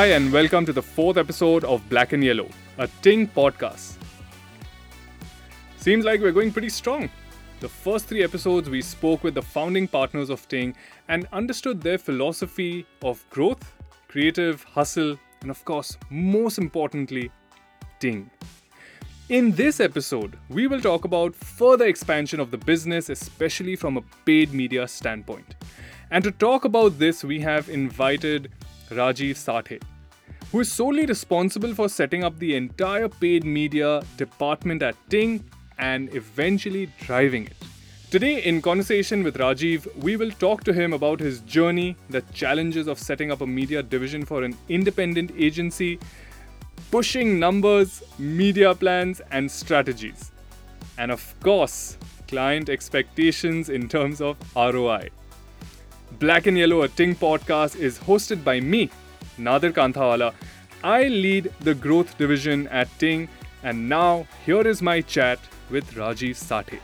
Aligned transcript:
Hi, 0.00 0.12
and 0.12 0.32
welcome 0.32 0.64
to 0.64 0.72
the 0.72 0.80
fourth 0.80 1.18
episode 1.18 1.62
of 1.64 1.86
Black 1.90 2.14
and 2.14 2.24
Yellow, 2.24 2.48
a 2.78 2.88
Ting 3.02 3.28
podcast. 3.28 3.96
Seems 5.76 6.06
like 6.06 6.22
we're 6.22 6.32
going 6.32 6.52
pretty 6.52 6.70
strong. 6.70 7.10
The 7.60 7.68
first 7.68 8.06
three 8.06 8.24
episodes, 8.24 8.70
we 8.70 8.80
spoke 8.80 9.22
with 9.22 9.34
the 9.34 9.42
founding 9.42 9.86
partners 9.86 10.30
of 10.30 10.48
Ting 10.48 10.74
and 11.08 11.28
understood 11.34 11.82
their 11.82 11.98
philosophy 11.98 12.86
of 13.02 13.22
growth, 13.28 13.74
creative 14.08 14.62
hustle, 14.62 15.18
and 15.42 15.50
of 15.50 15.62
course, 15.66 15.98
most 16.08 16.56
importantly, 16.56 17.30
Ting. 17.98 18.30
In 19.28 19.52
this 19.52 19.80
episode, 19.80 20.38
we 20.48 20.66
will 20.66 20.80
talk 20.80 21.04
about 21.04 21.34
further 21.34 21.84
expansion 21.84 22.40
of 22.40 22.50
the 22.50 22.56
business, 22.56 23.10
especially 23.10 23.76
from 23.76 23.98
a 23.98 24.02
paid 24.24 24.54
media 24.54 24.88
standpoint. 24.88 25.56
And 26.10 26.24
to 26.24 26.30
talk 26.30 26.64
about 26.64 26.98
this, 26.98 27.22
we 27.22 27.38
have 27.40 27.68
invited 27.68 28.50
Rajiv 28.90 29.36
Sathe, 29.36 29.80
who 30.52 30.60
is 30.60 30.70
solely 30.70 31.06
responsible 31.06 31.74
for 31.74 31.88
setting 31.88 32.24
up 32.24 32.38
the 32.38 32.56
entire 32.56 33.08
paid 33.08 33.44
media 33.44 34.02
department 34.16 34.82
at 34.82 34.96
Ting 35.08 35.44
and 35.78 36.12
eventually 36.14 36.90
driving 37.00 37.46
it. 37.46 37.56
Today, 38.10 38.42
in 38.42 38.60
conversation 38.60 39.22
with 39.22 39.36
Rajiv, 39.36 39.86
we 40.02 40.16
will 40.16 40.32
talk 40.32 40.64
to 40.64 40.72
him 40.72 40.92
about 40.92 41.20
his 41.20 41.40
journey, 41.42 41.94
the 42.08 42.22
challenges 42.32 42.88
of 42.88 42.98
setting 42.98 43.30
up 43.30 43.40
a 43.40 43.46
media 43.46 43.84
division 43.84 44.24
for 44.24 44.42
an 44.42 44.56
independent 44.68 45.30
agency, 45.38 46.00
pushing 46.90 47.38
numbers, 47.38 48.02
media 48.18 48.74
plans, 48.74 49.20
and 49.30 49.48
strategies. 49.48 50.32
And 50.98 51.12
of 51.12 51.34
course, 51.38 51.96
client 52.26 52.68
expectations 52.68 53.68
in 53.68 53.88
terms 53.88 54.20
of 54.20 54.36
ROI. 54.56 55.10
Black 56.18 56.48
and 56.48 56.58
Yellow, 56.58 56.82
a 56.82 56.88
Ting 56.88 57.14
podcast, 57.14 57.76
is 57.76 58.00
hosted 58.00 58.42
by 58.42 58.58
me, 58.58 58.90
Nadir 59.38 59.72
Kanthawala. 59.72 60.34
I 60.82 61.04
lead 61.08 61.52
the 61.60 61.74
growth 61.74 62.16
division 62.18 62.68
at 62.68 62.88
Ting, 62.98 63.28
and 63.62 63.88
now 63.88 64.26
here 64.44 64.66
is 64.66 64.82
my 64.82 65.00
chat 65.00 65.38
with 65.70 65.92
Rajiv 65.94 66.36
Sathe. 66.36 66.78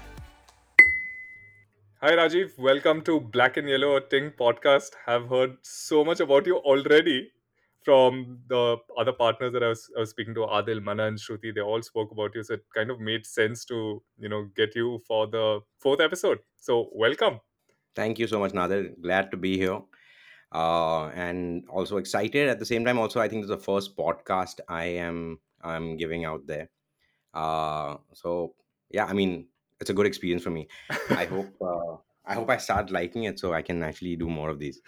Hi 2.01 2.13
Rajiv, 2.13 2.59
welcome 2.59 3.03
to 3.03 3.21
Black 3.21 3.57
and 3.57 3.69
Yellow, 3.69 3.97
a 3.97 4.01
Ting 4.01 4.31
podcast. 4.39 4.91
Have 5.07 5.29
heard 5.29 5.57
so 5.63 6.05
much 6.05 6.21
about 6.21 6.47
you 6.47 6.57
already 6.59 7.31
from 7.83 8.39
the 8.49 8.77
other 8.99 9.13
partners 9.13 9.53
that 9.53 9.63
I 9.63 9.69
was, 9.69 9.91
I 9.97 10.01
was 10.01 10.11
speaking 10.11 10.35
to, 10.35 10.41
Adil, 10.41 10.83
Manan, 10.83 11.07
and 11.07 11.19
Shruti. 11.19 11.55
They 11.55 11.61
all 11.61 11.83
spoke 11.83 12.11
about 12.11 12.35
you, 12.35 12.43
so 12.43 12.55
it 12.55 12.65
kind 12.75 12.91
of 12.91 13.01
made 13.01 13.25
sense 13.25 13.65
to 13.67 14.03
you 14.19 14.29
know 14.29 14.49
get 14.57 14.75
you 14.77 15.01
for 15.07 15.27
the 15.27 15.61
fourth 15.79 16.01
episode. 16.01 16.41
So 16.57 16.91
welcome. 16.93 17.41
Thank 17.95 18.19
you 18.19 18.27
so 18.27 18.39
much, 18.39 18.53
Nadir. 18.53 18.91
Glad 19.01 19.31
to 19.31 19.37
be 19.37 19.57
here. 19.57 19.81
Uh, 20.53 21.09
and 21.09 21.65
also 21.69 21.97
excited 21.97 22.49
at 22.49 22.59
the 22.59 22.65
same 22.65 22.85
time. 22.85 22.99
Also, 22.99 23.21
I 23.21 23.29
think 23.29 23.43
this 23.43 23.51
is 23.51 23.57
the 23.57 23.65
first 23.65 23.97
podcast 23.97 24.61
I 24.69 24.85
am 24.85 25.41
I'm 25.63 25.97
giving 25.97 26.25
out 26.25 26.47
there. 26.47 26.71
Uh, 27.35 27.97
so 28.15 28.55
yeah, 28.91 29.07
I 29.07 29.13
mean, 29.13 29.49
it's 29.81 29.91
a 29.91 29.95
good 29.95 30.07
experience 30.07 30.43
for 30.43 30.51
me. 30.51 30.69
I 31.11 31.25
hope 31.35 31.55
uh, 31.61 31.97
I 32.25 32.35
hope 32.35 32.51
I 32.51 32.57
start 32.57 32.91
liking 32.91 33.25
it 33.25 33.39
so 33.39 33.53
I 33.53 33.63
can 33.63 33.83
actually 33.83 34.17
do 34.17 34.29
more 34.29 34.51
of 34.51 34.59
these. 34.59 34.81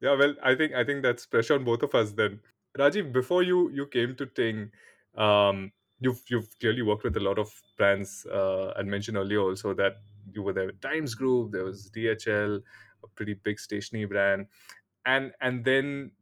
Yeah, 0.00 0.16
well, 0.16 0.34
I 0.42 0.54
think 0.54 0.74
I 0.74 0.84
think 0.84 1.02
that's 1.02 1.26
pressure 1.26 1.54
on 1.54 1.64
both 1.64 1.82
of 1.82 1.94
us 1.94 2.12
then. 2.12 2.40
Rajiv, 2.78 3.12
before 3.12 3.42
you 3.42 3.70
you 3.70 3.86
came 3.86 4.14
to 4.16 4.26
Ting, 4.26 4.70
um, 5.16 5.72
you've 6.00 6.22
you've 6.28 6.58
clearly 6.58 6.82
worked 6.82 7.04
with 7.04 7.16
a 7.16 7.20
lot 7.20 7.38
of 7.38 7.50
brands. 7.78 8.26
Uh, 8.26 8.72
I 8.76 8.82
mentioned 8.82 9.16
earlier 9.16 9.40
also 9.40 9.72
that 9.74 9.96
you 10.32 10.42
were 10.42 10.52
there 10.52 10.66
with 10.66 10.80
Times 10.80 11.14
Group. 11.14 11.52
There 11.52 11.64
was 11.64 11.90
DHL, 11.90 12.60
a 13.04 13.08
pretty 13.14 13.34
big 13.34 13.58
stationery 13.58 14.04
brand, 14.04 14.46
and 15.06 15.34
and 15.40 15.64
then 15.64 16.12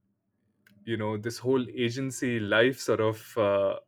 you 0.84 0.97
know 0.97 1.17
this 1.17 1.39
whole 1.39 1.65
agency 1.71 2.41
life 2.41 2.78
sort 2.78 3.00
of 3.00 3.39
uh, 3.39 3.78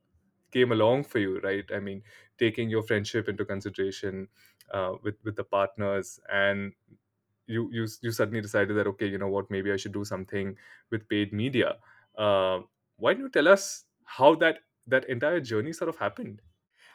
came 0.52 0.72
along 0.72 1.04
for 1.04 1.18
you, 1.18 1.40
right? 1.40 1.64
I 1.72 1.80
mean, 1.80 2.02
taking 2.38 2.70
your 2.70 2.82
friendship 2.82 3.28
into 3.28 3.44
consideration 3.44 4.28
uh, 4.72 4.94
with 5.02 5.16
with 5.24 5.36
the 5.36 5.44
partners 5.44 6.20
and 6.30 6.74
you 7.46 7.70
you 7.72 7.86
you 8.02 8.10
suddenly 8.12 8.40
decided 8.40 8.76
that 8.76 8.86
okay 8.86 9.06
you 9.06 9.18
know 9.18 9.28
what 9.28 9.50
maybe 9.50 9.72
i 9.72 9.76
should 9.76 9.92
do 9.92 10.04
something 10.04 10.56
with 10.90 11.08
paid 11.08 11.32
media 11.32 11.78
uh, 12.18 12.60
why 12.96 13.12
don't 13.14 13.22
you 13.22 13.28
tell 13.30 13.48
us 13.48 13.84
how 14.04 14.34
that 14.34 14.60
that 14.86 15.04
entire 15.08 15.40
journey 15.40 15.72
sort 15.72 15.88
of 15.88 15.98
happened 16.06 16.42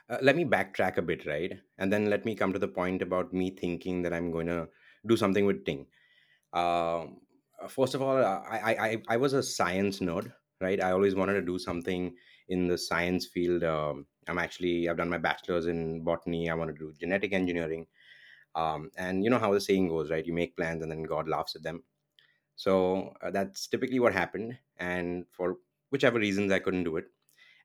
Uh, 0.10 0.18
let 0.28 0.36
me 0.38 0.44
backtrack 0.46 0.98
a 0.98 1.04
bit, 1.10 1.26
right? 1.26 1.54
And 1.78 1.94
then 1.94 2.10
let 2.14 2.26
me 2.28 2.36
come 2.36 2.54
to 2.54 2.60
the 2.60 2.68
point 2.68 3.02
about 3.06 3.34
me 3.34 3.46
thinking 3.62 4.02
that 4.06 4.14
I'm 4.18 4.32
going 4.36 4.48
to 4.48 4.70
do 5.12 5.18
something 5.22 5.46
with 5.50 5.66
Ting. 5.66 5.88
Um, 6.54 7.21
first 7.68 7.96
of 7.96 8.02
all, 8.02 8.18
uh, 8.18 8.42
I, 8.50 8.58
I 8.60 8.88
I 8.88 8.98
I 9.10 9.18
was 9.18 9.34
a 9.34 9.44
science 9.44 10.00
nerd, 10.00 10.32
right? 10.60 10.82
I 10.82 10.92
always 10.92 11.16
wanted 11.16 11.34
to 11.34 11.42
do 11.42 11.60
something 11.60 12.16
in 12.50 12.68
the 12.68 12.78
science 12.78 13.26
field. 13.28 13.64
Um, 13.64 14.08
I'm 14.28 14.38
actually 14.38 14.90
I've 14.90 14.98
done 14.98 15.10
my 15.10 15.18
bachelor's 15.18 15.68
in 15.68 16.04
botany. 16.04 16.50
I 16.50 16.54
want 16.56 16.72
to 16.76 16.78
do 16.78 16.94
genetic 17.00 17.34
engineering. 17.34 17.88
Um, 18.56 18.92
and 18.98 19.24
you 19.24 19.30
know 19.30 19.40
how 19.40 19.54
the 19.54 19.62
saying 19.62 19.88
goes, 19.88 20.12
right? 20.12 20.26
You 20.26 20.34
make 20.34 20.58
plans 20.58 20.82
and 20.84 20.92
then 20.92 21.04
God 21.04 21.28
laughs 21.28 21.56
at 21.56 21.64
them. 21.64 21.84
So 22.56 23.14
uh, 23.22 23.32
that's 23.32 23.68
typically 23.68 24.00
what 24.00 24.14
happened. 24.14 24.58
And 24.78 25.26
for 25.32 25.58
whichever 25.90 26.20
reasons, 26.20 26.52
I 26.52 26.60
couldn't 26.60 26.84
do 26.84 26.98
it. 26.98 27.06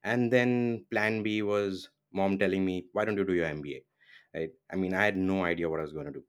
And 0.05 0.33
then 0.33 0.87
plan 0.91 1.23
B 1.23 1.43
was 1.43 1.89
mom 2.13 2.39
telling 2.39 2.65
me, 2.65 2.87
why 2.93 3.05
don't 3.05 3.17
you 3.17 3.25
do 3.25 3.35
your 3.35 3.47
MBA? 3.47 3.85
Right? 4.35 4.51
I 4.73 4.77
mean, 4.77 4.95
I 4.95 5.05
had 5.05 5.17
no 5.17 5.45
idea 5.45 5.69
what 5.69 5.81
I 5.81 5.83
was 5.83 5.93
going 5.93 6.07
to 6.07 6.13
do. 6.13 6.25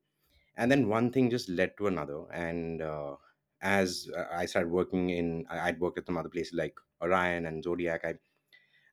And 0.58 0.72
then 0.72 0.90
one 0.90 1.12
thing 1.12 1.30
just 1.30 1.50
led 1.50 1.78
to 1.78 1.88
another. 1.88 2.24
And 2.34 2.82
uh, 2.82 3.16
as 3.62 4.10
uh, 4.16 4.26
I 4.32 4.46
started 4.46 4.72
working 4.72 5.10
in, 5.12 5.46
I'd 5.50 5.80
worked 5.80 5.98
at 5.98 6.06
some 6.06 6.18
other 6.18 6.30
places 6.30 6.54
like 6.54 6.76
Orion 7.02 7.46
and 7.46 7.64
Zodiac. 7.64 8.06
I, 8.06 8.16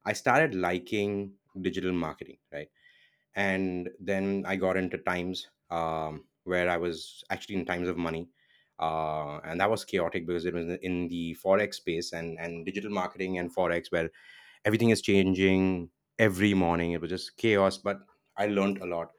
I 0.04 0.12
started 0.12 0.54
liking 0.54 1.32
digital 1.60 1.92
marketing, 1.92 2.38
right? 2.52 2.69
and 3.36 3.91
then 4.00 4.44
I 4.47 4.56
got 4.56 4.76
into 4.76 4.98
times 4.98 5.48
um, 5.70 6.24
where 6.44 6.70
I 6.70 6.76
was 6.76 7.24
actually 7.30 7.56
in 7.56 7.66
times 7.66 7.88
of 7.88 7.97
money, 7.97 8.28
uh, 8.78 9.38
and 9.44 9.60
that 9.60 9.70
was 9.70 9.84
chaotic 9.84 10.26
because 10.26 10.47
it 10.47 10.54
was 10.54 10.66
in 10.82 11.08
the 11.08 11.36
forex 11.44 11.74
space 11.74 12.12
and 12.12 12.38
and 12.38 12.64
digital 12.64 12.91
marketing 12.91 13.38
and 13.38 13.54
forex 13.54 13.91
where 13.91 14.10
everything 14.64 14.91
is 14.91 15.03
changing 15.03 15.91
every 16.19 16.54
morning. 16.54 16.92
It 16.92 17.00
was 17.00 17.10
just 17.10 17.36
chaos, 17.36 17.78
but 17.78 18.00
I 18.36 18.47
learned 18.47 18.78
a 18.78 18.86
lot. 18.86 19.10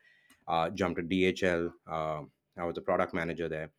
Uh, 0.47 0.69
jumped 0.69 0.99
to 0.99 1.03
DHL. 1.03 1.71
Uh, 1.87 2.21
I 2.57 2.63
was 2.65 2.77
a 2.77 2.81
product 2.81 3.13
manager 3.13 3.49
there 3.49 3.71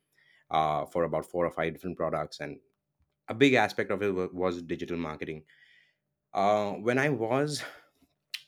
uh, 0.51 0.85
for 0.85 1.03
about 1.03 1.25
four 1.25 1.45
or 1.45 1.51
five 1.51 1.73
different 1.73 1.97
products, 1.97 2.39
and 2.39 2.59
a 3.29 3.33
big 3.33 3.53
aspect 3.53 3.91
of 3.91 4.01
it 4.03 4.13
wa- 4.13 4.29
was 4.33 4.61
digital 4.61 4.97
marketing. 4.97 5.43
Uh, 6.33 6.73
when 6.73 6.97
I 6.97 7.09
was 7.09 7.63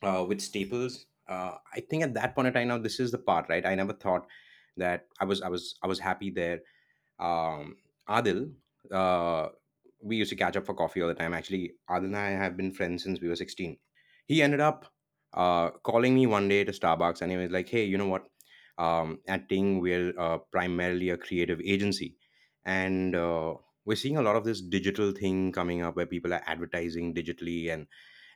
uh, 0.03 0.25
with 0.27 0.41
Staples, 0.41 1.05
uh, 1.27 1.55
I 1.73 1.81
think 1.81 2.03
at 2.03 2.13
that 2.15 2.35
point 2.35 2.47
in 2.47 2.53
time, 2.53 2.67
now 2.69 2.77
this 2.77 2.99
is 2.99 3.11
the 3.11 3.17
part, 3.17 3.47
right? 3.49 3.65
I 3.65 3.75
never 3.75 3.93
thought 3.93 4.27
that 4.77 5.07
I 5.19 5.25
was, 5.25 5.41
I 5.41 5.49
was, 5.49 5.75
I 5.83 5.87
was 5.87 5.99
happy 5.99 6.29
there. 6.31 6.61
Um, 7.19 7.77
Adil, 8.09 8.53
uh, 8.91 9.49
we 10.01 10.15
used 10.17 10.29
to 10.29 10.35
catch 10.35 10.57
up 10.57 10.65
for 10.65 10.73
coffee 10.73 11.01
all 11.01 11.07
the 11.07 11.13
time. 11.13 11.33
Actually, 11.33 11.73
Adil 11.89 12.05
and 12.05 12.17
I 12.17 12.29
have 12.29 12.57
been 12.57 12.71
friends 12.71 13.03
since 13.03 13.19
we 13.21 13.27
were 13.27 13.35
16. 13.35 13.77
He 14.25 14.41
ended 14.41 14.59
up 14.59 14.85
uh, 15.33 15.71
calling 15.83 16.15
me 16.15 16.27
one 16.27 16.47
day 16.47 16.63
to 16.63 16.71
Starbucks 16.71 17.21
and 17.21 17.31
he 17.31 17.37
was 17.37 17.51
like, 17.51 17.69
hey, 17.69 17.83
you 17.85 17.97
know 17.97 18.07
what? 18.07 18.27
Um, 18.79 19.21
at 19.27 19.49
Ting, 19.49 19.81
we're 19.81 20.13
uh, 20.19 20.39
primarily 20.39 21.09
a 21.09 21.17
creative 21.17 21.61
agency. 21.61 22.17
And 22.65 23.15
uh, 23.15 23.55
we're 23.85 23.95
seeing 23.97 24.17
a 24.17 24.23
lot 24.23 24.37
of 24.37 24.45
this 24.45 24.61
digital 24.61 25.11
thing 25.11 25.51
coming 25.51 25.83
up 25.83 25.95
where 25.97 26.07
people 26.07 26.33
are 26.33 26.43
advertising 26.47 27.15
digitally 27.15 27.71
and 27.73 27.87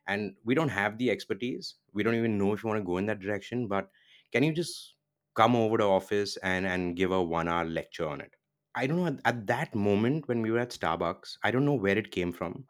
and 0.08 0.36
we 0.44 0.56
don't 0.56 0.70
have 0.70 0.98
the 0.98 1.10
expertise. 1.12 1.76
We 1.94 2.04
don't 2.04 2.16
even 2.16 2.38
know 2.38 2.54
if 2.54 2.64
you 2.64 2.70
want 2.70 2.82
to 2.82 2.86
go 2.86 2.98
in 2.98 3.06
that 3.08 3.20
direction 3.20 3.68
but 3.68 3.92
can 4.32 4.44
you 4.44 4.54
just 4.54 4.96
come 5.36 5.56
over 5.56 5.78
to 5.78 5.86
office 5.86 6.38
and 6.38 6.66
and 6.68 6.96
give 6.96 7.12
a 7.12 7.22
one 7.24 7.48
hour 7.48 7.66
lecture 7.66 8.08
on 8.08 8.22
it? 8.22 8.36
I 8.76 8.88
don't 8.88 8.98
know 8.98 9.08
at, 9.08 9.20
at 9.26 9.48
that 9.48 9.76
moment 9.76 10.28
when 10.28 10.42
we 10.42 10.52
were 10.52 10.60
at 10.60 10.72
starbucks 10.72 11.38
i 11.44 11.52
don't 11.52 11.66
know 11.66 11.76
where 11.76 11.98
it 11.98 12.12
came 12.12 12.32
from. 12.34 12.66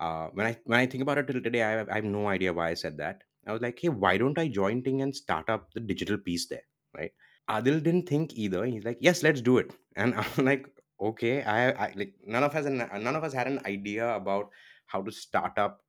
Uh, 0.00 0.28
when 0.30 0.46
i 0.46 0.58
when 0.64 0.80
i 0.80 0.86
think 0.86 1.02
about 1.02 1.18
it 1.18 1.26
till 1.28 1.42
today 1.42 1.62
I 1.62 1.70
have, 1.72 1.88
I 1.90 1.96
have 1.96 2.04
no 2.04 2.28
idea 2.28 2.52
why 2.52 2.70
i 2.70 2.74
said 2.74 2.98
that. 2.98 3.24
I 3.46 3.52
was 3.52 3.62
like 3.62 3.78
hey 3.80 3.88
why 3.90 4.16
don't 4.18 4.38
i 4.38 4.48
join 4.48 4.82
ting 4.82 5.02
and 5.02 5.16
start 5.16 5.48
up 5.50 5.72
the 5.74 5.80
digital 5.80 6.18
piece 6.18 6.46
there 6.48 6.64
right? 6.96 7.12
Adil 7.48 7.82
didn't 7.82 8.08
think 8.08 8.34
either. 8.34 8.64
He's 8.64 8.84
like 8.84 8.98
yes 9.00 9.22
let's 9.22 9.40
do 9.40 9.58
it. 9.58 9.72
And 9.96 10.14
i'm 10.16 10.44
like 10.44 10.66
okay 11.00 11.42
i, 11.44 11.70
I 11.70 11.92
like 11.94 12.14
none 12.26 12.42
of 12.42 12.54
us 12.56 12.64
none 12.66 13.14
of 13.16 13.22
us 13.24 13.32
had 13.32 13.46
an 13.46 13.60
idea 13.64 14.12
about 14.14 14.50
how 14.86 15.02
to 15.02 15.12
start 15.12 15.56
up 15.56 15.82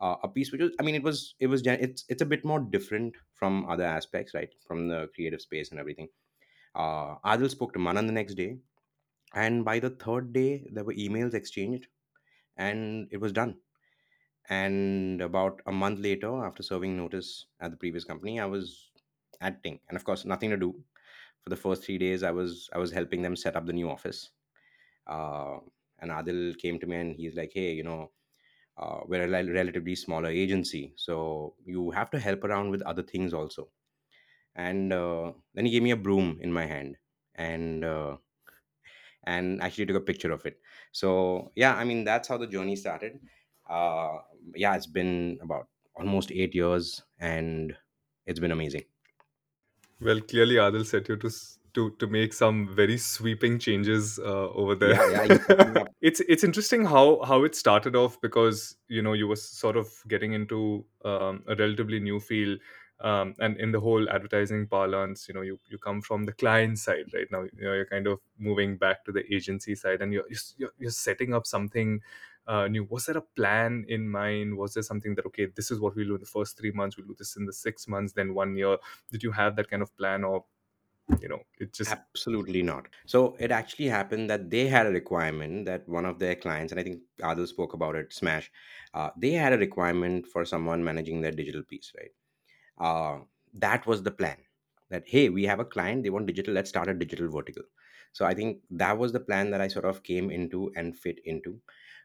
uh, 0.00 0.16
a 0.24 0.28
piece 0.28 0.50
which 0.50 0.60
was 0.60 0.72
i 0.80 0.82
mean 0.82 0.96
it 0.96 1.02
was 1.02 1.34
it 1.38 1.46
was 1.46 1.62
gen- 1.62 1.78
it's 1.80 2.04
it's 2.08 2.22
a 2.22 2.26
bit 2.26 2.44
more 2.44 2.58
different 2.58 3.14
from 3.34 3.68
other 3.70 3.84
aspects 3.84 4.34
right? 4.34 4.50
From 4.66 4.88
the 4.88 5.08
creative 5.14 5.40
space 5.40 5.70
and 5.70 5.78
everything. 5.78 6.08
Uh 6.74 7.16
adil 7.32 7.50
spoke 7.50 7.72
to 7.74 7.78
manan 7.78 8.06
the 8.06 8.12
next 8.20 8.34
day 8.34 8.58
and 9.34 9.64
by 9.64 9.78
the 9.80 9.90
third 9.90 10.32
day 10.32 10.66
there 10.72 10.84
were 10.84 10.94
emails 10.94 11.34
exchanged 11.34 11.88
and 12.56 13.08
it 13.12 13.18
was 13.18 13.32
done. 13.32 13.58
And 14.48 15.20
about 15.20 15.62
a 15.66 15.72
month 15.72 15.98
later 16.00 16.44
after 16.44 16.62
serving 16.62 16.96
notice 16.96 17.46
at 17.60 17.70
the 17.72 17.76
previous 17.76 18.04
company 18.04 18.38
i 18.40 18.46
was 18.46 18.91
at 19.42 19.62
ting 19.62 19.78
and 19.88 19.96
of 19.96 20.04
course 20.04 20.24
nothing 20.24 20.50
to 20.50 20.56
do 20.56 20.74
for 21.42 21.50
the 21.50 21.56
first 21.56 21.84
three 21.84 21.98
days 21.98 22.22
i 22.22 22.30
was 22.30 22.70
i 22.74 22.78
was 22.78 22.92
helping 22.92 23.22
them 23.22 23.36
set 23.36 23.56
up 23.56 23.66
the 23.66 23.72
new 23.72 23.90
office 23.90 24.30
uh, 25.06 25.58
and 26.00 26.10
Adil 26.10 26.58
came 26.58 26.78
to 26.80 26.86
me 26.86 26.96
and 26.96 27.16
he's 27.16 27.34
like, 27.34 27.52
"Hey, 27.54 27.72
you 27.72 27.84
know, 27.84 28.10
uh, 28.78 29.00
we're 29.06 29.24
a 29.24 29.30
rel- 29.30 29.50
relatively 29.50 29.94
smaller 29.96 30.28
agency, 30.30 30.94
so 30.96 31.54
you 31.64 31.90
have 31.92 32.10
to 32.10 32.20
help 32.20 32.44
around 32.44 32.70
with 32.70 32.82
other 32.82 33.02
things 33.02 33.34
also." 33.34 33.70
And 34.56 34.92
uh, 34.92 35.32
then 35.54 35.66
he 35.66 35.72
gave 35.72 35.82
me 35.82 35.92
a 35.92 35.96
broom 35.96 36.38
in 36.42 36.52
my 36.52 36.66
hand, 36.66 36.96
and 37.36 37.84
uh, 37.84 38.16
and 39.24 39.62
actually 39.62 39.86
took 39.86 39.96
a 39.96 40.00
picture 40.00 40.32
of 40.32 40.44
it. 40.46 40.58
So 40.92 41.52
yeah, 41.54 41.74
I 41.74 41.84
mean 41.84 42.04
that's 42.04 42.28
how 42.28 42.38
the 42.38 42.46
journey 42.46 42.76
started. 42.76 43.20
Uh, 43.68 44.18
yeah, 44.54 44.74
it's 44.76 44.86
been 44.86 45.38
about 45.42 45.68
almost 45.96 46.32
eight 46.32 46.54
years, 46.54 47.02
and 47.20 47.74
it's 48.26 48.40
been 48.40 48.52
amazing. 48.52 48.82
Well, 50.02 50.20
clearly 50.20 50.56
Adil 50.56 50.84
set 50.86 51.08
you 51.08 51.16
to 51.16 51.26
s- 51.28 51.58
to 51.74 51.90
to 52.00 52.06
make 52.06 52.32
some 52.34 52.68
very 52.74 52.98
sweeping 52.98 53.58
changes 53.58 54.18
uh, 54.18 54.48
over 54.50 54.74
there. 54.74 54.94
Yeah, 55.10 55.24
yeah, 55.24 55.24
set 55.24 55.86
it's 56.00 56.20
it's 56.20 56.44
interesting 56.44 56.84
how 56.84 57.22
how 57.24 57.44
it 57.44 57.54
started 57.54 57.96
off 57.96 58.20
because 58.20 58.76
you 58.88 59.02
know 59.02 59.12
you 59.14 59.28
were 59.28 59.36
sort 59.36 59.76
of 59.76 59.88
getting 60.08 60.32
into 60.32 60.84
um, 61.04 61.42
a 61.48 61.54
relatively 61.56 62.00
new 62.00 62.20
field. 62.20 62.58
Um, 63.00 63.34
and 63.40 63.56
in 63.58 63.72
the 63.72 63.80
whole 63.80 64.08
advertising 64.10 64.68
parlance, 64.68 65.26
you 65.26 65.34
know, 65.34 65.40
you, 65.40 65.58
you 65.68 65.76
come 65.76 66.00
from 66.02 66.22
the 66.22 66.30
client 66.32 66.78
side 66.78 67.06
right 67.12 67.26
now. 67.32 67.42
You 67.42 67.64
know, 67.64 67.72
you're 67.72 67.86
kind 67.86 68.06
of 68.06 68.20
moving 68.38 68.76
back 68.76 69.04
to 69.06 69.12
the 69.12 69.24
agency 69.34 69.74
side, 69.74 70.02
and 70.02 70.12
you're 70.12 70.24
you're, 70.56 70.72
you're 70.78 70.90
setting 70.92 71.34
up 71.34 71.44
something 71.46 72.00
uh, 72.46 72.68
new. 72.68 72.84
Was 72.84 73.06
there 73.06 73.18
a 73.18 73.22
plan 73.22 73.84
in 73.88 74.08
mind? 74.08 74.56
Was 74.56 74.74
there 74.74 74.82
something 74.82 75.14
that 75.16 75.26
okay, 75.26 75.46
this 75.56 75.70
is 75.70 75.80
what 75.80 75.96
we'll 75.96 76.08
do 76.08 76.14
in 76.14 76.20
the 76.20 76.26
first 76.26 76.58
three 76.58 76.72
months, 76.72 76.96
we'll 76.96 77.06
do 77.06 77.16
this 77.18 77.36
in 77.36 77.46
the 77.46 77.52
six 77.52 77.88
months, 77.88 78.12
then 78.12 78.34
one 78.34 78.56
year? 78.56 78.76
did 79.10 79.22
you 79.22 79.32
have 79.32 79.56
that 79.56 79.70
kind 79.70 79.82
of 79.82 79.96
plan 79.96 80.24
or 80.24 80.44
you 81.20 81.28
know 81.28 81.40
it 81.58 81.72
just 81.72 81.90
Absolutely 81.90 82.62
not. 82.62 82.88
So 83.06 83.36
it 83.38 83.50
actually 83.50 83.86
happened 83.88 84.30
that 84.30 84.50
they 84.50 84.68
had 84.68 84.86
a 84.86 84.90
requirement 84.90 85.66
that 85.66 85.88
one 85.88 86.06
of 86.06 86.18
their 86.18 86.34
clients, 86.36 86.72
and 86.72 86.80
I 86.80 86.84
think 86.84 87.00
Adil 87.20 87.46
spoke 87.48 87.74
about 87.74 87.96
it, 87.96 88.12
Smash, 88.12 88.50
uh, 88.94 89.10
they 89.16 89.32
had 89.32 89.52
a 89.52 89.58
requirement 89.58 90.26
for 90.26 90.44
someone 90.44 90.84
managing 90.84 91.20
their 91.20 91.32
digital 91.32 91.62
piece, 91.62 91.92
right? 91.98 92.10
uh, 92.80 93.18
that 93.54 93.86
was 93.86 94.02
the 94.02 94.10
plan 94.10 94.36
that 94.90 95.04
hey 95.06 95.28
we 95.28 95.44
have 95.44 95.60
a 95.60 95.64
client 95.64 96.02
they 96.02 96.10
want 96.10 96.26
digital 96.26 96.54
let's 96.54 96.70
start 96.70 96.88
a 96.88 96.94
digital 96.94 97.28
vertical 97.30 97.62
so 98.12 98.24
i 98.24 98.34
think 98.34 98.58
that 98.70 98.96
was 98.96 99.12
the 99.12 99.20
plan 99.20 99.50
that 99.50 99.60
i 99.60 99.68
sort 99.68 99.84
of 99.84 100.02
came 100.02 100.30
into 100.30 100.72
and 100.76 100.96
fit 100.96 101.18
into 101.24 101.58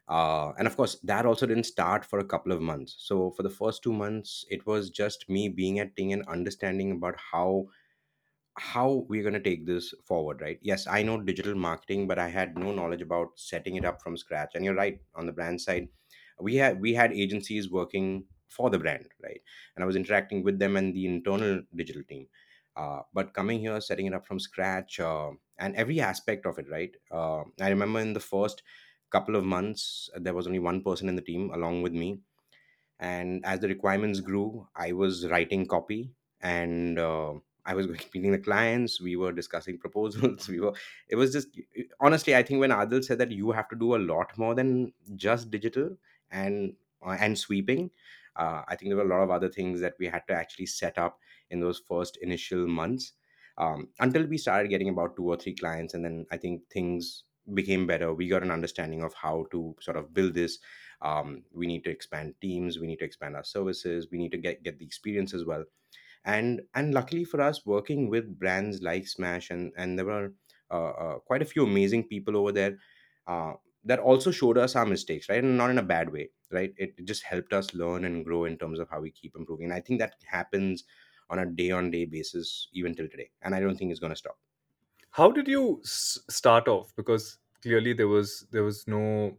uh, 0.08 0.52
and 0.58 0.66
of 0.66 0.76
course 0.76 0.96
that 1.02 1.26
also 1.26 1.46
didn't 1.46 1.64
start 1.64 2.04
for 2.04 2.18
a 2.18 2.24
couple 2.24 2.52
of 2.52 2.60
months. 2.62 2.96
So 2.98 3.30
for 3.30 3.42
the 3.42 3.50
first 3.50 3.82
two 3.82 3.92
months 3.92 4.44
it 4.50 4.66
was 4.66 4.90
just 4.90 5.28
me 5.28 5.48
being 5.48 5.78
at 5.78 5.96
ting 5.96 6.12
and 6.12 6.26
understanding 6.28 6.92
about 6.92 7.16
how 7.32 7.68
how 8.58 9.06
we're 9.08 9.22
going 9.22 9.34
to 9.34 9.40
take 9.40 9.66
this 9.66 9.94
forward 10.04 10.40
right? 10.40 10.58
Yes 10.62 10.86
i 10.86 11.02
know 11.02 11.20
digital 11.20 11.54
marketing 11.54 12.08
but 12.08 12.18
i 12.18 12.28
had 12.28 12.58
no 12.58 12.72
knowledge 12.72 13.02
about 13.02 13.38
setting 13.38 13.76
it 13.76 13.84
up 13.84 14.02
from 14.02 14.16
scratch. 14.16 14.52
And 14.54 14.64
you're 14.64 14.74
right 14.74 15.00
on 15.14 15.26
the 15.26 15.32
brand 15.32 15.60
side 15.60 15.88
we 16.40 16.56
had 16.56 16.80
we 16.80 16.94
had 16.94 17.12
agencies 17.12 17.70
working 17.70 18.26
for 18.48 18.70
the 18.70 18.78
brand 18.78 19.08
right? 19.22 19.40
And 19.76 19.82
i 19.84 19.86
was 19.86 19.96
interacting 19.96 20.42
with 20.42 20.58
them 20.58 20.76
and 20.76 20.94
the 20.94 21.06
internal 21.06 21.62
digital 21.74 22.02
team. 22.04 22.28
Uh, 22.76 23.02
but 23.12 23.34
coming 23.34 23.58
here 23.60 23.80
setting 23.80 24.06
it 24.06 24.14
up 24.14 24.26
from 24.26 24.38
scratch 24.38 25.00
uh, 25.00 25.30
and 25.58 25.74
every 25.76 26.00
aspect 26.00 26.46
of 26.46 26.58
it 26.58 26.68
right? 26.70 26.96
Uh, 27.10 27.44
i 27.60 27.68
remember 27.68 28.00
in 28.00 28.12
the 28.12 28.20
first 28.20 28.62
couple 29.10 29.36
of 29.36 29.44
months 29.44 30.10
there 30.16 30.34
was 30.34 30.46
only 30.46 30.58
one 30.58 30.82
person 30.82 31.08
in 31.08 31.16
the 31.16 31.22
team 31.22 31.50
along 31.50 31.82
with 31.82 31.92
me. 31.92 32.20
And 33.00 33.44
as 33.44 33.60
the 33.60 33.68
requirements 33.68 34.20
grew 34.20 34.68
i 34.74 34.92
was 34.92 35.26
writing 35.28 35.66
copy 35.66 36.12
and 36.40 36.98
uh, 36.98 37.34
i 37.64 37.74
was 37.74 37.86
meeting 38.14 38.32
the 38.32 38.38
clients 38.38 39.00
we 39.00 39.14
were 39.16 39.32
discussing 39.32 39.78
proposals 39.84 40.48
we 40.48 40.58
were 40.60 40.72
it 41.08 41.16
was 41.16 41.32
just 41.32 41.48
honestly 42.00 42.34
i 42.34 42.42
think 42.42 42.60
when 42.60 42.70
adil 42.70 43.04
said 43.04 43.18
that 43.18 43.30
you 43.30 43.52
have 43.52 43.68
to 43.68 43.76
do 43.76 43.94
a 43.94 44.02
lot 44.12 44.36
more 44.38 44.54
than 44.54 44.92
just 45.14 45.50
digital 45.50 45.96
and 46.30 46.74
uh, 47.06 47.16
and 47.20 47.38
sweeping 47.38 47.90
uh, 48.36 48.62
i 48.68 48.74
think 48.76 48.88
there 48.90 48.96
were 48.96 49.10
a 49.10 49.14
lot 49.16 49.22
of 49.22 49.30
other 49.30 49.48
things 49.48 49.80
that 49.80 49.94
we 49.98 50.06
had 50.06 50.26
to 50.26 50.34
actually 50.34 50.66
set 50.66 50.98
up 50.98 51.20
in 51.50 51.60
those 51.60 51.78
first 51.78 52.16
initial 52.18 52.66
months. 52.66 53.14
Um, 53.56 53.88
until 53.98 54.24
we 54.26 54.38
started 54.38 54.68
getting 54.68 54.88
about 54.88 55.16
two 55.16 55.24
or 55.26 55.36
three 55.36 55.54
clients 55.54 55.94
and 55.94 56.04
then 56.04 56.26
i 56.30 56.36
think 56.36 56.68
things 56.70 57.24
became 57.54 57.86
better 57.86 58.12
we 58.12 58.28
got 58.28 58.42
an 58.42 58.50
understanding 58.50 59.02
of 59.02 59.14
how 59.14 59.46
to 59.50 59.74
sort 59.80 59.96
of 59.96 60.12
build 60.14 60.34
this 60.34 60.58
um, 61.00 61.44
we 61.52 61.66
need 61.66 61.84
to 61.84 61.90
expand 61.90 62.34
teams 62.40 62.78
we 62.78 62.86
need 62.86 62.98
to 62.98 63.04
expand 63.04 63.36
our 63.36 63.44
services 63.44 64.08
we 64.10 64.18
need 64.18 64.32
to 64.32 64.38
get 64.38 64.62
get 64.62 64.78
the 64.78 64.84
experience 64.84 65.32
as 65.34 65.44
well. 65.44 65.64
And 66.24 66.62
and 66.74 66.94
luckily 66.94 67.24
for 67.24 67.40
us 67.40 67.64
working 67.64 68.08
with 68.10 68.38
brands 68.38 68.82
like 68.82 69.06
smash 69.06 69.50
and 69.50 69.72
and 69.76 69.98
there 69.98 70.06
were 70.06 70.34
uh, 70.70 70.90
uh, 70.90 71.18
quite 71.20 71.42
a 71.42 71.46
few 71.46 71.64
amazing 71.64 72.04
people 72.08 72.36
over 72.36 72.52
there 72.52 72.78
uh, 73.26 73.54
that 73.84 74.00
also 74.00 74.30
showed 74.30 74.58
us 74.58 74.76
our 74.76 74.86
mistakes 74.86 75.28
right? 75.28 75.42
And 75.42 75.56
not 75.56 75.70
in 75.70 75.78
a 75.78 75.82
bad 75.82 76.10
way 76.12 76.30
right? 76.50 76.72
It 76.76 77.04
just 77.04 77.22
helped 77.24 77.52
us 77.52 77.74
learn 77.74 78.04
and 78.04 78.24
grow 78.24 78.44
in 78.44 78.58
terms 78.58 78.78
of 78.80 78.88
how 78.90 79.00
we 79.00 79.10
keep 79.10 79.36
improving. 79.36 79.66
And 79.66 79.74
i 79.74 79.80
think 79.80 80.00
that 80.00 80.14
happens 80.26 80.84
on 81.30 81.38
a 81.38 81.46
day 81.46 81.70
on 81.70 81.90
day 81.90 82.04
basis 82.06 82.68
even 82.72 82.94
till 82.94 83.08
today. 83.08 83.30
And 83.42 83.54
i 83.54 83.60
don't 83.60 83.76
think 83.76 83.90
it's 83.90 84.00
going 84.00 84.12
to 84.12 84.16
stop 84.16 84.38
how 85.18 85.30
did 85.32 85.48
you 85.48 85.80
s- 85.84 86.18
start 86.30 86.68
off? 86.68 86.94
Because 86.96 87.38
clearly 87.62 87.92
there 87.92 88.08
was 88.08 88.46
there 88.52 88.62
was 88.62 88.86
no 88.86 89.36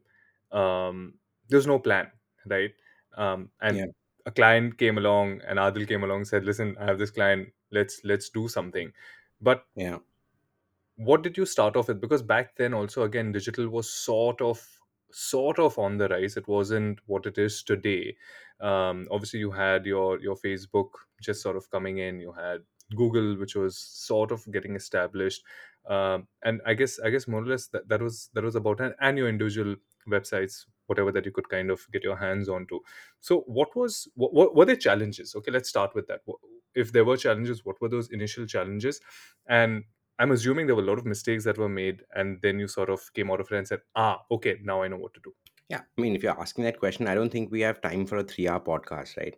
um 0.51 1.13
there 1.47 1.57
was 1.57 1.67
no 1.67 1.79
plan 1.79 2.11
right? 2.47 2.71
Um 3.17 3.49
and 3.61 3.77
yeah. 3.77 3.85
a 4.25 4.31
client 4.31 4.77
came 4.77 4.97
along 4.97 5.41
and 5.47 5.59
adil 5.65 5.87
came 5.87 6.03
along 6.03 6.25
said 6.25 6.43
listen 6.43 6.75
i 6.79 6.85
have 6.85 6.99
this 6.99 7.11
client. 7.11 7.49
Let's 7.71 8.01
let's 8.03 8.29
do 8.29 8.47
something. 8.47 8.91
But 9.41 9.65
yeah. 9.75 9.99
what 10.97 11.21
did 11.21 11.37
you 11.37 11.45
start 11.45 11.75
off 11.75 11.87
with? 11.87 12.01
Because 12.01 12.21
back 12.21 12.55
then 12.57 12.73
also 12.73 13.03
again 13.03 13.31
digital 13.31 13.69
was 13.69 13.89
sort 13.89 14.41
of 14.41 14.61
sort 15.11 15.59
of 15.59 15.77
on 15.79 15.97
the 15.97 16.09
rise. 16.09 16.35
It 16.37 16.47
wasn't 16.47 16.99
what 17.05 17.25
it 17.25 17.37
is 17.37 17.63
today. 17.63 18.15
Um, 18.59 19.07
obviously 19.11 19.39
you 19.39 19.51
had 19.51 19.85
your 19.85 20.19
your 20.19 20.35
facebook 20.35 20.89
just 21.21 21.41
sort 21.41 21.55
of 21.55 21.69
coming 21.71 21.99
in. 21.99 22.19
You 22.19 22.33
had 22.33 22.61
google 22.95 23.37
which 23.37 23.55
was 23.55 23.77
sort 23.77 24.31
of 24.31 24.45
getting 24.51 24.75
established 24.75 25.43
um, 25.87 26.27
and 26.43 26.61
i 26.65 26.73
guess 26.73 26.99
i 26.99 27.09
guess 27.09 27.27
more 27.27 27.41
or 27.41 27.45
less 27.45 27.67
that, 27.67 27.87
that 27.87 28.01
was 28.01 28.29
that 28.33 28.43
was 28.43 28.55
about 28.55 28.79
an, 28.79 28.93
and 28.99 29.17
your 29.17 29.29
individual 29.29 29.75
websites 30.07 30.65
whatever 30.87 31.11
that 31.11 31.25
you 31.25 31.31
could 31.31 31.47
kind 31.49 31.69
of 31.69 31.85
get 31.91 32.03
your 32.03 32.15
hands 32.15 32.49
onto 32.49 32.79
so 33.19 33.41
what 33.41 33.75
was 33.75 34.07
what, 34.15 34.33
what 34.33 34.55
were 34.55 34.65
there 34.65 34.75
challenges 34.75 35.35
okay 35.35 35.51
let's 35.51 35.69
start 35.69 35.93
with 35.93 36.07
that 36.07 36.21
if 36.75 36.91
there 36.91 37.05
were 37.05 37.17
challenges 37.17 37.65
what 37.65 37.79
were 37.81 37.89
those 37.89 38.09
initial 38.09 38.45
challenges 38.45 38.99
and 39.47 39.83
I'm 40.21 40.31
assuming 40.31 40.67
there 40.67 40.75
were 40.75 40.81
a 40.83 40.85
lot 40.85 40.97
of 40.99 41.05
mistakes 41.05 41.45
that 41.45 41.57
were 41.57 41.69
made, 41.69 42.03
and 42.13 42.41
then 42.41 42.59
you 42.59 42.67
sort 42.67 42.89
of 42.89 43.13
came 43.13 43.31
out 43.31 43.39
of 43.39 43.49
it 43.51 43.57
and 43.57 43.65
said, 43.65 43.79
"Ah, 43.95 44.21
okay, 44.29 44.57
now 44.61 44.81
I 44.81 44.89
know 44.89 44.97
what 44.97 45.13
to 45.13 45.21
do." 45.23 45.33
Yeah, 45.69 45.83
I 45.97 46.01
mean, 46.01 46.13
if 46.13 46.23
you're 46.23 46.37
asking 46.37 46.65
that 46.65 46.77
question, 46.77 47.07
I 47.07 47.15
don't 47.15 47.31
think 47.31 47.51
we 47.51 47.61
have 47.61 47.79
time 47.79 48.05
for 48.05 48.17
a 48.17 48.23
three-hour 48.23 48.59
podcast, 48.59 49.15
right? 49.15 49.33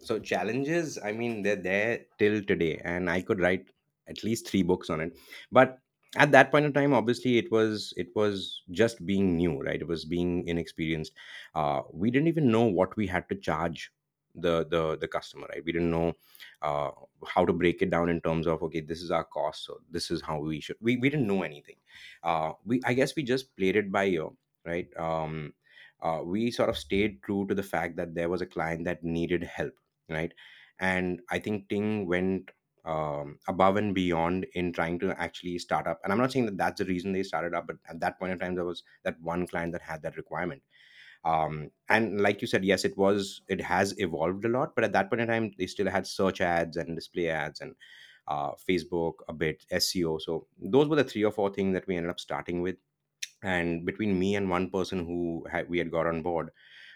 So 0.00 0.18
challenges, 0.18 0.98
I 1.02 1.12
mean, 1.12 1.42
they're 1.42 1.56
there 1.56 2.06
till 2.18 2.42
today, 2.42 2.80
and 2.84 3.08
I 3.10 3.22
could 3.22 3.40
write 3.40 3.70
at 4.08 4.22
least 4.22 4.48
three 4.48 4.62
books 4.62 4.90
on 4.90 5.00
it. 5.00 5.16
But 5.50 5.78
at 6.16 6.30
that 6.32 6.50
point 6.50 6.64
in 6.66 6.72
time, 6.72 6.92
obviously, 6.92 7.38
it 7.38 7.50
was 7.50 7.92
it 7.96 8.08
was 8.14 8.62
just 8.70 9.04
being 9.06 9.36
new, 9.36 9.60
right? 9.62 9.80
It 9.80 9.88
was 9.88 10.04
being 10.04 10.46
inexperienced. 10.46 11.12
Uh, 11.54 11.82
we 11.92 12.10
didn't 12.10 12.28
even 12.28 12.50
know 12.50 12.64
what 12.64 12.96
we 12.96 13.06
had 13.06 13.28
to 13.30 13.34
charge 13.34 13.90
the 14.34 14.66
the 14.66 14.96
the 14.98 15.08
customer, 15.08 15.46
right? 15.50 15.64
We 15.64 15.72
didn't 15.72 15.90
know 15.90 16.14
uh, 16.62 16.90
how 17.26 17.44
to 17.44 17.52
break 17.52 17.82
it 17.82 17.90
down 17.90 18.08
in 18.08 18.20
terms 18.20 18.46
of 18.46 18.62
okay, 18.62 18.80
this 18.80 19.02
is 19.02 19.10
our 19.10 19.24
cost, 19.24 19.64
so 19.64 19.80
this 19.90 20.10
is 20.10 20.22
how 20.22 20.40
we 20.40 20.60
should. 20.60 20.76
We 20.80 20.96
we 20.96 21.08
didn't 21.10 21.26
know 21.26 21.42
anything. 21.42 21.76
Uh, 22.22 22.52
we 22.64 22.80
I 22.84 22.94
guess 22.94 23.16
we 23.16 23.22
just 23.22 23.56
played 23.56 23.76
it 23.76 23.90
by 23.92 24.06
ear 24.06 24.28
right? 24.64 24.88
Um, 24.96 25.54
uh, 26.02 26.20
we 26.24 26.50
sort 26.50 26.68
of 26.68 26.76
stayed 26.76 27.22
true 27.22 27.46
to 27.46 27.54
the 27.54 27.62
fact 27.62 27.96
that 27.96 28.14
there 28.14 28.28
was 28.28 28.40
a 28.40 28.46
client 28.46 28.84
that 28.84 29.04
needed 29.04 29.42
help, 29.44 29.72
right? 30.08 30.32
And 30.78 31.20
I 31.30 31.38
think 31.38 31.68
Ting 31.68 32.06
went 32.06 32.50
um, 32.84 33.38
above 33.48 33.76
and 33.76 33.94
beyond 33.94 34.46
in 34.54 34.72
trying 34.72 34.98
to 35.00 35.20
actually 35.20 35.58
start 35.58 35.86
up. 35.86 36.00
And 36.04 36.12
I'm 36.12 36.18
not 36.18 36.32
saying 36.32 36.46
that 36.46 36.56
that's 36.56 36.78
the 36.78 36.84
reason 36.84 37.12
they 37.12 37.22
started 37.22 37.54
up, 37.54 37.66
but 37.66 37.76
at 37.88 38.00
that 38.00 38.18
point 38.18 38.32
in 38.32 38.38
time, 38.38 38.54
there 38.54 38.64
was 38.64 38.84
that 39.04 39.20
one 39.20 39.46
client 39.46 39.72
that 39.72 39.82
had 39.82 40.02
that 40.02 40.16
requirement. 40.16 40.62
Um, 41.24 41.70
and 41.88 42.20
like 42.20 42.40
you 42.40 42.46
said, 42.46 42.64
yes, 42.64 42.84
it 42.84 42.96
was, 42.96 43.42
it 43.48 43.60
has 43.60 43.98
evolved 43.98 44.44
a 44.44 44.48
lot, 44.48 44.76
but 44.76 44.84
at 44.84 44.92
that 44.92 45.10
point 45.10 45.22
in 45.22 45.28
time, 45.28 45.50
they 45.58 45.66
still 45.66 45.90
had 45.90 46.06
search 46.06 46.40
ads 46.40 46.76
and 46.76 46.94
display 46.94 47.28
ads 47.28 47.60
and 47.60 47.74
uh, 48.28 48.52
Facebook, 48.68 49.14
a 49.28 49.32
bit 49.32 49.64
SEO. 49.72 50.20
So 50.20 50.46
those 50.60 50.88
were 50.88 50.96
the 50.96 51.04
three 51.04 51.24
or 51.24 51.32
four 51.32 51.52
things 51.52 51.74
that 51.74 51.86
we 51.88 51.96
ended 51.96 52.10
up 52.10 52.20
starting 52.20 52.62
with 52.62 52.76
and 53.42 53.84
between 53.84 54.18
me 54.18 54.34
and 54.36 54.48
one 54.50 54.70
person 54.70 55.04
who 55.06 55.46
we 55.68 55.78
had 55.78 55.90
got 55.90 56.06
on 56.06 56.22
board 56.22 56.50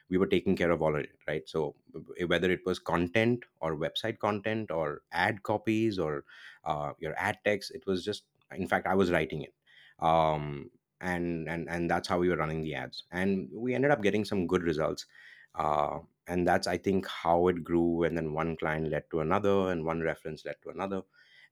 we 0.08 0.18
were 0.18 0.26
taking 0.26 0.56
care 0.56 0.70
of 0.70 0.82
all 0.82 0.94
of 0.94 1.02
it 1.02 1.10
right? 1.28 1.48
So 1.48 1.76
w- 1.92 2.26
whether 2.26 2.50
it 2.50 2.66
was 2.66 2.78
content 2.78 3.44
or 3.60 3.76
website 3.76 4.18
content 4.18 4.70
or 4.70 5.02
ad 5.12 5.42
copies 5.42 5.98
or 5.98 6.24
uh, 6.64 6.92
your 6.98 7.14
ad 7.18 7.38
text 7.44 7.70
it 7.72 7.84
was 7.86 8.04
just 8.04 8.24
in 8.54 8.66
fact 8.68 8.86
i 8.86 8.94
was 8.94 9.10
writing 9.10 9.42
it. 9.42 9.54
Um, 10.00 10.70
and 11.00 11.48
and 11.48 11.68
and 11.70 11.90
that's 11.90 12.08
how 12.08 12.18
we 12.18 12.28
were 12.28 12.36
running 12.36 12.62
the 12.62 12.74
ads. 12.74 13.04
And 13.10 13.48
we 13.54 13.74
ended 13.74 13.90
up 13.90 14.02
getting 14.02 14.24
some 14.24 14.46
good 14.46 14.62
results 14.62 15.06
uh, 15.54 15.98
and 16.28 16.46
that's 16.46 16.66
i 16.66 16.76
think 16.76 17.06
how 17.06 17.48
it 17.48 17.64
grew 17.64 18.04
and 18.04 18.16
then 18.16 18.32
one 18.32 18.56
client 18.56 18.88
led 18.90 19.04
to 19.10 19.20
another 19.20 19.70
and 19.72 19.84
one 19.84 20.00
reference 20.00 20.44
led 20.44 20.56
to 20.62 20.70
another 20.70 21.02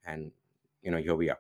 and 0.05 0.31
you 0.83 0.91
know 0.91 0.99
here 0.99 1.17
we 1.17 1.31
are 1.31 1.39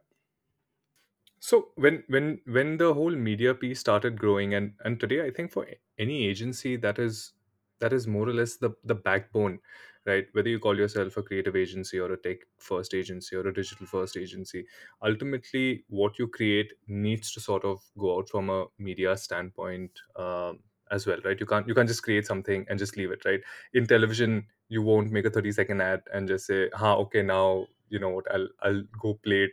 So 1.40 1.73
when 1.76 2.04
when 2.09 2.40
when 2.47 2.76
the 2.78 2.92
whole 2.95 3.14
media 3.14 3.54
piece 3.54 3.80
started 3.80 4.18
growing 4.18 4.54
and 4.54 4.75
and 4.85 4.99
today 4.99 5.25
I 5.25 5.30
think 5.30 5.52
for 5.52 5.66
any 5.99 6.26
agency 6.26 6.76
that 6.76 6.99
is 6.99 7.33
that 7.80 7.92
is 7.92 8.07
more 8.07 8.28
or 8.28 8.33
less 8.35 8.57
the 8.57 8.71
the 8.85 8.95
backbone, 8.95 9.61
right? 10.04 10.26
Whether 10.33 10.49
you 10.49 10.59
call 10.59 10.76
yourself 10.76 11.16
a 11.16 11.23
creative 11.23 11.54
agency 11.54 11.99
or 12.00 12.12
a 12.12 12.16
tech 12.16 12.38
first 12.59 12.92
agency 12.92 13.37
or 13.37 13.47
a 13.47 13.54
digital 13.54 13.87
first 13.87 14.16
agency, 14.16 14.66
ultimately 15.02 15.85
what 15.88 16.18
you 16.18 16.26
create 16.28 16.73
needs 16.88 17.30
to 17.33 17.40
sort 17.40 17.64
of 17.64 17.80
go 17.97 18.18
out 18.18 18.28
from 18.28 18.50
a 18.50 18.66
media 18.78 19.16
standpoint 19.16 20.00
um, 20.16 20.61
as 20.90 21.07
well, 21.07 21.21
right? 21.25 21.38
You 21.38 21.47
can't 21.47 21.68
you 21.68 21.75
can't 21.75 21.88
just 21.88 22.02
create 22.02 22.26
something 22.26 22.66
and 22.68 22.78
just 22.80 22.97
leave 22.97 23.12
it, 23.12 23.25
right? 23.25 23.40
In 23.75 23.87
television, 23.87 24.49
you 24.68 24.83
won't 24.83 25.12
make 25.12 25.25
a 25.25 25.30
30 25.30 25.52
second 25.52 25.80
ad 25.83 26.02
and 26.12 26.26
just 26.26 26.47
say, 26.47 26.68
"Ha, 26.75 26.95
okay, 27.07 27.23
now 27.23 27.66
you 27.90 28.00
know 28.00 28.09
what? 28.11 28.28
I'll 28.33 28.49
I'll 28.61 28.83
go 29.07 29.14
play 29.14 29.45
it 29.45 29.52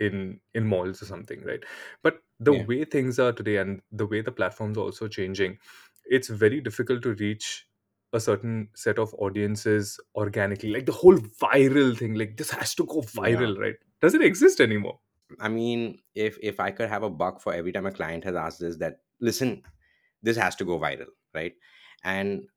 in 0.00 0.40
in 0.54 0.66
malls 0.66 1.02
or 1.02 1.06
something 1.06 1.42
right 1.44 1.64
but 2.02 2.20
the 2.40 2.52
Yeah. 2.52 2.66
way 2.70 2.84
things 2.84 3.18
are 3.18 3.32
today 3.32 3.56
and 3.56 3.82
the 3.90 4.06
way 4.06 4.20
the 4.20 4.32
platforms 4.32 4.78
are 4.78 4.82
also 4.82 5.08
changing 5.08 5.58
it's 6.04 6.28
very 6.28 6.60
difficult 6.60 7.02
to 7.02 7.14
reach 7.14 7.66
a 8.12 8.20
certain 8.20 8.68
set 8.74 8.98
of 8.98 9.12
audiences 9.14 10.00
organically 10.14 10.70
like 10.70 10.86
the 10.86 10.92
whole 10.92 11.16
viral 11.18 11.96
thing 11.96 12.14
like 12.14 12.36
this 12.36 12.50
has 12.50 12.74
to 12.74 12.84
go 12.86 13.02
Yeah. 13.12 13.52
viral 13.52 13.58
right 13.58 13.76
does 14.00 14.14
it 14.14 14.22
exist 14.22 14.60
anymore 14.60 15.00
I 15.40 15.48
mean, 15.48 16.00
if 16.14 16.38
if 16.42 16.58
I 16.60 16.70
could 16.70 16.88
have 16.88 17.02
a 17.02 17.10
buck 17.10 17.40
for 17.40 17.52
every 17.52 17.72
time 17.72 17.86
a 17.86 17.92
client 17.92 18.24
has 18.24 18.34
asked 18.34 18.60
this, 18.60 18.76
that 18.78 19.02
listen, 19.20 19.62
this 20.22 20.36
has 20.36 20.56
to 20.56 20.64
go 20.64 20.78
viral, 20.78 21.08
right? 21.34 21.54
And 22.04 22.48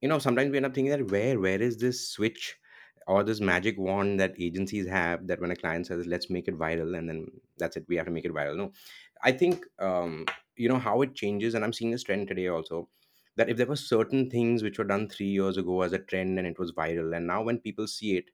you 0.00 0.08
know, 0.08 0.18
sometimes 0.20 0.50
we 0.50 0.58
end 0.58 0.66
up 0.66 0.74
thinking 0.74 0.92
that 0.92 1.10
where 1.10 1.40
where 1.40 1.62
is 1.62 1.78
this 1.78 2.08
switch 2.10 2.56
or 3.06 3.22
this 3.22 3.40
magic 3.40 3.78
wand 3.78 4.18
that 4.20 4.34
agencies 4.38 4.88
have 4.88 5.26
that 5.26 5.40
when 5.40 5.50
a 5.50 5.56
client 5.56 5.86
says 5.86 6.06
let's 6.06 6.30
make 6.30 6.48
it 6.48 6.58
viral 6.58 6.96
and 6.98 7.08
then 7.08 7.26
that's 7.58 7.76
it, 7.76 7.84
we 7.88 7.96
have 7.96 8.06
to 8.06 8.12
make 8.12 8.24
it 8.24 8.32
viral. 8.32 8.56
No, 8.56 8.72
I 9.22 9.32
think 9.32 9.64
um, 9.78 10.26
you 10.56 10.68
know 10.68 10.78
how 10.78 11.02
it 11.02 11.14
changes, 11.14 11.54
and 11.54 11.64
I'm 11.64 11.72
seeing 11.72 11.90
this 11.90 12.02
trend 12.04 12.28
today 12.28 12.48
also. 12.48 12.88
That 13.36 13.50
if 13.50 13.56
there 13.56 13.66
were 13.66 13.74
certain 13.76 14.30
things 14.30 14.62
which 14.62 14.78
were 14.78 14.84
done 14.84 15.08
three 15.08 15.26
years 15.26 15.56
ago 15.56 15.82
as 15.82 15.92
a 15.92 15.98
trend 15.98 16.38
and 16.38 16.46
it 16.46 16.56
was 16.58 16.70
viral, 16.72 17.16
and 17.16 17.26
now 17.26 17.42
when 17.42 17.58
people 17.58 17.88
see 17.88 18.16
it, 18.16 18.26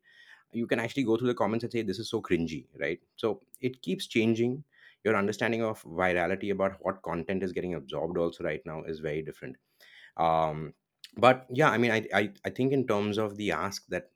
you 0.53 0.67
can 0.67 0.81
actually 0.81 1.05
go 1.05 1.17
through 1.17 1.29
the 1.29 1.35
comments 1.35 1.65
and 1.65 1.73
say 1.73 1.83
this 1.83 1.99
is 1.99 2.11
so 2.11 2.21
cringy 2.21 2.67
right 2.79 3.01
so 3.17 3.41
it 3.61 3.81
keeps 3.83 4.07
changing 4.07 4.65
your 5.05 5.17
understanding 5.17 5.63
of 5.63 5.83
virality 5.85 6.51
about 6.51 6.77
what 6.81 7.03
content 7.03 7.43
is 7.43 7.53
getting 7.53 7.75
absorbed 7.75 8.19
also 8.19 8.45
right 8.45 8.65
now 8.67 8.83
is 8.83 9.01
very 9.01 9.23
different 9.23 9.57
um 10.17 10.75
but 11.17 11.47
yeah 11.51 11.71
i 11.71 11.79
mean 11.79 11.91
i 11.91 12.07
i, 12.15 12.31
I 12.45 12.51
think 12.51 12.73
in 12.73 12.87
terms 12.87 13.19
of 13.19 13.37
the 13.37 13.53
ask 13.53 13.87
that 13.89 14.11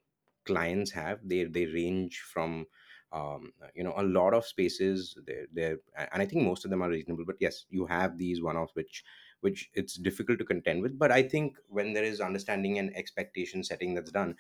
clients 0.45 0.91
have 0.91 1.21
they 1.29 1.45
they 1.45 1.67
range 1.67 2.21
from 2.21 2.67
um, 3.13 3.53
you 3.75 3.85
know 3.85 3.95
a 3.97 4.03
lot 4.03 4.35
of 4.35 4.45
spaces 4.45 5.17
they're, 5.25 5.47
they're 5.53 5.79
and 5.97 6.21
i 6.23 6.27
think 6.27 6.43
most 6.43 6.65
of 6.65 6.71
them 6.71 6.83
are 6.83 6.91
reasonable 6.91 7.25
but 7.25 7.37
yes 7.41 7.65
you 7.71 7.87
have 7.87 8.19
these 8.19 8.43
one-offs 8.43 8.75
which 8.75 9.05
which 9.41 9.71
it's 9.75 9.95
difficult 9.95 10.39
to 10.39 10.45
contend 10.45 10.83
with 10.83 10.99
but 10.99 11.13
i 11.13 11.23
think 11.23 11.57
when 11.69 11.93
there 11.93 12.03
is 12.03 12.21
understanding 12.21 12.79
and 12.79 12.95
expectation 12.97 13.63
setting 13.63 13.95
that's 13.95 14.11
done 14.11 14.37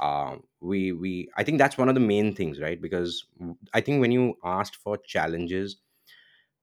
um, 0.00 0.44
we 0.60 0.92
we 0.92 1.30
i 1.36 1.42
think 1.42 1.58
that's 1.58 1.78
one 1.78 1.88
of 1.88 1.94
the 1.94 2.00
main 2.00 2.34
things 2.34 2.60
right? 2.60 2.80
Because 2.80 3.24
i 3.72 3.80
think 3.80 4.00
when 4.00 4.12
you 4.12 4.36
asked 4.44 4.76
for 4.76 4.98
challenges 4.98 5.76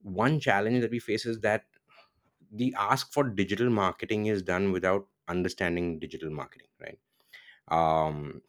one 0.01 0.39
challenge 0.39 0.81
that 0.81 0.91
we 0.91 0.99
face 0.99 1.25
is 1.25 1.39
that 1.41 1.65
the 2.51 2.73
ask 2.77 3.11
for 3.11 3.23
digital 3.23 3.69
marketing 3.69 4.27
is 4.27 4.41
done 4.43 4.71
without 4.71 5.07
understanding 5.27 5.99
digital 5.99 6.29
marketing 6.29 6.67
right? 6.79 6.99
Um, 7.69 8.41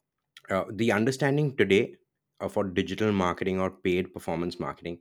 uh, 0.51 0.65
the 0.71 0.93
understanding 0.93 1.57
today 1.57 1.97
uh, 2.41 2.49
for 2.49 2.65
digital 2.65 3.13
marketing 3.13 3.61
or 3.61 3.71
paid 3.71 4.13
performance 4.13 4.59
marketing 4.61 4.99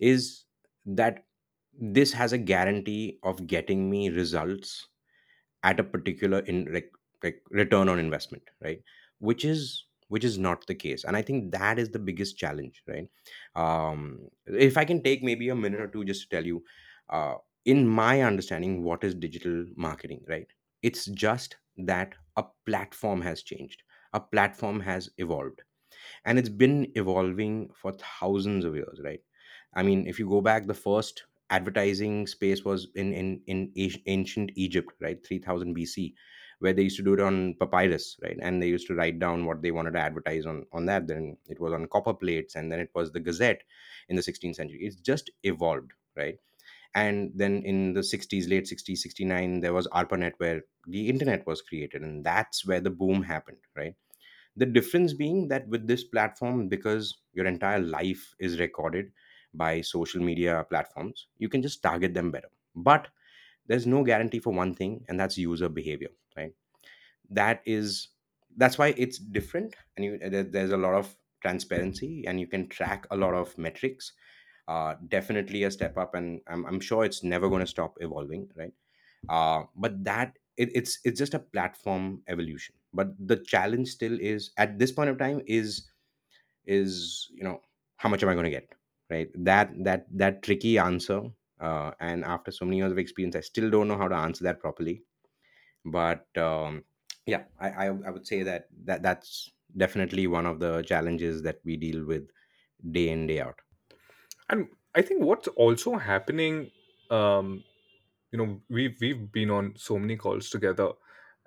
is 0.00 0.44
that 0.86 1.26
this 1.72 2.12
has 2.12 2.32
a 2.32 2.38
guarantee 2.38 3.18
of 3.22 3.46
getting 3.46 3.90
me 3.90 4.10
results 4.10 4.88
at 5.62 5.80
a 5.80 5.84
particular 5.84 6.40
in 6.40 6.72
like 6.72 6.92
like 7.22 7.42
return 7.50 7.88
on 7.88 7.98
investment 7.98 8.44
right? 8.62 8.82
Which 9.18 9.44
is 9.44 9.86
which 10.08 10.24
is 10.24 10.38
not 10.38 10.66
the 10.66 10.74
case. 10.74 11.04
And 11.04 11.16
i 11.16 11.22
think 11.22 11.52
that 11.52 11.78
is 11.78 11.90
the 11.90 11.98
biggest 12.00 12.38
challenge 12.38 12.82
right? 12.88 13.08
Um 13.56 14.28
if 14.46 14.76
i 14.76 14.84
can 14.84 15.02
take 15.02 15.22
maybe 15.22 15.48
a 15.50 15.56
minute 15.56 15.80
or 15.80 15.88
two 15.88 16.04
just 16.04 16.22
to 16.24 16.28
tell 16.36 16.46
you 16.46 16.64
uh 17.10 17.36
in 17.64 17.88
my 17.88 18.22
understanding 18.22 18.82
what 18.84 19.04
is 19.04 19.14
digital 19.14 19.66
marketing 19.76 20.24
right? 20.28 20.48
It's 20.82 21.06
just 21.06 21.56
that 21.78 22.14
a 22.36 22.44
platform 22.66 23.22
has 23.22 23.42
changed 23.42 23.83
a 24.14 24.20
platform 24.20 24.80
has 24.80 25.10
evolved. 25.18 25.62
And 26.24 26.38
it's 26.38 26.48
been 26.48 26.92
evolving 26.94 27.70
for 27.74 27.92
thousands 27.92 28.64
of 28.64 28.74
years 28.74 29.00
right? 29.04 29.20
I 29.74 29.82
mean 29.82 30.06
if 30.06 30.18
you 30.18 30.28
go 30.28 30.40
back 30.40 30.66
the 30.66 30.74
first 30.74 31.24
advertising 31.50 32.26
space 32.26 32.64
was 32.64 32.88
in 32.94 33.12
in 33.12 33.42
in 33.46 33.72
Ancient 34.06 34.52
egypt 34.56 34.92
right? 35.00 35.24
3000 35.26 35.74
bc 35.76 36.14
where 36.60 36.72
they 36.72 36.82
used 36.82 36.96
to 36.96 37.02
do 37.02 37.14
it 37.14 37.20
on 37.20 37.54
papyrus 37.60 38.16
right? 38.22 38.38
And 38.40 38.62
they 38.62 38.68
used 38.68 38.86
to 38.88 38.94
write 38.94 39.18
down 39.18 39.44
what 39.46 39.62
they 39.62 39.70
wanted 39.72 39.92
to 39.92 40.00
advertise 40.00 40.46
on 40.46 40.66
on 40.72 40.86
that. 40.86 41.06
Then 41.08 41.36
it 41.48 41.60
was 41.60 41.72
on 41.72 41.86
copper 41.88 42.14
plates 42.14 42.54
and 42.56 42.70
then 42.72 42.80
it 42.80 42.90
was 42.94 43.12
the 43.12 43.20
gazette 43.20 43.62
in 44.08 44.16
the 44.16 44.22
16th 44.22 44.56
century. 44.56 44.80
It's 44.82 44.96
just 44.96 45.30
evolved 45.42 45.92
right? 46.16 46.38
And 46.94 47.32
then 47.34 47.62
in 47.64 47.92
the 47.94 48.02
60s 48.02 48.48
late 48.48 48.66
60s 48.66 49.02
69 49.02 49.60
there 49.60 49.72
was 49.72 49.86
arpanet 49.88 50.32
where 50.38 50.62
the 50.86 51.08
internet 51.08 51.46
was 51.46 51.62
created 51.62 52.02
and 52.02 52.24
that's 52.24 52.66
where 52.66 52.80
the 52.80 52.90
boom 52.90 53.22
happened 53.22 53.58
right 53.76 53.94
the 54.56 54.66
difference 54.66 55.12
being 55.12 55.48
that 55.48 55.68
with 55.68 55.86
this 55.86 56.04
platform, 56.04 56.68
because 56.68 57.18
your 57.32 57.46
entire 57.46 57.80
life 57.80 58.34
is 58.38 58.60
recorded 58.60 59.12
by 59.54 59.80
social 59.80 60.22
media 60.22 60.64
platforms, 60.68 61.28
you 61.38 61.48
can 61.48 61.62
just 61.62 61.82
target 61.82 62.14
them 62.14 62.30
better. 62.30 62.50
But 62.74 63.08
there's 63.66 63.86
no 63.86 64.04
guarantee 64.04 64.40
for 64.40 64.52
one 64.52 64.74
thing, 64.74 65.04
and 65.08 65.18
that's 65.20 65.38
user 65.38 65.68
behavior, 65.68 66.10
right? 66.36 66.54
That 67.30 67.62
is 67.66 68.08
that's 68.56 68.78
why 68.78 68.94
it's 68.96 69.18
different, 69.18 69.74
and 69.96 70.04
you, 70.04 70.18
there- 70.18 70.44
there's 70.44 70.70
a 70.70 70.76
lot 70.76 70.94
of 70.94 71.16
transparency, 71.42 72.24
and 72.26 72.38
you 72.40 72.46
can 72.46 72.68
track 72.68 73.06
a 73.10 73.16
lot 73.16 73.34
of 73.34 73.56
metrics. 73.58 74.12
Uh, 74.68 74.96
definitely 75.08 75.64
a 75.64 75.70
step 75.70 75.96
up, 75.98 76.14
and 76.14 76.40
I'm, 76.48 76.64
I'm 76.66 76.80
sure 76.80 77.04
it's 77.04 77.22
never 77.24 77.48
going 77.48 77.60
to 77.60 77.66
stop 77.66 77.98
evolving, 78.00 78.50
right? 78.56 78.74
uh, 79.28 79.64
but 79.76 80.04
that 80.04 80.38
it, 80.56 80.70
it's 80.74 80.98
it's 81.04 81.18
just 81.18 81.34
a 81.34 81.38
platform 81.38 82.22
evolution 82.28 82.74
but 82.92 83.08
the 83.18 83.36
challenge 83.36 83.88
still 83.88 84.18
is 84.20 84.52
at 84.56 84.78
this 84.78 84.92
point 84.92 85.10
of 85.10 85.18
time 85.18 85.42
is 85.46 85.90
is 86.66 87.28
you 87.34 87.44
know 87.44 87.60
how 87.96 88.08
much 88.08 88.22
am 88.22 88.28
i 88.28 88.34
going 88.34 88.44
to 88.44 88.50
get 88.50 88.68
right? 89.10 89.28
That 89.34 89.72
that 89.84 90.06
that 90.16 90.42
tricky 90.42 90.78
answer 90.78 91.22
uh, 91.60 91.92
and 92.00 92.24
after 92.24 92.50
so 92.50 92.64
many 92.64 92.78
years 92.78 92.92
of 92.92 92.98
experience 92.98 93.36
i 93.36 93.40
still 93.40 93.70
don't 93.70 93.88
know 93.88 93.98
how 93.98 94.08
to 94.08 94.14
answer 94.16 94.44
that 94.44 94.60
properly. 94.60 95.04
But 95.84 96.26
um, 96.38 96.84
yeah 97.26 97.44
I, 97.60 97.70
I 97.70 97.86
i 97.86 98.10
would 98.10 98.26
say 98.26 98.42
that 98.42 98.68
that 98.84 99.02
that's 99.02 99.50
definitely 99.76 100.26
one 100.26 100.46
of 100.46 100.60
the 100.60 100.82
challenges 100.82 101.42
that 101.42 101.60
we 101.64 101.76
deal 101.76 102.04
with 102.06 102.30
day 102.90 103.08
in 103.10 103.26
day 103.26 103.40
out. 103.40 103.60
And 104.50 104.68
i 104.94 105.02
think 105.02 105.22
what's 105.22 105.48
also 105.48 105.96
happening 105.96 106.70
um 107.10 107.64
you 108.34 108.38
know 108.42 108.60
we've 108.78 109.00
we've 109.00 109.24
been 109.38 109.50
on 109.56 109.72
so 109.88 109.98
many 110.04 110.16
calls 110.26 110.50
together. 110.50 110.92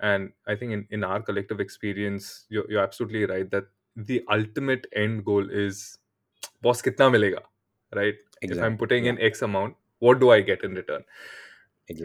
And 0.08 0.32
i 0.54 0.56
think 0.56 0.74
in, 0.74 0.82
in 0.96 1.04
our 1.04 1.22
collective 1.28 1.62
experience 1.64 2.26
you're, 2.56 2.66
you're 2.72 2.84
absolutely 2.84 3.26
right 3.32 3.50
that 3.54 3.66
the 4.10 4.24
ultimate 4.36 4.86
end 5.04 5.26
goal 5.30 5.50
is 5.62 5.98
boss 6.62 6.84
kitna 6.88 7.08
milega? 7.16 7.42
Right? 8.00 8.20
If 8.52 8.62
i'm 8.68 8.76
exactly. 8.76 8.78
putting 8.84 9.06
yeah. 9.06 9.14
In 9.14 9.22
x 9.30 9.42
amount 9.48 9.76
what 10.08 10.20
do 10.20 10.30
i 10.36 10.42
get 10.42 10.64
in 10.64 10.76
return? 10.82 11.04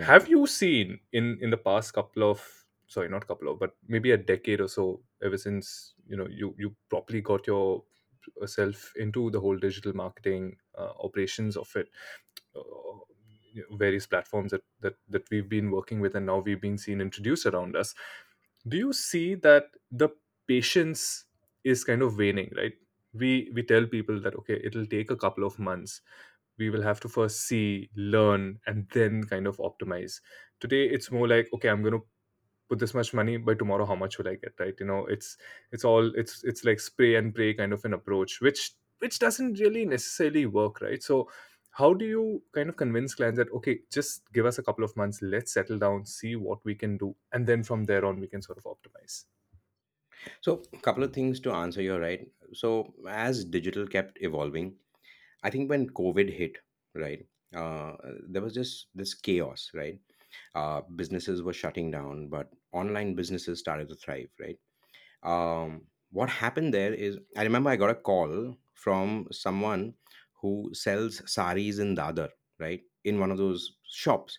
Have 0.00 0.28
exactly 0.28 0.30
you 0.30 0.46
seen 0.46 1.00
in 1.12 1.38
in 1.42 1.50
the 1.50 1.60
past 1.68 1.92
couple 2.00 2.28
of 2.30 2.42
sorry 2.86 3.08
not 3.14 3.26
couple 3.26 3.52
of 3.52 3.58
but 3.58 3.76
maybe 3.88 4.12
a 4.12 4.16
decade 4.32 4.60
or 4.66 4.68
so 4.68 4.88
ever 5.22 5.36
since 5.36 5.94
you 6.08 6.16
know 6.16 6.28
you 6.42 6.54
you 6.58 6.74
properly 6.96 7.20
got 7.20 7.46
your 7.46 7.84
yourself 8.40 8.92
into 8.96 9.30
the 9.30 9.40
whole 9.40 9.56
digital 9.56 9.92
marketing 10.04 10.56
uh, 10.78 10.92
operations 11.08 11.56
of 11.56 11.76
it 11.76 11.88
uh, 12.56 12.98
various 13.72 14.06
platforms 14.06 14.50
that, 14.52 14.62
that 14.80 14.94
that 15.08 15.28
we've 15.30 15.48
been 15.48 15.70
working 15.70 16.00
with 16.00 16.14
and 16.14 16.26
now 16.26 16.38
we've 16.38 16.60
been 16.60 16.78
seen 16.78 17.00
introduced 17.00 17.46
around 17.46 17.76
us 17.76 17.94
do 18.66 18.76
you 18.76 18.92
see 18.92 19.34
that 19.34 19.70
the 19.90 20.08
patience 20.46 21.24
is 21.64 21.84
kind 21.84 22.02
of 22.02 22.16
waning 22.18 22.52
right? 22.56 22.74
We 23.14 23.50
we 23.54 23.62
tell 23.62 23.86
people 23.86 24.20
that 24.20 24.34
okay 24.36 24.60
it'll 24.64 24.86
take 24.86 25.10
a 25.10 25.16
couple 25.16 25.44
of 25.44 25.58
months. 25.58 26.00
We 26.58 26.70
will 26.70 26.82
have 26.82 27.00
to 27.00 27.08
first 27.08 27.42
see 27.42 27.90
learn 27.96 28.60
and 28.66 28.88
then 28.92 29.24
kind 29.24 29.46
of 29.46 29.58
optimize. 29.58 30.20
Today 30.60 30.84
it's 30.86 31.10
more 31.10 31.28
like 31.28 31.48
okay 31.54 31.68
i'm 31.68 31.82
going 31.82 31.98
to 32.00 32.04
put 32.68 32.78
this 32.78 32.94
much 32.94 33.12
money 33.14 33.36
by 33.36 33.54
tomorrow 33.54 33.84
how 33.86 33.94
much 33.94 34.18
will 34.18 34.28
i 34.28 34.34
get 34.36 34.54
right? 34.58 34.74
You 34.80 34.86
know 34.86 35.06
it's 35.06 35.36
it's 35.72 35.84
all 35.84 36.12
it's 36.16 36.42
it's 36.44 36.64
like 36.64 36.80
spray 36.80 37.16
and 37.16 37.34
pray 37.34 37.54
kind 37.54 37.72
of 37.72 37.84
an 37.84 37.94
approach 37.94 38.40
which 38.40 38.72
which 39.00 39.18
doesn't 39.18 39.58
really 39.60 39.84
necessarily 39.84 40.46
work 40.46 40.80
right? 40.80 41.02
So 41.02 41.30
how 41.72 41.94
do 41.94 42.04
you 42.04 42.42
kind 42.54 42.68
of 42.68 42.76
convince 42.76 43.14
clients 43.14 43.38
that 43.38 43.50
okay 43.52 43.80
just 43.90 44.22
give 44.32 44.46
us 44.46 44.58
a 44.58 44.62
couple 44.62 44.84
of 44.84 44.96
months 44.96 45.20
let's 45.22 45.52
settle 45.52 45.78
down 45.78 46.04
see 46.04 46.36
what 46.36 46.58
we 46.64 46.74
can 46.74 46.96
do 46.96 47.14
and 47.32 47.46
then 47.46 47.62
from 47.62 47.84
there 47.84 48.04
on 48.04 48.20
we 48.20 48.26
can 48.26 48.42
sort 48.42 48.58
of 48.58 48.64
optimize 48.64 49.24
so 50.40 50.62
a 50.72 50.78
couple 50.78 51.02
of 51.02 51.12
things 51.12 51.40
to 51.40 51.52
answer 51.52 51.82
you 51.82 51.96
right 51.96 52.28
so 52.52 52.92
as 53.08 53.44
digital 53.44 53.86
kept 53.86 54.18
evolving 54.20 54.74
I 55.42 55.50
think 55.50 55.68
when 55.70 55.90
COVID 55.90 56.32
hit, 56.32 56.56
right, 56.94 57.24
uh, 57.54 57.92
there 58.28 58.42
was 58.42 58.54
just 58.54 58.86
this 58.94 59.14
chaos, 59.14 59.70
right? 59.74 59.98
Uh, 60.54 60.82
businesses 60.96 61.42
were 61.42 61.52
shutting 61.52 61.90
down, 61.90 62.28
but 62.28 62.48
online 62.72 63.14
businesses 63.14 63.58
started 63.58 63.88
to 63.88 63.94
thrive, 63.96 64.28
right? 64.40 64.58
Um, 65.22 65.82
what 66.10 66.28
happened 66.30 66.72
there 66.72 66.94
is, 66.94 67.18
I 67.36 67.42
remember 67.42 67.70
I 67.70 67.76
got 67.76 67.90
a 67.90 67.94
call 67.94 68.56
from 68.74 69.26
someone 69.32 69.94
who 70.42 70.70
sells 70.74 71.22
saris 71.32 71.78
in 71.78 71.96
Dadar, 71.96 72.30
right? 72.58 72.80
In 73.04 73.18
one 73.20 73.30
of 73.30 73.38
those 73.38 73.76
shops. 73.88 74.38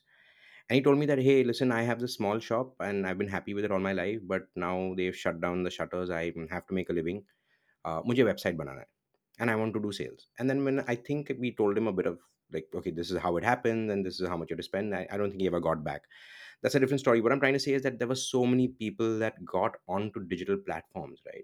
And 0.70 0.76
he 0.76 0.82
told 0.82 0.98
me 0.98 1.06
that, 1.08 1.20
hey, 1.20 1.44
listen, 1.44 1.72
I 1.72 1.84
have 1.84 2.00
this 2.00 2.16
small 2.16 2.40
shop 2.40 2.76
and 2.80 3.06
I've 3.06 3.18
been 3.18 3.28
happy 3.28 3.54
with 3.54 3.66
it 3.66 3.72
all 3.72 3.80
my 3.80 3.94
life, 3.94 4.20
but 4.26 4.44
now 4.56 4.94
they've 4.96 5.16
shut 5.16 5.42
down 5.42 5.64
the 5.64 5.70
shutters. 5.70 6.10
I 6.10 6.34
have 6.50 6.68
to 6.68 6.74
make 6.74 6.90
a 6.90 6.94
living. 6.94 7.24
Uh, 7.86 8.02
मुझे 8.04 8.24
website 8.24 8.56
banana 8.56 8.86
and 9.40 9.52
I 9.52 9.56
want 9.56 9.74
to 9.74 9.82
do 9.82 9.92
sales. 9.92 10.28
And 10.40 10.50
then 10.50 10.64
when 10.64 10.84
I 10.88 10.96
think 10.96 11.32
we 11.40 11.54
told 11.54 11.78
him 11.78 11.88
a 11.88 11.94
bit 11.94 12.06
of 12.06 12.20
like, 12.52 12.68
okay, 12.74 12.92
this 12.92 13.12
is 13.12 13.18
how 13.18 13.36
it 13.38 13.44
happened 13.44 13.92
and 13.92 14.06
this 14.06 14.22
is 14.22 14.28
how 14.30 14.38
much 14.38 14.50
you 14.50 14.56
have 14.56 14.60
to 14.60 14.64
spend, 14.64 14.96
I, 14.96 15.08
I 15.12 15.18
don't 15.18 15.30
think 15.30 15.42
he 15.42 15.48
ever 15.48 15.60
got 15.60 15.84
back. 15.84 16.04
That's 16.62 16.76
a 16.76 16.80
different 16.80 17.02
story. 17.02 17.20
What 17.20 17.32
I'm 17.32 17.40
trying 17.40 17.54
to 17.54 17.60
say 17.60 17.74
is 17.74 17.82
that 17.84 18.00
there 18.00 18.08
were 18.08 18.16
so 18.16 18.46
many 18.46 18.70
people 18.70 19.20
that 19.20 19.44
got 19.44 19.76
onto 19.88 20.26
digital 20.26 20.58
platforms, 20.58 21.20
right? 21.26 21.44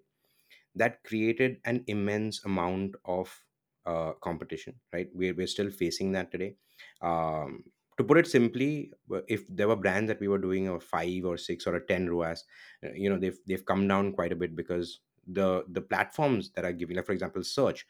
That 0.75 1.04
created 1.04 1.58
an 1.66 1.84
immense 1.88 2.46
amount 2.46 2.96
of 3.04 3.44
uh, 3.89 4.13
competition, 4.22 4.75
right? 4.93 5.08
We're, 5.13 5.34
we're 5.34 5.48
still 5.48 5.72
facing 5.72 6.12
that 6.13 6.31
today. 6.31 6.55
Um, 7.01 7.63
to 7.98 8.03
put 8.03 8.17
it 8.17 8.27
simply, 8.27 8.93
if 9.27 9.43
there 9.50 9.67
were 9.67 9.75
brands 9.75 10.08
that 10.08 10.22
we 10.22 10.29
were 10.29 10.38
doing 10.38 10.69
a 10.69 10.79
five 10.79 11.25
or 11.25 11.38
six 11.38 11.67
or 11.67 11.75
a 11.75 11.86
10 11.86 12.10
ROAS, 12.10 12.46
uh, 12.86 12.93
you 12.93 13.10
know, 13.10 13.19
they've, 13.19 13.38
they've 13.46 13.65
come 13.65 13.88
down 13.88 14.13
quite 14.13 14.31
a 14.31 14.38
bit 14.38 14.55
because 14.55 15.01
the 15.34 15.63
the 15.69 15.81
platforms 15.81 16.51
that 16.55 16.65
are 16.65 16.72
giving 16.72 16.96
like 16.96 17.05
for 17.05 17.12
example 17.12 17.43
search 17.43 17.86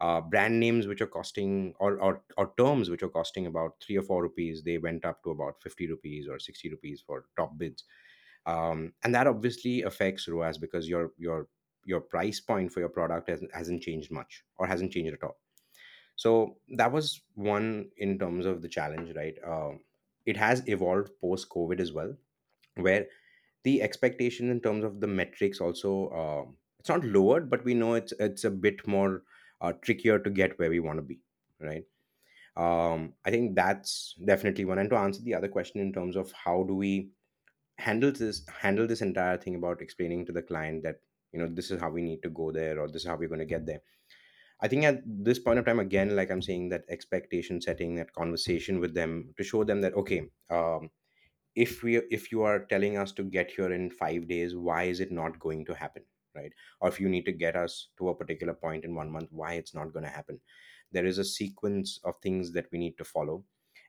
uh, 0.00 0.20
brand 0.20 0.58
names 0.58 0.86
which 0.86 1.00
are 1.00 1.06
costing 1.06 1.74
or, 1.80 1.98
or 1.98 2.22
or 2.36 2.52
terms 2.56 2.90
which 2.90 3.02
are 3.02 3.08
costing 3.08 3.46
about 3.46 3.72
three 3.84 3.96
or 3.96 4.02
four 4.02 4.22
rupees 4.22 4.62
they 4.62 4.78
went 4.78 5.04
up 5.04 5.22
to 5.22 5.30
about 5.30 5.54
50 5.62 5.88
rupees 5.88 6.28
or 6.28 6.38
60 6.38 6.70
rupees 6.70 7.02
for 7.04 7.24
top 7.36 7.56
bids 7.58 7.84
um, 8.46 8.92
and 9.02 9.14
that 9.14 9.26
obviously 9.26 9.82
affects 9.82 10.28
ROAS 10.28 10.58
because 10.58 10.88
your 10.88 11.12
your 11.18 11.48
your 11.84 12.00
price 12.00 12.40
point 12.40 12.72
for 12.72 12.80
your 12.80 12.88
product 12.88 13.28
hasn't, 13.28 13.54
hasn't 13.54 13.82
changed 13.82 14.10
much 14.10 14.42
or 14.58 14.66
hasn't 14.66 14.92
changed 14.92 15.14
at 15.14 15.22
all 15.22 15.36
so 16.16 16.56
that 16.76 16.92
was 16.92 17.22
one 17.34 17.88
in 17.98 18.18
terms 18.18 18.46
of 18.46 18.62
the 18.62 18.68
challenge 18.68 19.14
right? 19.16 19.36
Um, 19.46 19.80
it 20.26 20.36
has 20.36 20.66
evolved 20.68 21.10
post 21.20 21.48
covid 21.50 21.80
as 21.80 21.92
well 21.92 22.14
where 22.76 23.06
the 23.64 23.82
expectation 23.82 24.50
in 24.50 24.60
terms 24.60 24.84
of 24.84 25.00
the 25.00 25.06
metrics 25.06 25.60
also 25.60 26.08
uh, 26.08 26.50
it's 26.78 26.88
not 26.88 27.04
lowered 27.04 27.50
but 27.50 27.64
we 27.64 27.74
know 27.74 27.94
it's 27.94 28.12
it's 28.18 28.44
a 28.44 28.50
bit 28.50 28.86
more 28.86 29.22
uh, 29.60 29.72
trickier 29.82 30.18
to 30.18 30.30
get 30.30 30.58
where 30.58 30.70
we 30.70 30.80
want 30.80 30.98
to 30.98 31.02
be 31.02 31.20
right? 31.60 31.84
Um, 32.56 33.14
i 33.24 33.30
think 33.30 33.56
that's 33.56 34.14
definitely 34.24 34.64
one. 34.64 34.78
And 34.78 34.90
to 34.90 34.96
answer 34.96 35.22
the 35.22 35.34
other 35.34 35.48
question 35.48 35.80
in 35.80 35.92
terms 35.92 36.16
of 36.16 36.32
how 36.32 36.62
do 36.64 36.74
we 36.74 37.10
handle 37.78 38.12
this 38.12 38.46
handle 38.48 38.86
this 38.86 39.02
entire 39.02 39.36
thing 39.36 39.56
about 39.56 39.82
explaining 39.82 40.24
to 40.26 40.32
the 40.32 40.42
client 40.42 40.82
that 40.84 41.00
you 41.32 41.40
know 41.40 41.48
this 41.48 41.70
is 41.70 41.80
how 41.80 41.90
we 41.90 42.02
need 42.02 42.22
to 42.22 42.30
go 42.30 42.52
there 42.52 42.78
or 42.80 42.88
this 42.88 43.02
is 43.02 43.08
how 43.08 43.16
we're 43.16 43.28
going 43.28 43.40
to 43.40 43.44
get 43.44 43.66
there 43.66 43.80
i 44.64 44.68
think 44.68 44.84
at 44.84 45.00
this 45.28 45.38
point 45.38 45.58
of 45.58 45.64
time 45.66 45.80
again 45.82 46.14
like 46.16 46.30
i'm 46.30 46.42
saying 46.48 46.68
that 46.68 46.84
expectation 46.96 47.60
setting 47.60 47.94
that 47.94 48.12
conversation 48.12 48.80
with 48.80 48.94
them 48.94 49.12
to 49.36 49.44
show 49.44 49.62
them 49.64 49.80
that 49.80 49.94
okay 49.94 50.22
um, 50.50 50.90
if 51.54 51.82
we 51.82 51.96
if 52.18 52.32
you 52.32 52.42
are 52.42 52.64
telling 52.72 52.96
us 52.96 53.12
to 53.12 53.22
get 53.22 53.50
here 53.50 53.72
in 53.72 53.90
5 53.90 54.28
days 54.28 54.56
why 54.56 54.84
is 54.84 55.00
it 55.00 55.12
not 55.12 55.38
going 55.38 55.64
to 55.66 55.74
happen 55.74 56.02
right? 56.34 56.52
Or 56.80 56.88
if 56.88 57.00
you 57.00 57.08
need 57.08 57.24
to 57.26 57.32
get 57.32 57.56
us 57.56 57.88
to 57.98 58.08
a 58.08 58.14
particular 58.14 58.54
point 58.54 58.84
in 58.84 58.94
one 58.94 59.10
month 59.10 59.28
why 59.30 59.54
it's 59.54 59.74
not 59.74 59.92
going 59.92 60.04
to 60.04 60.10
happen? 60.10 60.40
There 60.92 61.06
is 61.06 61.18
a 61.18 61.24
sequence 61.24 62.00
of 62.04 62.14
things 62.22 62.52
that 62.52 62.66
we 62.72 62.78
need 62.78 62.98
to 62.98 63.04
follow. 63.04 63.44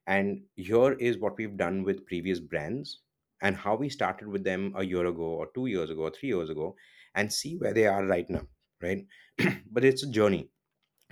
And 0.08 0.44
here 0.56 0.94
is 0.94 1.18
what 1.18 1.38
we've 1.38 1.58
done 1.58 1.84
with 1.84 2.06
previous 2.06 2.40
brands 2.40 3.00
and 3.42 3.56
how 3.56 3.76
we 3.76 3.90
started 3.90 4.28
with 4.28 4.44
them 4.44 4.74
a 4.78 4.86
year 4.86 5.06
ago 5.08 5.24
or 5.24 5.48
2 5.56 5.66
years 5.68 5.90
ago 5.90 6.04
or 6.04 6.12
3 6.12 6.30
years 6.30 6.50
ago 6.50 6.76
and 7.16 7.32
see 7.34 7.58
where 7.58 7.74
they 7.74 7.88
are 7.88 8.06
right 8.06 8.30
now 8.30 8.48
right? 8.82 9.06
But 9.72 9.86
it's 9.86 10.04
a 10.04 10.10
journey 10.10 10.50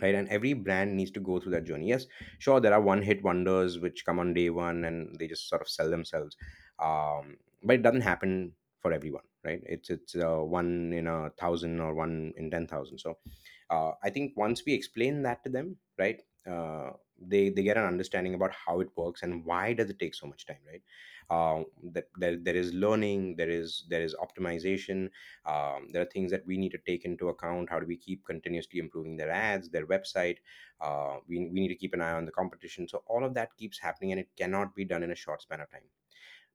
right? 0.03 0.15
And 0.15 0.27
every 0.29 0.53
brand 0.53 0.95
needs 0.95 1.11
to 1.11 1.19
go 1.19 1.39
through 1.39 1.53
that 1.53 1.65
journey. 1.65 1.87
Yes 1.87 2.05
sure 2.39 2.59
there 2.59 2.73
are 2.73 2.81
one 2.81 3.01
hit 3.01 3.23
wonders 3.23 3.79
which 3.79 4.05
come 4.05 4.19
on 4.19 4.33
day 4.33 4.49
one 4.49 4.83
and 4.85 5.17
they 5.19 5.27
just 5.27 5.47
sort 5.49 5.61
of 5.61 5.69
sell 5.69 5.89
themselves 5.89 6.35
um, 6.79 7.37
but 7.63 7.75
it 7.75 7.81
doesn't 7.81 8.01
happen 8.01 8.53
for 8.79 8.91
everyone 8.91 9.23
right? 9.43 9.61
It's 9.65 9.89
it's 9.89 10.15
uh, 10.15 10.37
one 10.39 10.93
in 10.93 11.07
a 11.07 11.29
thousand 11.31 11.79
or 11.79 11.93
one 11.93 12.33
in 12.37 12.49
10000 12.49 12.97
so 12.99 13.17
uh, 13.69 13.91
i 14.03 14.09
think 14.09 14.33
once 14.37 14.63
we 14.65 14.73
explain 14.73 15.21
that 15.23 15.43
to 15.43 15.49
them 15.49 15.77
right 15.97 16.21
uh, 16.49 16.91
they 17.19 17.49
they 17.49 17.63
get 17.63 17.77
an 17.77 17.85
understanding 17.85 18.33
about 18.33 18.51
how 18.51 18.79
it 18.81 18.89
works 18.95 19.23
and 19.23 19.45
why 19.45 19.73
does 19.73 19.89
it 19.89 19.99
take 19.99 20.13
so 20.15 20.27
much 20.27 20.45
time 20.45 20.57
right? 20.67 20.83
Uh, 21.29 21.63
that 21.93 22.09
there, 22.17 22.35
there 22.35 22.55
is 22.55 22.73
learning 22.73 23.35
there 23.37 23.49
is 23.49 23.85
there 23.89 24.01
is 24.01 24.13
optimization 24.15 25.09
um, 25.45 25.87
there 25.91 26.01
are 26.01 26.11
things 26.13 26.29
that 26.31 26.45
we 26.45 26.57
need 26.57 26.71
to 26.71 26.77
take 26.79 27.05
into 27.05 27.29
account 27.29 27.69
how 27.69 27.79
do 27.79 27.85
we 27.85 27.95
keep 27.95 28.25
continuously 28.25 28.77
improving 28.77 29.15
their 29.15 29.31
ads 29.31 29.69
their 29.69 29.87
website 29.87 30.37
uh, 30.81 31.17
we, 31.27 31.39
we 31.39 31.61
need 31.61 31.69
to 31.69 31.75
keep 31.75 31.93
an 31.93 32.01
eye 32.01 32.11
on 32.11 32.25
the 32.25 32.31
competition. 32.31 32.87
So 32.87 33.03
all 33.07 33.23
of 33.23 33.33
that 33.35 33.55
keeps 33.55 33.79
happening 33.79 34.11
and 34.11 34.19
it 34.19 34.29
cannot 34.37 34.75
be 34.75 34.85
done 34.85 35.03
in 35.03 35.11
a 35.11 35.15
short 35.15 35.41
span 35.41 35.61
of 35.61 35.71
time. 35.71 35.87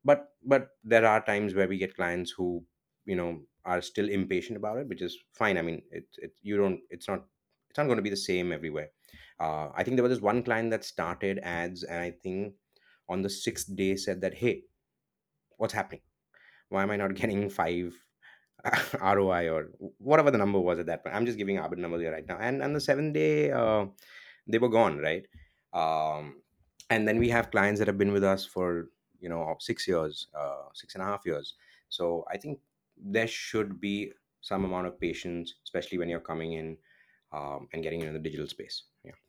But 0.03 0.33
but 0.43 0.69
there 0.83 1.05
are 1.05 1.23
times 1.25 1.53
where 1.53 1.67
we 1.67 1.77
get 1.77 1.95
clients 1.95 2.31
who 2.31 2.65
you 3.05 3.15
know 3.15 3.41
are 3.65 3.81
still 3.81 4.09
impatient 4.09 4.57
about 4.57 4.77
it 4.77 4.87
which 4.87 5.01
is 5.01 5.17
fine. 5.33 5.57
I 5.57 5.61
mean 5.61 5.81
it, 5.91 6.05
it 6.17 6.33
you 6.41 6.57
don't 6.57 6.81
it's 6.89 7.07
not 7.07 7.25
it's 7.69 7.77
not 7.77 7.85
going 7.85 7.97
to 7.97 8.03
be 8.03 8.09
the 8.09 8.17
same 8.17 8.51
everywhere 8.53 8.91
uh, 9.39 9.69
i 9.75 9.83
think 9.83 9.95
there 9.95 10.03
was 10.03 10.11
this 10.11 10.21
one 10.21 10.43
client 10.43 10.69
that 10.69 10.83
started 10.83 11.39
ads 11.43 11.83
and 11.83 11.99
i 11.99 12.11
think 12.11 12.53
on 13.07 13.21
the 13.21 13.29
sixth 13.29 13.75
day 13.75 13.95
said 13.95 14.21
that 14.21 14.33
hey 14.33 14.63
what's 15.59 15.73
happening? 15.73 16.01
Why 16.69 16.83
am 16.83 16.91
i 16.91 16.95
not 16.95 17.13
getting 17.21 17.49
five 17.49 17.93
roi 19.01 19.49
or 19.49 19.69
whatever 19.99 20.31
the 20.31 20.37
number 20.37 20.59
was 20.59 20.79
at 20.79 20.87
that 20.87 21.03
point? 21.03 21.15
I'm 21.15 21.25
just 21.25 21.37
giving 21.37 21.57
arbit 21.57 21.77
numbers 21.77 22.01
here 22.01 22.11
right 22.11 22.27
now. 22.27 22.37
And 22.39 22.63
on 22.63 22.73
the 22.73 22.81
seventh 22.81 23.13
day 23.13 23.51
uh, 23.51 23.85
they 24.47 24.57
were 24.57 24.69
gone 24.69 24.97
right? 24.97 25.25
Um, 25.73 26.41
and 26.89 27.07
then 27.07 27.19
we 27.19 27.29
have 27.29 27.51
clients 27.51 27.77
that 27.79 27.87
have 27.87 27.99
been 27.99 28.11
with 28.11 28.23
us 28.23 28.45
for 28.45 28.89
you 29.19 29.29
know 29.29 29.55
six 29.59 29.87
years 29.87 30.27
uh, 30.37 30.69
six 30.73 30.95
and 30.95 31.03
a 31.03 31.05
half 31.05 31.25
years. 31.25 31.53
So 31.89 32.25
i 32.31 32.37
think 32.37 32.59
there 32.97 33.27
should 33.27 33.79
be 33.81 34.11
some 34.41 34.63
amount 34.65 34.87
of 34.87 34.99
patience 34.99 35.55
especially 35.63 35.97
when 35.97 36.09
you're 36.09 36.27
coming 36.31 36.53
in 36.53 36.77
um, 37.31 37.67
and 37.73 37.83
getting 37.83 38.01
into 38.01 38.13
the 38.13 38.19
digital 38.19 38.47
space. 38.47 38.83
Yeah 39.03 39.28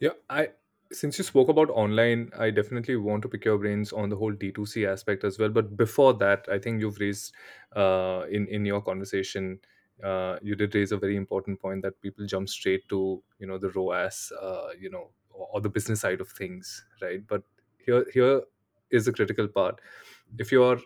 Yeah, 0.00 0.10
I 0.28 0.50
since 0.92 1.18
you 1.18 1.24
spoke 1.24 1.48
about 1.48 1.70
online, 1.70 2.30
I 2.38 2.50
definitely 2.50 2.96
want 2.96 3.22
to 3.22 3.28
pick 3.28 3.44
your 3.44 3.58
brains 3.58 3.92
on 3.92 4.08
the 4.10 4.16
whole 4.16 4.32
D2C 4.32 4.86
aspect 4.86 5.24
as 5.24 5.38
well. 5.38 5.48
But 5.48 5.76
before 5.76 6.14
that, 6.14 6.46
I 6.50 6.58
think 6.58 6.80
you've 6.80 6.98
raised 7.00 7.32
uh, 7.74 8.26
in 8.30 8.46
in 8.48 8.64
your 8.64 8.82
conversation, 8.82 9.60
uh, 10.02 10.38
you 10.42 10.54
did 10.54 10.74
raise 10.74 10.92
a 10.92 10.96
very 10.98 11.16
important 11.16 11.60
point 11.60 11.82
that 11.82 12.00
people 12.00 12.26
jump 12.26 12.48
straight 12.48 12.88
to 12.90 13.22
you 13.38 13.46
know 13.46 13.58
the 13.58 13.70
ROAS, 13.70 14.32
uh, 14.40 14.68
you 14.78 14.90
know, 14.90 15.10
or, 15.30 15.48
or 15.54 15.60
the 15.60 15.70
business 15.70 16.00
side 16.00 16.20
of 16.20 16.28
things, 16.30 16.84
right? 17.02 17.26
But 17.26 17.42
here 17.84 18.06
here 18.12 18.42
is 18.90 19.06
the 19.06 19.12
critical 19.12 19.48
part. 19.48 19.80
If 20.38 20.52
you 20.52 20.62
are 20.62 20.78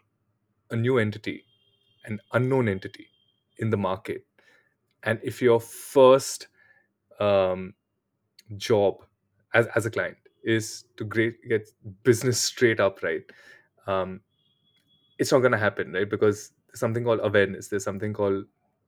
a 0.71 0.77
new 0.77 0.99
entity, 0.99 1.45
an 2.05 2.21
unknown 2.33 2.69
entity 2.69 3.09
in 3.59 3.71
the 3.71 3.77
market, 3.77 4.27
and 5.03 5.21
if 5.23 5.41
your 5.43 5.61
first 5.61 6.49
um, 7.21 7.75
job 8.57 9.05
as, 9.55 9.67
as 9.75 9.87
a 9.87 9.91
client 9.91 10.17
is 10.45 10.85
to 10.97 11.05
great 11.05 11.37
get 11.49 11.69
business 12.03 12.41
straight 12.41 12.81
up 12.81 13.03
right? 13.03 13.23
Um, 13.87 14.21
it's 15.19 15.33
not 15.33 15.41
going 15.41 15.53
to 15.53 15.59
happen 15.59 15.93
right? 15.93 16.09
Because 16.09 16.53
there's 16.69 16.81
something 16.81 17.05
called 17.05 17.21
awareness 17.23 17.69
there's 17.69 17.85
something 17.85 18.13
called 18.13 18.45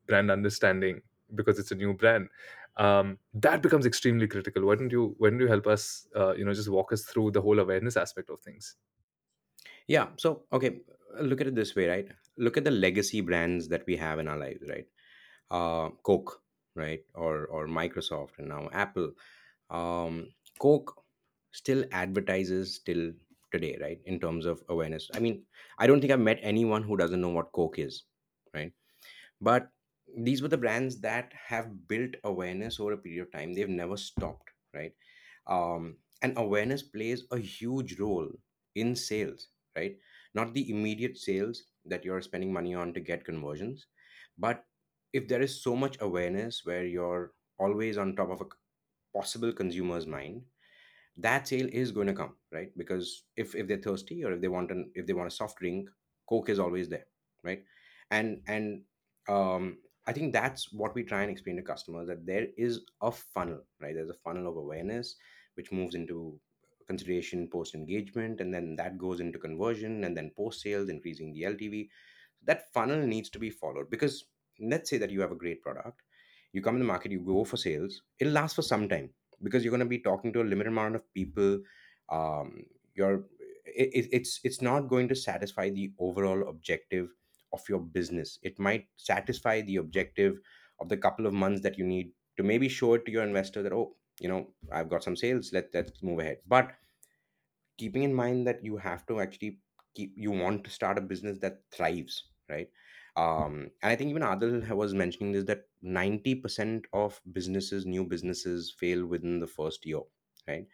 brand 0.07 0.31
understanding 0.31 1.01
because 1.35 1.59
it's 1.59 1.71
a 1.71 1.75
new 1.77 1.95
brand. 1.95 2.29
Um, 2.77 3.19
that 3.35 3.63
becomes 3.63 3.87
extremely 3.87 4.27
critical. 4.27 4.65
Why 4.65 4.75
don't 4.75 4.91
you 4.91 5.15
why 5.19 5.31
don't 5.31 5.41
you 5.41 5.49
help 5.49 5.67
us 5.67 6.07
uh, 6.17 6.35
you 6.35 6.45
know 6.45 6.55
just 6.55 6.69
walk 6.69 6.93
us 6.93 7.03
through 7.03 7.33
the 7.33 7.41
whole 7.41 7.59
awareness 7.59 7.97
aspect 7.97 8.31
of 8.31 8.41
things? 8.41 8.77
Yeah 9.87 10.09
so 10.17 10.45
okay 10.53 10.81
look 11.21 11.41
at 11.41 11.49
it 11.49 11.55
this 11.55 11.75
way 11.75 11.89
right? 11.89 12.09
Look 12.37 12.57
at 12.57 12.65
the 12.65 12.71
legacy 12.71 13.21
brands 13.21 13.69
that 13.69 13.85
we 13.87 13.97
have 13.97 14.19
in 14.19 14.29
our 14.29 14.39
lives 14.39 14.69
right? 14.69 14.87
Uh, 15.51 15.91
coke 16.03 16.41
right? 16.75 17.01
Or 17.15 17.47
or 17.47 17.67
microsoft 17.67 18.39
and 18.39 18.49
now 18.49 18.69
apple 18.73 19.13
um, 19.71 20.29
coke 20.61 21.03
still 21.53 21.85
advertises 21.93 22.81
till 22.81 23.13
today 23.53 23.77
right 23.81 24.01
in 24.07 24.21
terms 24.21 24.47
of 24.47 24.63
awareness. 24.69 25.11
I 25.15 25.19
mean 25.21 25.45
i 25.79 25.87
don't 25.87 26.01
think 26.01 26.13
i've 26.13 26.21
met 26.21 26.39
anyone 26.43 26.83
who 26.83 26.97
doesn't 26.97 27.21
know 27.21 27.31
what 27.31 27.53
coke 27.53 27.79
is 27.79 28.05
right? 28.55 28.73
But 29.41 29.69
these 30.17 30.43
were 30.43 30.49
the 30.49 30.59
brands 30.59 31.01
that 31.01 31.33
have 31.35 31.87
built 31.89 32.15
awareness 32.25 32.81
over 32.81 32.93
a 32.93 32.99
period 32.99 33.23
of 33.23 33.33
time. 33.33 33.55
They've 33.55 33.69
never 33.69 33.97
stopped 33.97 34.51
right? 34.75 34.93
Um, 35.47 35.99
and 36.23 36.37
awareness 36.39 36.83
plays 36.83 37.25
a 37.33 37.39
huge 37.39 37.99
role 37.99 38.29
in 38.75 38.95
sales 38.97 39.49
right? 39.77 39.97
Not 40.35 40.55
the 40.55 40.71
immediate 40.71 41.19
sales 41.19 41.65
that 41.87 42.05
you're 42.05 42.23
spending 42.23 42.53
money 42.53 42.75
on 42.75 42.93
to 42.95 43.01
get 43.01 43.25
conversions 43.25 43.87
but 44.39 44.65
if 45.13 45.29
there 45.29 45.43
is 45.43 45.63
so 45.63 45.77
much 45.77 45.97
awareness 46.01 46.63
where 46.65 46.85
you're 46.85 47.33
always 47.59 47.99
on 47.99 48.17
top 48.17 48.31
of 48.31 48.41
a 48.41 48.45
possible 49.15 49.53
consumer's 49.53 50.07
mind 50.07 50.43
that 51.17 51.47
sale 51.49 51.69
is 51.73 51.93
going 51.93 52.07
to 52.07 52.15
come 52.15 52.35
right? 52.53 52.71
Because 52.77 53.25
if 53.37 53.55
if 53.55 53.69
they're 53.69 53.79
thirsty 53.79 54.25
or 54.25 54.33
if 54.33 54.41
they 54.41 54.49
want 54.49 54.71
an 54.71 54.91
if 54.95 55.07
they 55.07 55.13
want 55.13 55.29
a 55.29 55.37
soft 55.37 55.59
drink 55.59 55.89
coke 56.29 56.49
is 56.49 56.59
always 56.59 56.89
there 56.89 57.07
right? 57.45 57.63
And 58.11 58.43
and 58.47 58.83
um 59.29 59.79
i 60.07 60.13
think 60.13 60.33
that's 60.33 60.73
what 60.73 60.95
we 60.95 61.03
try 61.05 61.23
and 61.23 61.31
explain 61.31 61.57
to 61.57 61.63
customers 61.63 62.09
that 62.09 62.25
there 62.27 62.47
is 62.57 62.81
a 63.03 63.13
funnel 63.13 63.61
right? 63.81 63.95
There's 63.95 64.11
a 64.11 64.23
funnel 64.25 64.49
of 64.49 64.57
awareness 64.57 65.17
which 65.55 65.73
moves 65.73 65.95
into 65.95 66.41
consideration 66.87 67.49
post 67.49 67.75
engagement 67.75 68.41
and 68.41 68.53
then 68.53 68.75
that 68.77 68.99
goes 68.99 69.21
into 69.21 69.39
conversion 69.39 70.05
and 70.05 70.17
then 70.17 70.33
post 70.37 70.61
sales 70.61 70.89
increasing 70.89 71.33
the 71.33 71.43
ltv 71.43 71.89
that 72.45 72.73
funnel 72.73 73.07
needs 73.07 73.31
to 73.31 73.39
be 73.39 73.51
followed 73.51 73.89
because 73.91 74.25
let's 74.61 74.91
say 74.91 74.99
that 74.99 75.11
you 75.11 75.21
have 75.21 75.31
a 75.31 75.37
great 75.37 75.63
product 75.63 76.03
you 76.53 76.63
come 76.63 76.77
in 76.77 76.81
the 76.81 76.87
market 76.87 77.13
you 77.13 77.21
go 77.21 77.45
for 77.45 77.57
sales 77.57 78.03
it'll 78.19 78.33
last 78.33 78.55
for 78.57 78.63
some 78.63 78.89
time 78.89 79.13
because 79.43 79.65
you're 79.65 79.71
going 79.71 79.81
to 79.81 79.87
be 79.87 79.99
talking 79.99 80.33
to 80.33 80.43
a 80.43 80.45
limited 80.53 80.69
amount 80.71 80.95
of 80.97 81.13
people 81.15 81.61
um, 82.09 82.65
you're 82.95 83.25
it, 83.65 83.91
it- 83.95 84.09
it's 84.13 84.41
it's 84.45 84.61
not 84.61 84.89
going 84.89 85.09
to 85.09 85.15
satisfy 85.15 85.71
the 85.71 85.93
overall 85.99 86.49
objective 86.49 87.15
of 87.53 87.69
your 87.69 87.81
business. 87.81 88.39
It 88.43 88.59
might 88.59 88.89
satisfy 88.97 89.61
the 89.61 89.77
objective 89.77 90.41
of 90.81 90.89
the 90.89 90.97
couple 90.97 91.27
of 91.27 91.33
months 91.35 91.63
that 91.63 91.79
you 91.79 91.85
need 91.85 92.13
to 92.37 92.43
maybe 92.43 92.69
show 92.69 92.95
it 92.95 93.05
to 93.07 93.13
your 93.13 93.25
investor 93.25 93.63
that 93.63 93.73
oh 93.73 93.97
you 94.21 94.29
know 94.29 94.55
i've 94.73 94.89
got 94.89 95.03
some 95.03 95.17
sales 95.17 95.53
let, 95.53 95.69
let's 95.75 96.03
move 96.03 96.19
ahead. 96.21 96.39
But 96.47 96.73
keeping 97.79 98.03
in 98.03 98.15
mind 98.15 98.47
that 98.47 98.65
you 98.65 98.77
have 98.77 99.07
to 99.07 99.21
actually 99.21 99.61
keep 99.95 100.13
you 100.17 100.31
want 100.31 100.65
to 100.65 100.71
start 100.71 100.99
a 100.99 101.01
business 101.01 101.39
that 101.41 101.63
thrives 101.73 102.25
right 102.49 102.71
um, 103.17 103.71
and 103.83 103.93
i 103.93 103.97
think 103.97 104.11
even 104.11 104.23
adil 104.23 104.69
was 104.83 104.95
mentioning 104.95 105.33
this 105.33 105.45
that 105.45 105.65
90% 105.83 106.85
of 106.93 107.21
businesses 107.33 107.87
new 107.87 108.05
businesses 108.05 108.71
fail 108.79 109.07
within 109.07 109.39
the 109.41 109.47
first 109.47 109.87
year 109.87 110.01
right? 110.49 110.67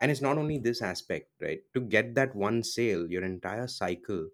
And 0.00 0.10
it's 0.10 0.20
not 0.20 0.38
only 0.38 0.58
this 0.58 0.82
aspect 0.82 1.30
right? 1.40 1.60
To 1.74 1.80
get 1.80 2.14
that 2.16 2.34
one 2.34 2.62
sale 2.62 3.10
your 3.10 3.24
entire 3.24 3.68
cycle 3.68 4.28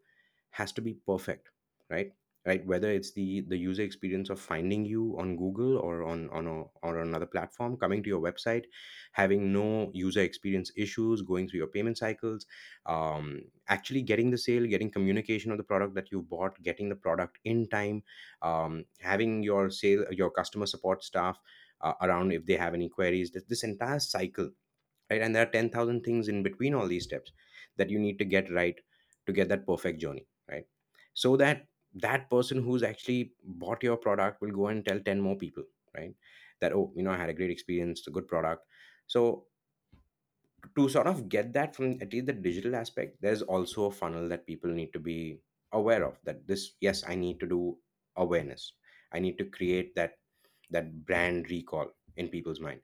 has 0.51 0.73
to 0.73 0.83
be 0.83 0.95
perfect 1.07 1.51
right 1.91 2.13
right? 2.47 2.65
Whether 2.67 2.91
it's 2.91 3.13
the 3.13 3.43
the 3.49 3.57
user 3.57 3.83
experience 3.83 4.31
of 4.31 4.41
finding 4.41 4.85
you 4.85 5.17
on 5.19 5.37
google 5.37 5.79
or 5.79 6.03
on 6.05 6.29
on 6.31 6.47
a, 6.47 6.63
or 6.87 6.99
another 6.99 7.27
platform 7.27 7.77
coming 7.77 8.03
to 8.03 8.09
your 8.09 8.21
website 8.21 8.65
having 9.13 9.53
no 9.53 9.91
user 9.93 10.21
experience 10.21 10.71
issues 10.77 11.23
going 11.23 11.49
through 11.49 11.59
your 11.59 11.67
payment 11.69 11.99
cycles 11.99 12.47
um, 12.87 13.43
actually 13.69 14.03
getting 14.03 14.31
the 14.31 14.39
sale 14.39 14.67
getting 14.67 14.91
communication 14.91 15.51
of 15.51 15.59
the 15.59 15.65
product 15.65 15.95
that 15.95 16.11
you 16.11 16.23
bought 16.23 16.61
getting 16.63 16.89
the 16.89 16.97
product 16.97 17.39
in 17.45 17.69
time 17.69 18.03
um, 18.43 18.85
having 19.01 19.43
your 19.43 19.71
sale 19.71 20.05
your 20.11 20.31
customer 20.31 20.67
support 20.67 21.05
staff 21.05 21.39
uh, 21.81 21.95
around 22.03 22.33
if 22.33 22.47
they 22.47 22.55
have 22.57 22.75
any 22.75 22.89
queries 22.89 23.31
this, 23.31 23.45
this 23.49 23.65
entire 23.65 24.01
cycle 24.01 24.51
right? 25.11 25.23
And 25.23 25.35
there 25.35 25.43
are 25.47 25.51
10000 25.51 26.03
things 26.03 26.29
in 26.29 26.43
between 26.43 26.75
all 26.75 26.89
these 26.89 27.05
steps 27.05 27.33
that 27.77 27.91
you 27.91 27.99
need 27.99 28.19
to 28.19 28.25
get 28.25 28.51
right 28.51 28.79
to 29.27 29.33
get 29.33 29.49
that 29.49 29.67
perfect 29.67 30.01
journey 30.01 30.27
right? 30.49 30.67
So 31.15 31.37
that 31.37 31.67
that 31.95 32.31
person 32.31 32.63
who's 32.63 32.83
actually 32.83 33.33
bought 33.45 33.83
your 33.83 33.97
product 33.97 34.41
will 34.41 34.51
go 34.51 34.69
and 34.69 34.85
tell 34.85 35.01
10 35.01 35.21
more 35.21 35.37
people 35.37 35.65
right? 35.97 36.15
That 36.61 36.73
oh 36.73 36.93
you 36.97 37.03
know 37.03 37.11
i 37.11 37.17
had 37.17 37.29
a 37.29 37.35
great 37.35 37.51
experience 37.51 38.01
it's 38.01 38.09
a 38.09 38.13
good 38.13 38.29
product. 38.29 38.67
So 39.07 39.47
to 40.77 40.89
sort 40.89 41.07
of 41.07 41.29
get 41.29 41.53
that 41.53 41.75
from 41.75 41.99
at 42.01 42.13
least 42.13 42.27
the 42.27 42.33
digital 42.33 42.77
aspect 42.77 43.21
there's 43.21 43.43
also 43.43 43.87
a 43.87 43.91
funnel 43.91 44.29
that 44.29 44.47
people 44.47 44.71
need 44.71 44.93
to 44.93 45.01
be 45.01 45.41
aware 45.73 46.05
of 46.05 46.19
that 46.25 46.47
this 46.47 46.73
yes 46.81 47.03
i 47.09 47.15
need 47.15 47.41
to 47.41 47.47
do 47.47 47.77
awareness. 48.17 48.75
I 49.13 49.21
need 49.21 49.39
to 49.39 49.45
create 49.47 49.95
that 49.97 50.19
that 50.71 51.05
brand 51.07 51.51
recall 51.51 51.91
in 52.17 52.29
people's 52.29 52.61
mind. 52.61 52.81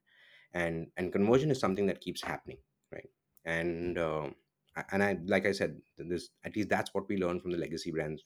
And 0.54 0.90
and 0.96 1.12
conversion 1.12 1.50
is 1.50 1.60
something 1.60 1.86
that 1.86 2.00
keeps 2.00 2.22
happening 2.22 2.58
right? 2.92 3.08
And 3.44 3.98
um, 3.98 4.34
and 4.92 5.02
i 5.02 5.18
like 5.26 5.46
i 5.46 5.52
said 5.52 5.80
this 5.98 6.30
at 6.44 6.54
least 6.56 6.68
that's 6.68 6.94
what 6.94 7.08
we 7.08 7.16
learned 7.16 7.42
from 7.42 7.50
the 7.50 7.58
legacy 7.58 7.90
brands 7.90 8.22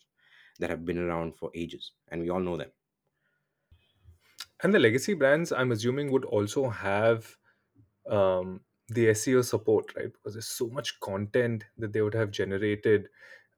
that 0.62 0.70
have 0.70 0.86
been 0.86 0.98
around 0.98 1.36
for 1.36 1.50
ages 1.54 1.92
and 2.08 2.22
we 2.22 2.30
all 2.30 2.40
know 2.40 2.56
them 2.56 2.72
And 4.62 4.72
the 4.74 4.78
legacy 4.78 5.14
brands, 5.14 5.52
I'm 5.52 5.72
assuming, 5.72 6.10
would 6.12 6.24
also 6.24 6.68
have 6.70 7.36
um, 8.08 8.64
the 8.88 9.08
SEO 9.08 9.42
support, 9.42 9.94
right? 9.96 10.12
Because 10.12 10.34
there's 10.34 10.48
so 10.48 10.68
much 10.68 11.00
content 11.00 11.64
that 11.78 11.92
they 11.92 12.02
would 12.02 12.14
have 12.14 12.30
generated. 12.30 13.08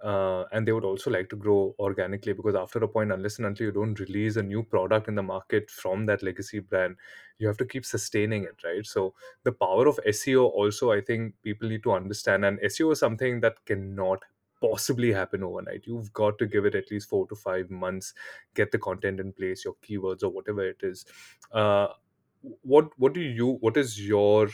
Uh, 0.02 0.44
and 0.52 0.68
they 0.68 0.72
would 0.72 0.84
also 0.84 1.10
like 1.10 1.30
to 1.30 1.36
grow 1.36 1.74
organically 1.78 2.34
because 2.34 2.54
after 2.54 2.78
a 2.80 2.88
point, 2.88 3.10
unless 3.12 3.38
and 3.38 3.46
until 3.46 3.66
you 3.66 3.72
don't 3.72 3.98
release 4.00 4.36
a 4.36 4.42
new 4.42 4.62
product 4.62 5.08
in 5.08 5.14
the 5.14 5.22
market 5.22 5.70
from 5.70 6.04
that 6.06 6.22
legacy 6.22 6.58
brand, 6.58 6.96
you 7.38 7.46
have 7.46 7.56
to 7.56 7.64
keep 7.64 7.86
sustaining 7.86 8.44
it, 8.44 8.62
right? 8.64 8.84
So 8.84 9.14
the 9.44 9.52
power 9.52 9.88
of 9.88 9.98
SEO 10.04 10.44
also, 10.46 10.92
I 10.92 11.00
think 11.00 11.40
people 11.42 11.68
need 11.68 11.82
to 11.84 11.92
understand. 11.92 12.44
And 12.44 12.58
SEO 12.60 12.90
is 12.90 12.98
something 12.98 13.40
that 13.40 13.64
cannot 13.64 14.24
possibly 14.70 15.12
happen 15.12 15.42
overnight. 15.42 15.86
You've 15.86 16.12
got 16.12 16.38
to 16.38 16.46
give 16.46 16.64
it 16.64 16.74
at 16.74 16.90
least 16.90 17.08
four 17.08 17.26
to 17.28 17.34
five 17.34 17.70
months, 17.70 18.14
get 18.54 18.72
the 18.72 18.78
content 18.78 19.20
in 19.20 19.32
place, 19.32 19.64
your 19.64 19.76
keywords 19.86 20.22
or 20.22 20.30
whatever 20.30 20.66
it 20.68 20.80
is. 20.82 21.04
Uh, 21.52 21.88
what 22.62 22.90
what 22.98 23.14
do 23.14 23.20
you 23.20 23.52
what 23.60 23.76
is 23.76 24.06
your 24.06 24.48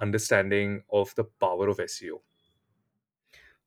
understanding 0.00 0.82
of 0.92 1.14
the 1.14 1.24
power 1.24 1.68
of 1.68 1.78
SEO? 1.78 2.20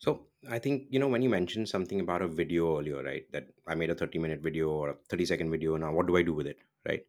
so 0.05 0.11
i 0.49 0.57
think 0.57 0.87
you 0.89 0.99
know 0.99 1.07
when 1.07 1.21
you 1.21 1.29
mentioned 1.29 1.69
something 1.69 1.99
about 2.01 2.21
a 2.21 2.27
video 2.27 2.77
earlier 2.77 3.03
right 3.03 3.31
that 3.31 3.47
i 3.67 3.75
made 3.75 3.91
a 3.91 3.95
30 3.95 4.19
minute 4.19 4.41
video 4.41 4.69
or 4.69 4.89
a 4.89 4.95
30 5.09 5.25
second 5.25 5.51
video 5.51 5.77
now 5.77 5.91
what 5.93 6.07
do 6.07 6.17
i 6.17 6.23
do 6.23 6.33
with 6.33 6.47
it 6.47 6.57
right 6.87 7.05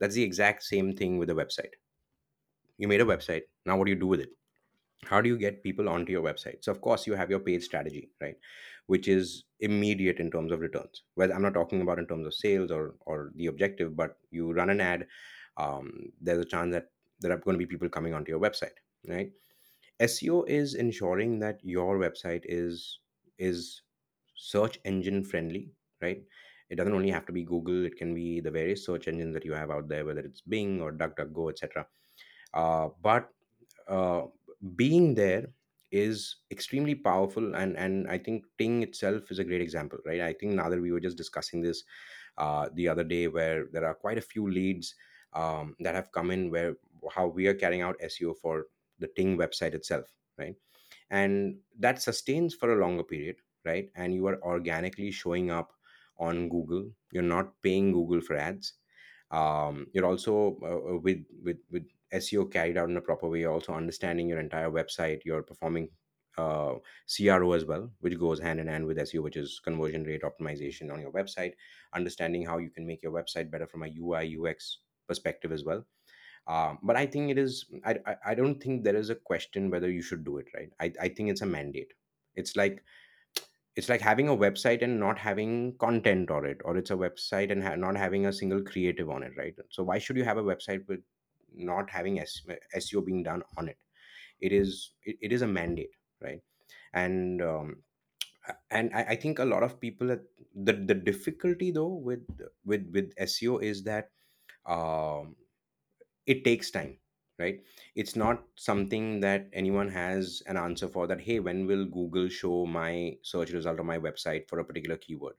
that's 0.00 0.14
the 0.14 0.22
exact 0.22 0.62
same 0.62 0.92
thing 0.96 1.16
with 1.18 1.30
a 1.30 1.34
website 1.42 1.76
you 2.76 2.88
made 2.88 3.00
a 3.00 3.04
website 3.04 3.42
now 3.64 3.76
what 3.76 3.84
do 3.86 3.92
you 3.92 4.00
do 4.00 4.08
with 4.08 4.20
it 4.20 4.30
how 5.08 5.20
do 5.20 5.28
you 5.28 5.38
get 5.38 5.62
people 5.62 5.88
onto 5.88 6.12
your 6.12 6.22
website? 6.22 6.62
So 6.62 6.72
of 6.72 6.80
course 6.80 7.06
you 7.06 7.14
have 7.14 7.30
your 7.30 7.40
paid 7.40 7.62
strategy 7.62 8.10
right? 8.20 8.36
Which 8.86 9.08
is 9.08 9.44
immediate 9.60 10.18
in 10.18 10.30
terms 10.30 10.52
of 10.52 10.60
returns. 10.60 11.02
Well 11.16 11.32
i'm 11.32 11.42
not 11.42 11.54
talking 11.54 11.82
about 11.82 11.98
in 11.98 12.06
terms 12.06 12.26
of 12.26 12.34
sales 12.34 12.70
or 12.70 12.94
or 13.06 13.32
the 13.36 13.46
objective 13.46 13.96
but 13.96 14.16
you 14.30 14.52
run 14.52 14.70
an 14.70 14.80
ad 14.80 15.06
um, 15.56 16.12
there's 16.20 16.40
a 16.40 16.44
chance 16.44 16.72
that 16.72 16.88
there 17.20 17.32
are 17.32 17.38
going 17.38 17.54
to 17.54 17.58
be 17.58 17.66
people 17.66 17.88
coming 17.88 18.12
onto 18.12 18.30
your 18.30 18.40
website 18.40 18.78
right? 19.08 19.30
Seo 20.02 20.46
is 20.48 20.74
ensuring 20.74 21.38
that 21.38 21.60
your 21.62 21.98
website 21.98 22.42
is 22.44 22.98
is 23.38 23.82
search 24.36 24.78
engine 24.84 25.24
friendly 25.24 25.70
right? 26.02 26.22
It 26.70 26.76
doesn't 26.76 26.94
only 26.94 27.10
have 27.10 27.26
to 27.26 27.32
be 27.32 27.44
google 27.44 27.84
it 27.84 27.96
can 27.96 28.14
be 28.14 28.40
the 28.40 28.50
various 28.50 28.84
search 28.84 29.06
engines 29.08 29.34
that 29.34 29.44
you 29.44 29.52
have 29.52 29.70
out 29.70 29.88
there 29.88 30.04
whether 30.04 30.20
it's 30.20 30.40
bing 30.40 30.80
or 30.80 30.92
duckduckgo 30.92 31.50
etc 31.50 31.86
uh, 32.54 32.88
but 33.02 33.28
uh, 33.88 34.22
being 34.76 35.14
there 35.14 35.46
is 35.90 36.36
extremely 36.50 36.94
powerful 36.94 37.54
and 37.54 37.76
and 37.76 38.08
i 38.08 38.18
think 38.18 38.44
ting 38.58 38.82
itself 38.82 39.30
is 39.30 39.38
a 39.38 39.44
great 39.44 39.60
example 39.60 39.98
right? 40.04 40.20
I 40.20 40.32
think 40.32 40.56
that 40.56 40.80
we 40.80 40.90
were 40.90 41.00
just 41.00 41.16
discussing 41.16 41.60
this 41.60 41.84
uh, 42.38 42.68
the 42.74 42.88
other 42.88 43.04
day 43.04 43.28
where 43.28 43.66
there 43.72 43.84
are 43.84 43.94
quite 43.94 44.18
a 44.18 44.22
few 44.22 44.50
leads 44.50 44.94
um, 45.34 45.76
that 45.80 45.94
have 45.94 46.10
come 46.10 46.30
in 46.30 46.50
where 46.50 46.74
how 47.12 47.26
we 47.28 47.46
are 47.46 47.54
carrying 47.54 47.82
out 47.82 47.98
seo 48.00 48.36
for 48.36 48.66
the 48.98 49.08
ting 49.08 49.36
website 49.36 49.74
itself 49.74 50.12
right? 50.38 50.56
And 51.10 51.58
that 51.78 52.02
sustains 52.02 52.54
for 52.54 52.72
a 52.72 52.80
longer 52.80 53.04
period 53.04 53.36
right? 53.64 53.90
And 53.94 54.14
you 54.14 54.26
are 54.26 54.42
organically 54.42 55.10
showing 55.10 55.50
up 55.50 55.72
on 56.18 56.48
google. 56.48 56.90
You're 57.12 57.22
not 57.22 57.60
paying 57.62 57.92
google 57.92 58.20
for 58.20 58.36
ads. 58.36 58.74
Um, 59.30 59.86
you're 59.92 60.06
also 60.06 60.56
uh, 60.62 60.94
uh, 60.94 60.98
with 60.98 61.24
with 61.42 61.58
with 61.70 61.84
SEO 62.14 62.50
carried 62.50 62.78
out 62.78 62.88
in 62.88 62.96
a 62.96 63.00
proper 63.00 63.28
way. 63.28 63.44
Also 63.44 63.72
understanding 63.72 64.28
your 64.28 64.40
entire 64.40 64.70
website. 64.70 65.20
You're 65.24 65.42
performing 65.42 65.88
uh, 66.38 66.74
CRO 67.14 67.52
as 67.52 67.64
well, 67.64 67.90
which 68.00 68.18
goes 68.18 68.40
hand 68.40 68.60
in 68.60 68.66
hand 68.66 68.86
with 68.86 68.98
SEO, 68.98 69.22
which 69.22 69.36
is 69.36 69.60
conversion 69.62 70.04
rate 70.04 70.22
optimization 70.22 70.92
on 70.92 71.00
your 71.00 71.12
website. 71.12 71.52
Understanding 71.94 72.44
how 72.44 72.58
you 72.58 72.70
can 72.70 72.86
make 72.86 73.02
your 73.02 73.12
website 73.12 73.50
better 73.50 73.66
from 73.66 73.82
a 73.82 73.92
UI 73.98 74.36
UX 74.38 74.78
perspective 75.06 75.52
as 75.52 75.64
well. 75.64 75.84
Um, 76.46 76.78
but 76.82 76.96
I 76.96 77.06
think 77.06 77.30
it 77.30 77.38
is. 77.38 77.64
I, 77.84 77.98
I 78.06 78.16
I 78.26 78.34
don't 78.34 78.62
think 78.62 78.84
there 78.84 78.96
is 78.96 79.10
a 79.10 79.14
question 79.14 79.70
whether 79.70 79.90
you 79.90 80.02
should 80.02 80.24
do 80.24 80.38
it. 80.38 80.46
Right. 80.54 80.70
I 80.80 80.92
I 81.00 81.08
think 81.08 81.30
it's 81.30 81.40
a 81.40 81.46
mandate. 81.46 81.92
It's 82.34 82.54
like 82.54 82.82
it's 83.76 83.88
like 83.88 84.00
having 84.00 84.28
a 84.28 84.36
website 84.36 84.82
and 84.82 85.00
not 85.00 85.18
having 85.18 85.74
content 85.78 86.30
on 86.30 86.46
it 86.46 86.60
or 86.64 86.76
it's 86.76 86.90
a 86.90 86.96
website 86.96 87.50
and 87.50 87.62
ha- 87.62 87.74
not 87.74 87.96
having 87.96 88.26
a 88.26 88.32
single 88.32 88.62
creative 88.62 89.10
on 89.10 89.22
it 89.22 89.32
right 89.36 89.54
so 89.70 89.82
why 89.82 89.98
should 89.98 90.16
you 90.16 90.24
have 90.24 90.38
a 90.38 90.42
website 90.42 90.86
with 90.88 91.00
not 91.56 91.90
having 91.90 92.18
seo 92.76 93.04
being 93.04 93.22
done 93.22 93.42
on 93.56 93.68
it. 93.68 93.78
It 94.40 94.52
is 94.52 94.92
it, 95.04 95.16
it 95.20 95.32
is 95.32 95.42
a 95.42 95.46
mandate 95.46 95.90
right? 96.22 96.40
And 96.92 97.42
um, 97.42 97.82
and 98.70 98.90
I, 98.94 99.04
I 99.10 99.16
think 99.16 99.38
a 99.38 99.44
lot 99.44 99.62
of 99.62 99.80
people 99.80 100.08
the 100.08 100.72
the 100.72 100.94
difficulty 100.94 101.70
though 101.70 101.94
with 101.94 102.26
with 102.64 102.90
with 102.92 103.14
seo 103.16 103.62
is 103.62 103.84
that 103.84 104.10
um 104.66 105.36
it 106.26 106.44
takes 106.44 106.70
time 106.70 106.98
right? 107.38 107.60
It's 107.96 108.14
not 108.14 108.44
something 108.54 109.18
that 109.20 109.48
anyone 109.52 109.88
has 109.88 110.42
an 110.46 110.56
answer 110.56 110.86
for 110.88 111.06
that 111.08 111.20
hey 111.20 111.40
when 111.40 111.66
will 111.66 111.84
google 111.86 112.28
show 112.28 112.66
my 112.66 113.16
search 113.22 113.50
result 113.50 113.80
on 113.80 113.86
my 113.86 113.98
website 113.98 114.48
for 114.48 114.60
a 114.60 114.64
particular 114.64 114.96
keyword? 114.96 115.34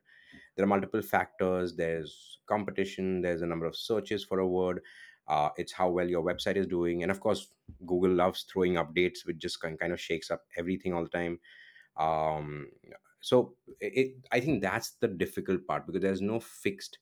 There 0.55 0.65
are 0.65 0.67
multiple 0.67 1.01
factors. 1.01 1.75
There's 1.75 2.39
competition. 2.47 3.21
There's 3.21 3.41
a 3.41 3.45
number 3.47 3.65
of 3.65 3.75
searches 3.77 4.23
for 4.23 4.39
a 4.39 4.47
word 4.47 4.81
uh, 5.27 5.49
it's 5.57 5.73
how 5.73 5.89
well 5.89 6.07
your 6.07 6.23
website 6.23 6.55
is 6.55 6.67
doing. 6.67 7.03
And 7.03 7.11
of 7.11 7.19
course 7.19 7.47
google 7.85 8.11
loves 8.11 8.45
throwing 8.51 8.73
updates 8.73 9.25
which 9.25 9.37
just 9.37 9.59
kind 9.59 9.77
of 9.81 9.99
shakes 9.99 10.29
up 10.31 10.41
everything 10.57 10.93
all 10.93 11.03
the 11.03 11.09
time. 11.09 11.39
Um, 11.97 12.67
so 13.21 13.55
it, 13.79 14.17
i 14.31 14.39
think 14.39 14.61
that's 14.61 14.97
the 15.01 15.07
difficult 15.07 15.65
part 15.65 15.87
because 15.87 16.01
there's 16.01 16.21
no 16.21 16.39
fixed 16.39 16.99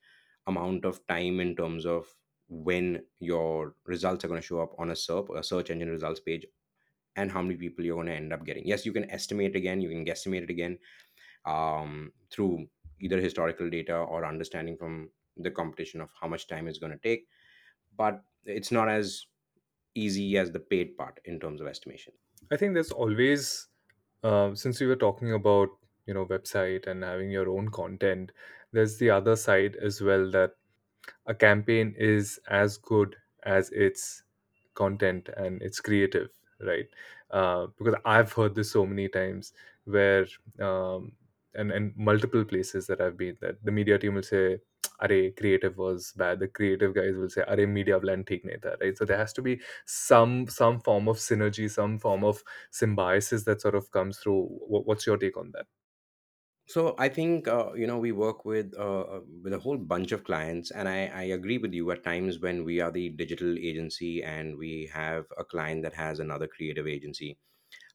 amount 0.47 0.85
of 0.85 1.05
time 1.07 1.41
in 1.41 1.53
terms 1.53 1.85
of 1.85 2.05
when 2.49 3.01
your 3.19 3.75
results 3.85 4.23
are 4.23 4.27
going 4.27 4.39
to 4.39 4.45
show 4.45 4.61
up 4.61 4.73
on 4.77 4.89
a 4.89 4.93
SERP, 4.93 5.35
a 5.37 5.43
search 5.43 5.69
engine 5.69 5.89
results 5.89 6.19
page, 6.19 6.45
and 7.15 7.31
how 7.31 7.41
many 7.41 7.55
people 7.55 7.83
you're 7.83 7.95
going 7.95 8.07
to 8.07 8.13
end 8.13 8.33
up 8.33 8.45
getting. 8.45 8.65
Yes, 8.65 8.85
you 8.85 8.91
can 8.91 9.09
estimate 9.09 9.55
again, 9.55 9.81
you 9.81 9.89
can 9.89 10.05
guesstimate 10.05 10.43
it 10.43 10.49
again 10.49 10.77
um, 11.45 12.11
through 12.31 12.67
either 12.99 13.19
historical 13.19 13.69
data 13.69 13.95
or 13.95 14.25
understanding 14.25 14.77
from 14.77 15.09
the 15.37 15.51
competition 15.51 16.01
of 16.01 16.09
how 16.19 16.27
much 16.27 16.47
time 16.47 16.67
it's 16.67 16.79
going 16.79 16.91
to 16.91 16.99
take, 16.99 17.25
but 17.97 18.23
it's 18.45 18.71
not 18.71 18.89
as 18.89 19.25
easy 19.95 20.37
as 20.37 20.51
the 20.51 20.59
paid 20.59 20.97
part 20.97 21.19
in 21.25 21.39
terms 21.39 21.61
of 21.61 21.67
estimation. 21.67 22.13
I 22.51 22.57
think 22.57 22.73
there's 22.73 22.91
always, 22.91 23.67
uh, 24.23 24.53
since 24.55 24.79
we 24.79 24.87
were 24.87 24.95
talking 24.95 25.33
about 25.33 25.69
you 26.05 26.13
know 26.13 26.25
website 26.25 26.87
and 26.87 27.03
having 27.03 27.31
your 27.31 27.49
own 27.49 27.69
content, 27.69 28.31
there's 28.71 28.97
the 28.97 29.09
other 29.09 29.35
side 29.35 29.75
as 29.77 30.01
well 30.01 30.29
that 30.31 30.55
a 31.27 31.35
campaign 31.35 31.95
is 31.97 32.39
as 32.47 32.77
good 32.77 33.17
as 33.43 33.71
its 33.71 34.23
content 34.75 35.29
and 35.37 35.61
it's 35.61 35.81
creative, 35.81 36.31
right? 36.61 36.87
Uh, 37.31 37.67
because 37.77 37.95
I've 38.05 38.33
heard 38.33 38.55
this 38.55 38.71
so 38.71 38.85
many 38.85 39.09
times 39.09 39.53
where 39.85 40.27
um, 40.59 41.13
and 41.55 41.71
and 41.71 41.95
multiple 41.97 42.45
places 42.45 42.87
that 42.87 43.01
I've 43.01 43.17
been 43.17 43.37
that 43.41 43.63
the 43.63 43.71
media 43.71 43.99
team 43.99 44.15
will 44.15 44.23
say, 44.23 44.61
"Arey, 45.07 45.35
creative 45.37 45.77
was 45.77 46.11
bad." 46.23 46.39
The 46.39 46.47
creative 46.47 46.93
guys 46.95 47.15
will 47.17 47.29
say, 47.29 47.43
"Arey, 47.55 47.67
media 47.77 47.99
plan 48.05 48.23
theek 48.31 48.45
nahi 48.49 48.61
tha," 48.67 48.77
right? 48.81 48.97
So 48.97 49.05
there 49.05 49.17
has 49.23 49.33
to 49.39 49.41
be 49.49 49.55
some 49.85 50.35
some 50.59 50.79
form 50.89 51.07
of 51.15 51.17
synergy, 51.27 51.69
some 51.77 51.99
form 52.07 52.23
of 52.33 52.43
symbiosis 52.81 53.43
that 53.51 53.61
sort 53.61 53.75
of 53.83 53.91
comes 53.99 54.19
through. 54.19 54.41
What's 54.91 55.07
your 55.11 55.17
take 55.27 55.37
on 55.45 55.51
that? 55.59 55.67
So 56.65 56.95
I 56.97 57.09
think 57.09 57.47
uh, 57.47 57.73
you 57.75 57.85
know 57.87 57.97
we 57.97 58.11
work 58.13 58.45
with 58.45 58.73
uh, 58.77 59.01
uh, 59.01 59.21
with 59.43 59.51
a 59.53 59.59
whole 59.59 59.77
bunch 59.77 60.11
of 60.13 60.23
clients, 60.23 60.71
and 60.71 60.87
I, 60.87 61.07
I 61.07 61.23
agree 61.23 61.57
with 61.57 61.73
you. 61.73 61.91
At 61.91 62.03
times 62.03 62.39
when 62.39 62.63
we 62.63 62.79
are 62.79 62.89
the 62.91 63.09
digital 63.09 63.57
agency 63.57 64.23
and 64.23 64.57
we 64.57 64.85
have 64.93 65.25
a 65.37 65.43
client 65.43 65.83
that 65.83 65.93
has 65.93 66.19
another 66.19 66.47
creative 66.47 66.87
agency, 66.87 67.37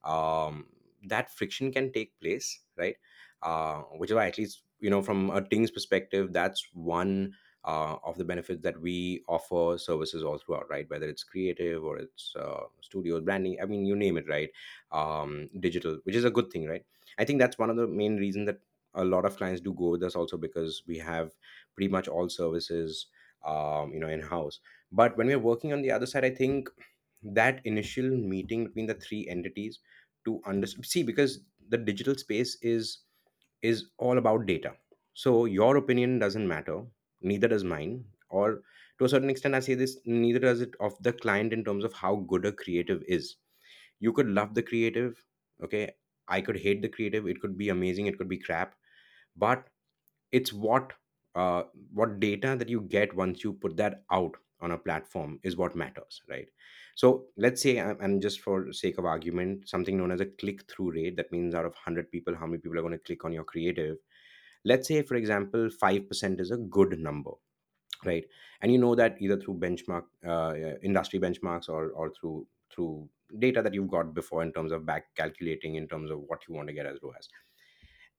um, 0.05 0.68
that 1.09 1.31
friction 1.31 1.73
can 1.73 1.92
take 1.92 2.18
place, 2.21 2.64
right? 2.77 2.97
Uh, 3.42 3.83
which 4.01 4.11
is 4.11 4.16
why, 4.16 4.29
at 4.29 4.38
least, 4.38 4.64
you 4.81 4.91
know, 4.91 5.03
from 5.03 5.31
a 5.31 5.47
Ting's 5.47 5.71
perspective, 5.71 6.33
that's 6.33 6.67
one 6.73 7.35
uh, 7.64 7.97
of 8.05 8.17
the 8.19 8.25
benefits 8.25 8.62
that 8.62 8.81
we 8.81 9.23
offer 9.29 9.79
services 9.79 10.23
all 10.23 10.38
throughout, 10.38 10.69
right? 10.71 10.88
Whether 10.88 11.09
it's 11.09 11.25
creative 11.25 11.85
or 11.85 11.99
it's 11.99 12.33
uh, 12.38 12.62
studios, 12.81 13.23
branding, 13.23 13.59
I 13.61 13.67
mean, 13.67 13.85
you 13.85 13.97
name 13.97 14.17
it, 14.17 14.29
right? 14.29 14.51
Um, 14.93 15.51
digital, 15.61 15.99
which 16.05 16.14
is 16.14 16.25
a 16.25 16.31
good 16.31 16.51
thing, 16.51 16.67
right? 16.67 16.85
I 17.19 17.25
think 17.25 17.41
that's 17.41 17.59
one 17.59 17.71
of 17.71 17.77
the 17.77 17.87
main 17.87 18.17
reasons 18.17 18.47
that 18.47 18.61
a 18.95 19.05
lot 19.05 19.25
of 19.25 19.37
clients 19.37 19.61
do 19.61 19.75
go 19.75 19.91
with 19.91 20.03
us 20.03 20.17
also 20.17 20.37
because 20.37 20.83
we 20.87 20.99
have 20.99 21.33
pretty 21.75 21.91
much 21.91 22.09
all 22.09 22.29
services, 22.29 23.07
um, 23.45 23.93
you 23.93 24.01
know, 24.01 24.09
in 24.09 24.21
house. 24.21 24.61
But 24.91 25.17
when 25.17 25.27
we're 25.27 25.38
working 25.38 25.73
on 25.73 25.83
the 25.83 25.91
other 25.91 26.07
side, 26.07 26.25
I 26.25 26.31
think 26.31 26.71
that 27.23 27.61
initial 27.64 28.09
meeting 28.09 28.64
between 28.67 28.87
the 28.87 28.95
three 28.95 29.27
entities 29.29 29.81
to 30.25 30.41
understand 30.47 30.87
see 30.87 31.03
because 31.03 31.41
the 31.69 31.79
digital 31.79 32.14
space 32.14 32.57
is 32.62 32.99
is 33.62 33.90
all 33.99 34.18
about 34.18 34.47
data. 34.47 34.77
So 35.14 35.44
your 35.44 35.77
opinion 35.77 36.18
doesn't 36.18 36.47
matter 36.47 36.85
neither 37.21 37.49
does 37.49 37.64
mine 37.64 38.05
or 38.31 38.62
to 38.99 39.05
a 39.05 39.09
certain 39.09 39.29
extent 39.31 39.55
i 39.55 39.61
say 39.61 39.75
this 39.75 39.99
neither 40.05 40.38
does 40.38 40.61
it 40.61 40.75
of 40.79 40.97
the 41.03 41.12
client 41.12 41.53
in 41.53 41.64
terms 41.64 41.83
of 41.85 41.92
how 41.92 42.16
good 42.16 42.44
a 42.47 42.53
creative 42.53 43.03
is. 43.09 43.37
You 44.01 44.12
could 44.12 44.29
love 44.29 44.55
the 44.55 44.62
creative 44.62 45.25
okay? 45.62 45.92
I 46.29 46.40
could 46.42 46.59
hate 46.59 46.83
the 46.83 46.88
creative 46.88 47.27
it 47.27 47.40
could 47.40 47.57
be 47.59 47.68
amazing 47.71 48.07
it 48.07 48.18
could 48.18 48.29
be 48.29 48.38
crap 48.38 48.77
but 49.37 49.68
it's 50.33 50.53
what 50.53 50.92
uh, 51.35 51.64
what 51.92 52.21
data 52.21 52.57
that 52.59 52.68
you 52.68 52.81
get 52.83 53.14
once 53.14 53.44
you 53.44 53.53
put 53.53 53.77
that 53.77 54.05
out 54.11 54.37
on 54.61 54.73
a 54.73 54.79
platform 54.79 55.38
is 55.42 55.57
what 55.57 55.77
matters 55.77 56.23
right? 56.29 56.49
So 56.94 57.27
let's 57.37 57.62
say 57.62 57.79
and 57.79 58.01
and 58.01 58.23
just 58.23 58.40
for 58.40 58.73
sake 58.73 58.99
of 58.99 59.05
argument 59.05 59.68
something 59.68 59.97
known 59.97 60.11
as 60.11 60.21
a 60.21 60.27
click 60.27 60.71
through 60.71 60.92
rate 60.92 61.16
that 61.16 61.33
means 61.33 61.55
out 61.55 61.64
of 61.64 61.73
100 61.73 62.11
people 62.11 62.35
how 62.37 62.47
many 62.47 62.59
people 62.59 62.79
are 62.79 62.83
going 62.83 62.92
to 62.92 62.99
click 62.99 63.25
on 63.25 63.33
your 63.33 63.44
creative? 63.44 63.97
Let's 64.64 64.88
say 64.88 65.03
for 65.03 65.14
example 65.16 65.68
5% 65.83 66.40
is 66.40 66.51
a 66.51 66.57
good 66.57 66.99
number 66.99 67.33
right? 68.05 68.25
And 68.61 68.73
you 68.73 68.79
know 68.79 68.94
that 68.94 69.16
either 69.21 69.37
through 69.40 69.59
benchmark 69.59 70.05
uh, 70.27 70.55
industry 70.83 71.18
benchmarks 71.18 71.68
or 71.68 71.90
or 71.90 72.12
through 72.21 72.47
through 72.73 73.09
data 73.38 73.62
that 73.62 73.75
you've 73.75 73.90
got 73.90 74.14
before 74.14 74.42
in 74.42 74.53
terms 74.53 74.73
of 74.73 74.87
back 74.87 75.14
calculating 75.14 75.75
in 75.75 75.87
terms 75.88 76.11
of 76.11 76.21
what 76.27 76.40
you 76.49 76.55
want 76.55 76.68
to 76.68 76.75
get 76.75 76.87
as 76.87 76.99
ROAS 77.03 77.29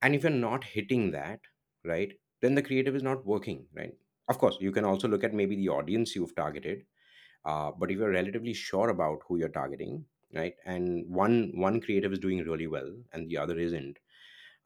and 0.02 0.16
if 0.16 0.24
you're 0.24 0.32
not 0.32 0.64
hitting 0.64 1.12
that 1.12 1.40
right 1.84 2.14
then 2.42 2.56
the 2.56 2.62
creative 2.62 2.96
is 2.96 3.04
not 3.04 3.26
working 3.26 3.66
right 3.76 3.96
of 4.30 4.38
course 4.38 4.58
you 4.60 4.72
can 4.72 4.86
also 4.86 5.08
look 5.08 5.24
at 5.24 5.34
maybe 5.34 5.56
the 5.56 5.70
audience 5.70 6.16
you've 6.16 6.36
targeted 6.36 6.86
uh, 7.46 7.72
but 7.72 7.92
if 7.92 7.98
you're 7.98 8.12
relatively 8.12 8.54
sure 8.54 8.90
about 8.90 9.22
who 9.28 9.38
you're 9.38 9.50
targeting 9.62 10.06
right 10.34 10.56
and 10.66 11.10
one 11.14 11.52
one 11.56 11.82
creative 11.82 12.14
is 12.14 12.20
doing 12.20 12.40
really 12.46 12.68
well 12.68 12.92
and 13.14 13.30
the 13.30 13.38
other 13.38 13.58
isn't 13.58 14.00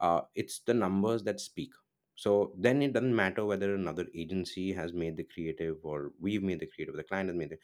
uh, 0.00 0.22
it's 0.34 0.60
the 0.60 0.74
numbers 0.74 1.22
that 1.24 1.40
speak 1.40 1.72
so 2.16 2.54
then 2.58 2.82
it 2.82 2.92
doesn't 2.92 3.16
matter 3.16 3.44
whether 3.44 3.74
another 3.74 4.06
agency 4.14 4.72
has 4.72 4.92
made 4.92 5.16
the 5.16 5.24
creative 5.24 5.78
or 5.84 6.12
we've 6.20 6.42
made 6.42 6.60
the 6.60 6.66
creative 6.66 6.96
the 6.96 7.04
client 7.04 7.28
has 7.28 7.36
made 7.36 7.52
it 7.52 7.60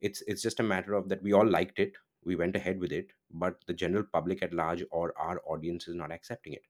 it's 0.00 0.22
it's 0.26 0.42
just 0.42 0.60
a 0.60 0.64
matter 0.74 0.94
of 0.94 1.08
that 1.08 1.22
we 1.22 1.32
all 1.32 1.46
liked 1.46 1.78
it 1.78 1.94
we 2.24 2.36
went 2.36 2.56
ahead 2.56 2.80
with 2.80 2.92
it 2.92 3.12
but 3.30 3.64
the 3.66 3.74
general 3.74 4.04
public 4.04 4.42
at 4.42 4.52
large 4.54 4.84
or 4.90 5.12
our 5.18 5.42
audience 5.46 5.88
is 5.88 5.94
not 5.94 6.12
accepting 6.12 6.52
it 6.54 6.64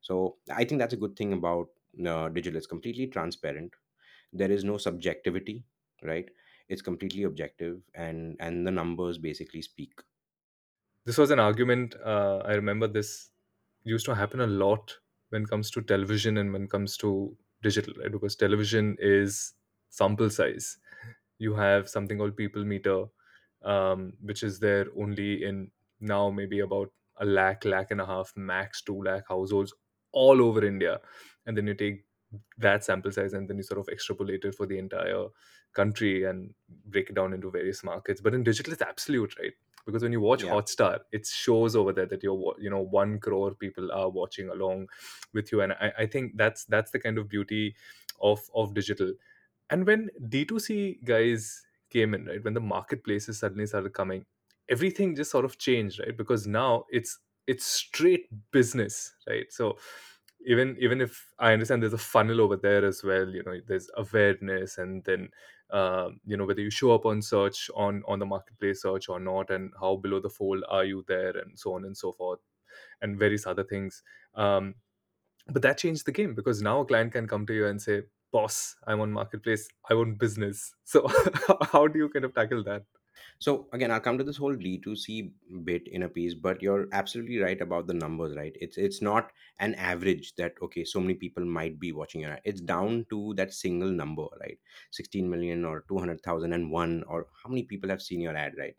so 0.00 0.38
I 0.50 0.64
think 0.64 0.78
that's 0.80 0.94
a 0.94 0.98
good 0.98 1.16
thing 1.16 1.32
about 1.32 1.70
uh, 2.06 2.28
digital. 2.28 2.56
It's 2.58 2.66
completely 2.66 3.06
transparent. 3.08 3.74
There 4.32 4.50
is 4.50 4.64
no 4.64 4.78
subjectivity, 4.78 5.64
right? 6.02 6.30
It's 6.68 6.82
completely 6.82 7.22
objective, 7.24 7.82
and 7.94 8.36
and 8.40 8.66
the 8.66 8.70
numbers 8.70 9.18
basically 9.18 9.62
speak. 9.62 10.00
This 11.04 11.18
was 11.18 11.30
an 11.30 11.38
argument. 11.38 11.94
Uh, 12.04 12.38
I 12.44 12.54
remember 12.54 12.86
this 12.86 13.30
used 13.82 14.04
to 14.06 14.14
happen 14.14 14.40
a 14.40 14.46
lot 14.46 14.98
when 15.30 15.42
it 15.42 15.48
comes 15.48 15.70
to 15.72 15.82
television 15.82 16.36
and 16.36 16.52
when 16.52 16.64
it 16.64 16.70
comes 16.70 16.96
to 16.98 17.36
digital, 17.62 17.94
right? 17.94 18.12
Because 18.12 18.36
television 18.36 18.96
is 19.00 19.54
sample 19.88 20.30
size. 20.30 20.78
You 21.38 21.54
have 21.54 21.88
something 21.88 22.18
called 22.18 22.36
people 22.36 22.64
meter, 22.64 23.06
um, 23.62 24.14
which 24.20 24.42
is 24.42 24.60
there 24.60 24.86
only 24.96 25.44
in 25.44 25.70
now 26.00 26.30
maybe 26.30 26.60
about 26.60 26.92
a 27.16 27.24
lakh, 27.24 27.64
lakh 27.64 27.90
and 27.90 28.00
a 28.00 28.06
half, 28.06 28.36
max 28.36 28.82
two 28.82 29.02
lakh 29.02 29.28
households 29.28 29.72
all 30.12 30.42
over 30.42 30.64
India. 30.64 31.00
And 31.46 31.56
then 31.56 31.66
you 31.66 31.74
take 31.74 32.06
that 32.58 32.84
sample 32.84 33.10
size 33.12 33.32
and 33.32 33.48
then 33.48 33.56
you 33.56 33.62
sort 33.62 33.80
of 33.80 33.88
extrapolate 33.88 34.44
it 34.44 34.54
for 34.54 34.66
the 34.66 34.78
entire 34.78 35.26
country 35.72 36.24
and 36.24 36.54
break 36.86 37.10
it 37.10 37.14
down 37.14 37.32
into 37.32 37.50
various 37.50 37.82
markets. 37.84 38.20
But 38.20 38.34
in 38.34 38.42
digital, 38.42 38.72
it's 38.72 38.82
absolute, 38.82 39.38
right? 39.38 39.52
Because 39.86 40.02
when 40.02 40.12
you 40.12 40.20
watch 40.20 40.44
Yeah. 40.44 40.46
Hotstar, 40.46 41.00
it 41.12 41.26
shows 41.26 41.74
over 41.74 41.92
there 41.92 42.06
that 42.06 42.22
you're, 42.22 42.54
you 42.58 42.68
know, 42.68 42.80
one 42.80 43.18
crore 43.18 43.54
people 43.54 43.90
are 43.90 44.10
watching 44.10 44.50
along 44.50 44.88
with 45.32 45.50
you, 45.50 45.62
and 45.62 45.72
I, 45.72 45.92
I 46.00 46.06
think 46.06 46.36
that's 46.36 46.64
that's 46.66 46.90
the 46.90 46.98
kind 46.98 47.16
of 47.16 47.28
beauty 47.28 47.74
of 48.20 48.50
of 48.54 48.74
digital. 48.74 49.14
And 49.70 49.86
when 49.86 50.10
D2C 50.28 50.98
guys 51.04 51.66
came 51.90 52.14
in, 52.14 52.26
right, 52.26 52.42
when 52.42 52.54
the 52.54 52.60
marketplaces 52.60 53.38
suddenly 53.38 53.66
started 53.66 53.92
coming, 53.94 54.26
everything 54.68 55.14
just 55.14 55.30
sort 55.30 55.44
of 55.44 55.58
changed, 55.58 56.00
right? 56.00 56.16
Because 56.16 56.46
now 56.46 56.84
it's 56.90 57.18
it's 57.46 57.64
straight 57.64 58.28
business, 58.50 59.14
right? 59.26 59.50
So 59.52 59.78
even 60.46 60.76
even 60.80 61.00
if 61.00 61.32
I 61.38 61.52
understand 61.52 61.82
there's 61.82 61.92
a 61.92 61.98
funnel 61.98 62.40
over 62.40 62.56
there 62.56 62.84
as 62.84 63.02
well, 63.02 63.28
you 63.28 63.42
know, 63.44 63.58
there's 63.66 63.90
awareness 63.96 64.78
and 64.78 65.04
then 65.04 65.28
um, 65.70 66.20
you 66.24 66.36
know 66.36 66.46
whether 66.46 66.60
you 66.62 66.70
show 66.70 66.92
up 66.94 67.04
on 67.06 67.20
search 67.20 67.70
on 67.74 68.02
on 68.08 68.18
the 68.18 68.26
marketplace 68.26 68.82
search 68.82 69.08
or 69.08 69.20
not 69.20 69.50
and 69.50 69.70
how 69.80 69.96
below 69.96 70.20
the 70.20 70.30
fold 70.30 70.64
are 70.68 70.84
you 70.84 71.04
there 71.08 71.36
and 71.36 71.58
so 71.58 71.74
on 71.74 71.84
and 71.84 71.96
so 71.96 72.12
forth 72.12 72.40
and 73.02 73.18
various 73.18 73.46
other 73.46 73.64
things. 73.64 74.02
Um, 74.34 74.74
but 75.48 75.62
that 75.62 75.78
changed 75.78 76.06
the 76.06 76.12
game 76.12 76.34
because 76.34 76.62
now 76.62 76.80
a 76.80 76.84
client 76.84 77.12
can 77.12 77.26
come 77.26 77.46
to 77.46 77.54
you 77.54 77.66
and 77.66 77.80
say 77.80 78.02
boss 78.32 78.76
i'm 78.86 79.00
on 79.00 79.10
marketplace. 79.12 79.68
I 79.90 79.94
want 79.94 80.18
business. 80.18 80.74
So 80.84 81.06
how 81.72 81.86
do 81.88 81.98
you 81.98 82.08
kind 82.08 82.24
of 82.24 82.34
tackle 82.34 82.62
that 82.64 82.84
So 83.38 83.68
again, 83.72 83.90
I'll 83.90 84.00
come 84.00 84.18
to 84.18 84.24
this 84.24 84.36
whole 84.36 84.54
D2C 84.56 85.32
bit 85.64 85.88
in 85.88 86.02
a 86.02 86.08
piece, 86.08 86.34
but 86.34 86.62
you're 86.62 86.88
absolutely 86.92 87.38
right 87.38 87.60
about 87.60 87.86
the 87.86 87.94
numbers, 87.94 88.36
right? 88.36 88.56
It's 88.60 88.76
it's 88.78 89.00
not 89.02 89.32
an 89.58 89.74
average 89.74 90.34
that 90.36 90.54
okay, 90.62 90.84
so 90.84 91.00
many 91.00 91.14
people 91.14 91.44
might 91.44 91.78
be 91.78 91.92
watching 91.92 92.20
your 92.22 92.32
ad. 92.32 92.42
It's 92.44 92.60
down 92.60 93.06
to 93.10 93.34
that 93.34 93.52
single 93.54 93.90
number, 93.90 94.26
right? 94.40 94.58
16 94.90 95.28
million 95.30 95.64
or 95.64 95.84
200,001 95.88 97.02
or 97.04 97.28
how 97.42 97.48
many 97.50 97.64
people 97.64 97.90
have 97.90 98.02
seen 98.02 98.20
your 98.20 98.36
ad, 98.36 98.54
right? 98.58 98.76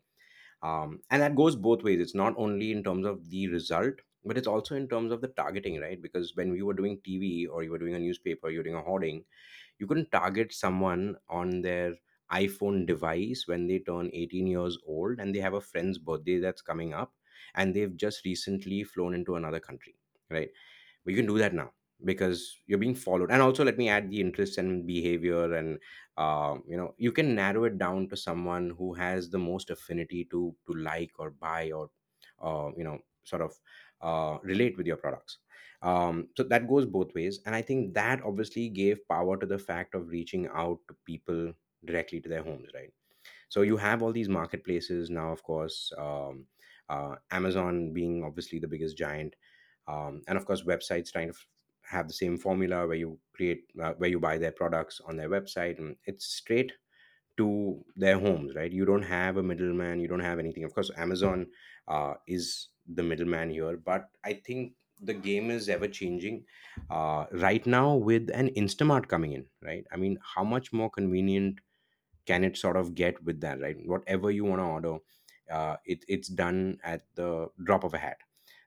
um, 0.61 1.01
and 1.09 1.21
that 1.21 1.35
goes 1.35 1.55
both 1.55 1.83
ways 1.83 1.99
it's 1.99 2.15
not 2.15 2.33
only 2.37 2.71
in 2.71 2.83
terms 2.83 3.05
of 3.05 3.29
the 3.29 3.47
result 3.47 3.95
but 4.25 4.37
it's 4.37 4.47
also 4.47 4.75
in 4.75 4.87
terms 4.87 5.11
of 5.11 5.21
the 5.21 5.27
targeting 5.29 5.79
right 5.79 6.01
because 6.01 6.35
when 6.35 6.51
we 6.51 6.61
were 6.61 6.73
doing 6.73 6.99
tv 7.07 7.47
or 7.49 7.63
you 7.63 7.71
were 7.71 7.77
doing 7.77 7.95
a 7.95 7.99
newspaper 7.99 8.49
you're 8.49 8.63
doing 8.63 8.75
a 8.75 8.81
hoarding 8.81 9.23
you 9.79 9.87
couldn't 9.87 10.11
target 10.11 10.53
someone 10.53 11.15
on 11.29 11.61
their 11.61 11.95
iphone 12.31 12.85
device 12.85 13.47
when 13.47 13.67
they 13.67 13.79
turn 13.79 14.09
18 14.13 14.47
years 14.47 14.77
old 14.85 15.19
and 15.19 15.33
they 15.33 15.39
have 15.39 15.53
a 15.53 15.61
friend's 15.61 15.97
birthday 15.97 16.37
that's 16.39 16.61
coming 16.61 16.93
up 16.93 17.13
and 17.55 17.75
they've 17.75 17.95
just 17.97 18.25
recently 18.25 18.83
flown 18.83 19.13
into 19.13 19.35
another 19.35 19.59
country 19.59 19.95
right? 20.29 20.49
But 21.03 21.11
you 21.11 21.17
can 21.17 21.25
do 21.27 21.37
that 21.39 21.53
now 21.53 21.73
because 22.05 22.57
you're 22.67 22.77
being 22.79 22.95
followed. 22.95 23.31
And 23.31 23.41
also 23.41 23.63
let 23.65 23.77
me 23.77 23.89
add 23.89 24.09
the 24.09 24.21
interest 24.21 24.57
and 24.57 24.85
behavior 24.85 25.53
and 25.53 25.79
uh, 26.17 26.57
you 26.67 26.77
know 26.77 26.93
you 26.97 27.11
can 27.11 27.35
narrow 27.35 27.63
it 27.65 27.77
down 27.77 28.09
to 28.09 28.17
someone 28.17 28.71
who 28.71 28.93
has 28.93 29.29
the 29.29 29.39
most 29.39 29.69
affinity 29.69 30.25
to 30.25 30.55
to 30.67 30.73
like 30.73 31.11
or 31.19 31.31
buy 31.31 31.71
or 31.71 31.89
uh, 32.41 32.71
you 32.77 32.83
know 32.83 32.99
sort 33.23 33.41
of 33.41 33.59
uh, 34.01 34.37
relate 34.43 34.77
with 34.77 34.87
your 34.87 34.97
products. 34.97 35.39
Um, 35.81 36.29
so 36.35 36.43
that 36.43 36.67
goes 36.67 36.85
both 36.85 37.13
ways. 37.15 37.39
And 37.45 37.55
i 37.55 37.61
think 37.61 37.93
that 37.93 38.21
obviously 38.23 38.67
gave 38.69 39.07
power 39.07 39.37
to 39.37 39.45
the 39.45 39.57
fact 39.59 39.95
of 39.95 40.09
reaching 40.09 40.47
out 40.47 40.79
to 40.89 40.95
people 41.05 41.53
directly 41.85 42.19
to 42.21 42.29
their 42.29 42.43
homes 42.43 42.69
right? 42.73 42.91
So 43.49 43.61
you 43.61 43.77
have 43.77 44.01
all 44.01 44.11
these 44.13 44.29
marketplaces 44.29 45.09
now 45.09 45.31
of 45.31 45.43
course 45.43 45.91
um, 45.97 46.45
uh, 46.89 47.15
amazon 47.31 47.93
being 47.93 48.23
obviously 48.23 48.59
the 48.59 48.67
biggest 48.67 48.97
giant 48.97 49.35
um, 49.87 50.21
and 50.27 50.37
of 50.37 50.45
course 50.45 50.63
websites 50.63 51.11
trying 51.11 51.31
to 51.31 51.37
have 51.83 52.07
the 52.07 52.13
same 52.13 52.37
formula 52.37 52.87
where 52.87 52.97
you 52.97 53.19
create 53.33 53.65
uh, 53.81 53.93
where 53.93 54.09
you 54.09 54.19
buy 54.19 54.37
their 54.37 54.51
products 54.51 55.01
on 55.05 55.17
their 55.17 55.29
website 55.29 55.79
and 55.79 55.95
it's 56.05 56.25
straight 56.25 56.71
to 57.37 57.83
their 57.95 58.19
homes 58.19 58.53
right? 58.55 58.71
You 58.71 58.85
don't 58.85 59.03
have 59.03 59.37
a 59.37 59.43
middleman 59.43 59.99
you 59.99 60.07
don't 60.07 60.19
have 60.19 60.39
anything. 60.39 60.63
Of 60.63 60.73
course 60.73 60.91
amazon 60.97 61.47
uh, 61.87 62.15
is 62.27 62.69
the 62.87 63.03
middleman 63.03 63.49
here 63.51 63.77
but 63.77 64.09
i 64.23 64.33
think 64.33 64.73
the 65.01 65.13
game 65.13 65.49
is 65.51 65.69
ever 65.69 65.87
changing 65.87 66.43
uh, 66.89 67.25
right 67.31 67.65
now 67.65 67.95
with 67.95 68.29
an 68.33 68.49
instamart 68.49 69.07
coming 69.07 69.31
in 69.33 69.45
right? 69.61 69.85
I 69.91 69.97
mean 69.97 70.17
how 70.35 70.43
much 70.43 70.73
more 70.73 70.89
convenient 70.89 71.59
can 72.29 72.43
it 72.49 72.57
sort 72.57 72.77
of 72.77 72.95
get 72.95 73.21
with 73.23 73.41
that 73.41 73.59
right? 73.61 73.77
Whatever 73.93 74.31
you 74.31 74.45
want 74.45 74.61
to 74.61 74.65
order 74.65 74.97
uh, 75.51 75.77
it, 75.85 76.05
it's 76.07 76.27
done 76.29 76.79
at 76.83 77.05
the 77.15 77.49
drop 77.63 77.83
of 77.83 77.93
a 77.93 77.97
hat. 77.97 78.17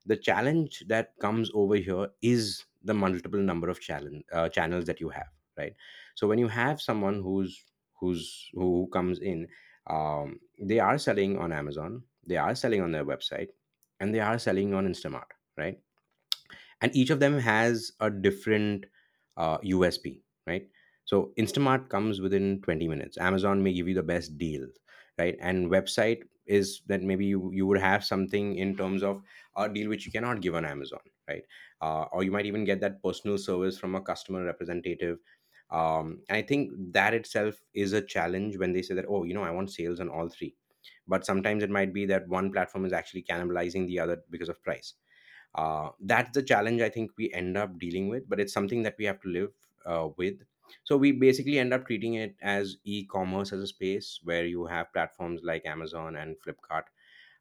The 0.07 0.17
challenge 0.17 0.85
that 0.89 1.17
comes 1.21 1.51
over 1.55 1.77
here 1.77 2.09
is 2.23 2.65
the 2.83 2.95
multiple 2.95 3.39
number 3.41 3.69
of 3.69 3.81
challenge, 3.81 4.25
uh, 4.33 4.49
channels 4.49 4.87
that 4.87 5.01
you 5.01 5.09
have 5.11 5.29
right? 5.57 5.75
So 6.15 6.27
when 6.27 6.39
you 6.39 6.49
have 6.49 6.81
someone 6.81 7.23
who's 7.23 7.65
who's 7.95 8.51
who 8.55 8.89
comes 8.93 9.19
in 9.21 9.49
um, 9.87 10.41
they 10.61 10.79
are 10.81 10.99
selling 10.99 11.39
on 11.39 11.53
amazon 11.53 12.03
they 12.27 12.37
are 12.37 12.55
selling 12.55 12.81
on 12.81 12.93
their 12.93 13.05
website 13.05 13.51
and 14.01 14.15
they 14.15 14.21
are 14.21 14.39
selling 14.39 14.75
on 14.75 14.87
instamart 14.89 15.31
right? 15.57 15.81
And 16.81 16.95
each 16.97 17.11
of 17.11 17.21
them 17.21 17.39
has 17.39 17.93
a 18.01 18.11
different 18.11 18.87
uh, 19.37 19.59
usp 19.59 20.21
right 20.47 20.69
so 21.13 21.33
instamart 21.39 21.89
comes 21.89 22.21
within 22.21 22.61
20 22.63 22.89
minutes. 22.89 23.19
Amazon 23.19 23.63
may 23.63 23.73
give 23.73 23.89
you 23.89 23.95
the 23.95 24.03
best 24.03 24.39
deal 24.39 24.67
right? 25.19 25.37
And 25.41 25.71
website 25.71 26.23
is 26.47 26.81
that 26.87 27.03
maybe 27.03 27.27
you, 27.27 27.51
you 27.53 27.67
would 27.67 27.79
have 27.79 28.03
something 28.05 28.57
in 28.57 28.75
terms 28.77 29.03
of 29.03 29.23
a 29.57 29.69
deal 29.69 29.91
which 29.91 30.07
you 30.07 30.13
cannot 30.13 30.41
give 30.41 30.55
on 30.55 30.65
amazon 30.65 31.01
right? 31.29 31.45
Uh, 31.81 32.05
or 32.13 32.25
you 32.25 32.33
might 32.33 32.47
even 32.47 32.65
get 32.65 32.81
that 32.81 33.03
personal 33.03 33.37
service 33.39 33.79
from 33.79 33.95
a 33.95 34.01
customer 34.01 34.45
representative. 34.45 35.19
Um, 35.71 36.23
and 36.29 36.37
i 36.37 36.43
think 36.43 36.71
that 36.93 37.15
itself 37.15 37.63
is 37.75 37.93
a 37.93 38.03
challenge 38.03 38.59
when 38.59 38.73
they 38.73 38.83
say 38.83 38.95
that 38.95 39.07
oh 39.09 39.25
you 39.25 39.35
know 39.35 39.43
i 39.45 39.51
want 39.51 39.71
sales 39.71 40.01
on 40.01 40.09
all 40.09 40.29
three. 40.29 40.57
But 41.07 41.27
sometimes 41.27 41.63
it 41.63 41.71
might 41.71 41.93
be 41.93 42.07
that 42.07 42.29
one 42.29 42.53
platform 42.53 42.85
is 42.85 42.93
actually 42.93 43.23
cannibalizing 43.23 43.87
the 43.87 44.01
other 44.01 44.23
because 44.31 44.49
of 44.49 44.63
price. 44.63 44.95
Uh, 45.55 45.91
that's 46.01 46.31
the 46.33 46.43
challenge 46.43 46.81
i 46.81 46.89
think 46.89 47.11
we 47.19 47.31
end 47.35 47.59
up 47.59 47.79
dealing 47.79 48.09
with 48.09 48.27
but 48.29 48.41
it's 48.41 48.55
something 48.55 48.83
that 48.83 48.97
we 48.99 49.05
have 49.05 49.21
to 49.21 49.29
live 49.29 49.53
uh, 49.85 50.09
with 50.17 50.41
so 50.85 50.97
we 50.97 51.13
basically 51.13 51.59
end 51.59 51.73
up 51.73 51.87
treating 51.87 52.15
it 52.15 52.37
as 52.43 52.77
e-commerce 52.85 53.53
as 53.53 53.61
a 53.61 53.67
space 53.67 54.21
where 54.25 54.45
you 54.47 54.67
have 54.67 54.93
platforms 54.93 55.43
like 55.45 55.65
amazon 55.67 56.17
and 56.17 56.37
flipkart 56.41 56.85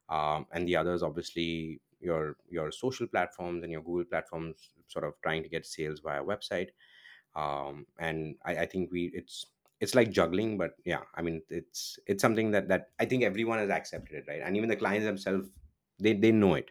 um, 0.08 0.46
and 0.52 0.68
the 0.68 0.76
others 0.76 1.02
obviously 1.02 1.80
your 2.00 2.36
your 2.48 2.70
social 2.72 3.06
platforms 3.06 3.62
and 3.62 3.72
your 3.72 3.82
google 3.82 4.04
platforms 4.04 4.74
sort 4.88 5.04
of 5.04 5.14
trying 5.22 5.42
to 5.42 5.48
get 5.48 5.64
sales 5.64 6.00
via 6.00 6.22
website. 6.22 6.70
Um, 7.34 7.86
and 7.98 8.36
I, 8.44 8.58
I 8.58 8.66
think 8.66 8.92
we 8.92 9.06
it's 9.14 9.46
it's 9.80 9.94
like 9.94 10.10
juggling 10.10 10.58
but 10.58 10.76
yeah 10.84 11.02
i 11.14 11.22
mean 11.22 11.42
it's 11.48 11.98
it's 12.06 12.20
something 12.22 12.52
that 12.52 12.68
that 12.68 12.90
i 13.00 13.04
think 13.04 13.24
everyone 13.24 13.58
has 13.58 13.70
accepted 13.70 14.14
it 14.16 14.24
right? 14.28 14.40
And 14.42 14.56
even 14.56 14.68
the 14.68 14.76
clients 14.76 15.06
themselves 15.06 15.48
they 15.98 16.12
they 16.14 16.32
know 16.32 16.54
it. 16.54 16.70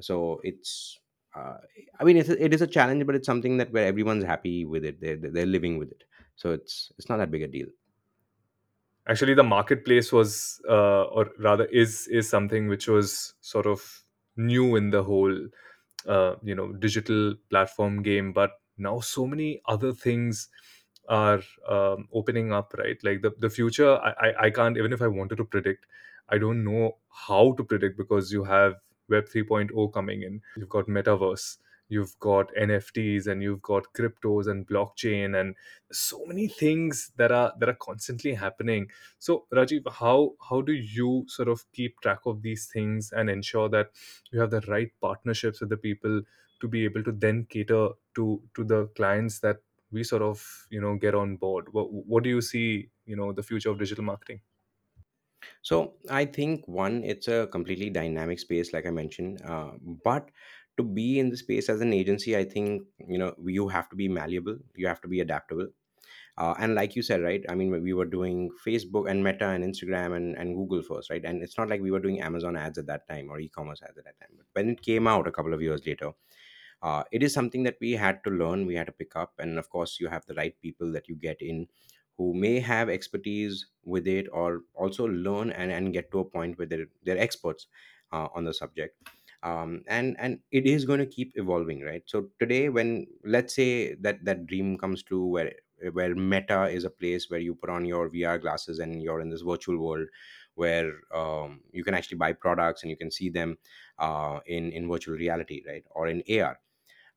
So 0.00 0.40
it's 0.44 0.98
uh, 1.34 1.56
i 1.98 2.04
mean 2.04 2.16
it's 2.16 2.28
a, 2.28 2.44
it 2.44 2.52
is 2.54 2.62
a 2.62 2.66
challenge 2.66 3.06
but 3.06 3.14
it's 3.14 3.26
something 3.26 3.56
that 3.58 3.72
where 3.72 3.86
everyone's 3.86 4.24
happy 4.24 4.64
with 4.64 4.84
it. 4.84 5.00
They're, 5.00 5.16
they're 5.16 5.46
living 5.46 5.78
with 5.78 5.90
it. 5.90 6.04
So 6.36 6.52
it's 6.52 6.92
it's 6.98 7.08
not 7.08 7.18
that 7.18 7.30
big 7.30 7.42
a 7.42 7.48
deal. 7.48 7.68
Actually 9.08 9.34
the 9.34 9.42
marketplace 9.42 10.12
was 10.12 10.60
uh, 10.68 11.02
or 11.04 11.30
rather 11.38 11.64
is 11.66 12.06
is 12.08 12.28
something 12.28 12.68
which 12.68 12.86
was 12.86 13.34
sort 13.40 13.66
of 13.66 14.04
new 14.36 14.76
in 14.76 14.90
the 14.90 15.02
whole 15.02 15.34
uh, 16.06 16.36
you 16.42 16.54
know 16.54 16.72
digital 16.72 17.34
platform 17.50 18.02
game. 18.02 18.32
But 18.32 18.52
now 18.78 19.00
so 19.00 19.26
many 19.26 19.62
other 19.66 19.92
things 19.92 20.48
are 21.08 21.42
um, 21.68 22.08
opening 22.12 22.52
up 22.52 22.74
right? 22.78 22.98
Like 23.02 23.22
the, 23.22 23.32
the 23.38 23.50
future 23.50 23.96
I, 23.98 24.12
I 24.28 24.34
i 24.46 24.50
can't 24.50 24.76
even 24.78 24.92
if 24.92 25.02
i 25.02 25.08
wanted 25.08 25.36
to 25.38 25.44
predict 25.44 25.86
i 26.28 26.38
don't 26.38 26.64
know 26.64 26.98
how 27.10 27.52
to 27.54 27.64
predict 27.64 27.98
because 27.98 28.32
you 28.32 28.44
have 28.44 28.76
web 29.10 29.26
3.0 29.26 29.92
coming 29.92 30.22
in. 30.22 30.40
You've 30.56 30.68
got 30.68 30.86
metaverse 30.86 31.58
you've 31.90 32.18
got 32.20 32.50
nfts 32.54 33.26
and 33.26 33.42
you've 33.42 33.60
got 33.60 33.92
cryptos 33.92 34.46
and 34.46 34.66
blockchain 34.66 35.38
and 35.38 35.54
so 35.92 36.24
many 36.24 36.46
things 36.46 37.10
that 37.16 37.32
are 37.32 37.52
that 37.58 37.68
are 37.68 37.80
constantly 37.86 38.32
happening. 38.32 38.86
So 39.18 39.44
rajiv 39.52 39.90
how 40.00 40.34
how 40.48 40.60
do 40.62 40.72
you 40.72 41.24
sort 41.28 41.48
of 41.48 41.64
keep 41.72 42.00
track 42.00 42.20
of 42.26 42.42
these 42.42 42.66
things 42.66 43.12
and 43.12 43.28
ensure 43.28 43.68
that 43.70 43.90
you 44.30 44.40
have 44.40 44.50
the 44.50 44.60
right 44.68 44.92
partnerships 45.00 45.60
with 45.60 45.70
the 45.70 45.76
people 45.88 46.22
to 46.60 46.68
be 46.68 46.84
able 46.84 47.02
to 47.02 47.12
then 47.12 47.44
cater 47.50 47.88
to 48.14 48.40
to 48.54 48.64
the 48.64 48.86
clients 49.00 49.40
that 49.40 49.60
we 49.90 50.04
sort 50.04 50.22
of 50.22 50.46
you 50.70 50.80
know 50.80 50.94
get 50.94 51.14
on 51.14 51.36
board? 51.36 51.72
What, 51.72 51.92
what 51.92 52.22
do 52.22 52.30
you 52.30 52.40
see 52.40 52.88
you 53.04 53.16
know 53.16 53.32
the 53.32 53.42
future 53.42 53.70
of 53.70 53.78
digital 53.80 54.04
marketing 54.04 54.40
so 55.62 55.94
i 56.10 56.24
think 56.24 56.66
one 56.66 57.02
it's 57.04 57.28
a 57.28 57.46
completely 57.48 57.90
dynamic 57.90 58.38
space 58.38 58.72
like 58.72 58.86
i 58.86 58.90
mentioned 58.90 59.40
uh, 59.44 59.72
but 60.04 60.30
to 60.76 60.82
be 60.84 61.18
in 61.18 61.28
the 61.30 61.36
space 61.36 61.68
as 61.68 61.80
an 61.80 61.92
agency 61.92 62.36
i 62.36 62.44
think 62.44 62.82
you 63.08 63.18
know 63.18 63.34
you 63.44 63.68
have 63.68 63.88
to 63.88 63.96
be 63.96 64.08
malleable 64.08 64.58
you 64.74 64.86
have 64.86 65.00
to 65.00 65.08
be 65.08 65.20
adaptable. 65.20 65.68
Uh, 66.38 66.54
and 66.58 66.74
like 66.74 66.96
you 66.96 67.02
said 67.02 67.22
right 67.22 67.44
i 67.48 67.54
mean 67.54 67.70
we 67.82 67.92
were 67.92 68.06
doing 68.06 68.50
facebook 68.66 69.10
and 69.10 69.22
meta 69.22 69.48
and 69.48 69.64
instagram 69.64 70.16
and, 70.16 70.36
and 70.38 70.54
google 70.56 70.82
first 70.82 71.10
right? 71.10 71.24
And 71.24 71.42
it's 71.42 71.58
not 71.58 71.68
like 71.68 71.80
we 71.82 71.90
were 71.90 72.00
doing 72.00 72.20
amazon 72.20 72.56
ads 72.56 72.78
at 72.78 72.86
that 72.86 73.08
time 73.08 73.30
or 73.30 73.40
e-commerce 73.40 73.82
ads 73.82 73.98
at 73.98 74.04
that 74.04 74.18
time 74.20 74.30
but 74.36 74.46
when 74.54 74.70
it 74.70 74.82
came 74.82 75.06
out 75.06 75.26
a 75.28 75.32
couple 75.32 75.52
of 75.54 75.60
years 75.62 75.86
later 75.86 76.12
uh, 76.82 77.04
it 77.12 77.22
is 77.22 77.32
something 77.34 77.62
that 77.64 77.76
we 77.80 77.92
had 77.92 78.22
to 78.24 78.30
learn 78.30 78.66
we 78.66 78.74
had 78.74 78.86
to 78.86 78.92
pick 78.92 79.16
up 79.16 79.34
and 79.38 79.58
of 79.58 79.68
course 79.70 80.00
you 80.00 80.08
have 80.08 80.24
the 80.26 80.34
right 80.34 80.60
people 80.62 80.90
that 80.92 81.08
you 81.08 81.14
get 81.14 81.40
in 81.42 81.66
who 82.20 82.34
may 82.34 82.60
have 82.60 82.90
expertise 82.90 83.64
with 83.84 84.06
it 84.06 84.26
or 84.30 84.60
also 84.74 85.06
learn 85.06 85.50
and, 85.52 85.72
and 85.72 85.94
get 85.94 86.10
to 86.12 86.18
a 86.20 86.24
point 86.24 86.58
where 86.58 86.66
they're, 86.66 86.84
they're 87.02 87.16
experts 87.18 87.66
uh, 88.12 88.28
on 88.34 88.44
the 88.44 88.52
subject. 88.52 88.94
Um, 89.42 89.84
and 89.86 90.16
and 90.18 90.40
it 90.52 90.66
is 90.66 90.84
going 90.84 90.98
to 91.00 91.06
keep 91.06 91.32
evolving 91.36 91.80
right? 91.80 92.02
So 92.04 92.28
today 92.38 92.68
when 92.68 93.06
let's 93.24 93.54
say 93.54 93.94
that 93.94 94.22
that 94.26 94.44
dream 94.46 94.76
comes 94.76 95.02
true 95.02 95.24
where 95.24 95.54
where 95.92 96.14
meta 96.14 96.68
is 96.68 96.84
a 96.84 96.90
place 96.90 97.30
where 97.30 97.40
you 97.40 97.54
put 97.54 97.70
on 97.70 97.86
your 97.86 98.10
vr 98.10 98.38
glasses 98.38 98.80
and 98.80 99.02
you're 99.02 99.22
in 99.22 99.30
this 99.30 99.40
virtual 99.40 99.78
world 99.78 100.06
where 100.56 100.92
um, 101.14 101.62
you 101.72 101.82
can 101.82 101.94
actually 101.94 102.18
buy 102.18 102.34
products 102.34 102.82
and 102.82 102.90
you 102.90 102.98
can 102.98 103.10
see 103.10 103.30
them 103.30 103.56
uh, 103.98 104.40
in 104.44 104.70
in 104.72 104.90
virtual 104.90 105.16
reality 105.16 105.62
right? 105.66 105.84
Or 105.90 106.06
in 106.06 106.22
ar 106.42 106.60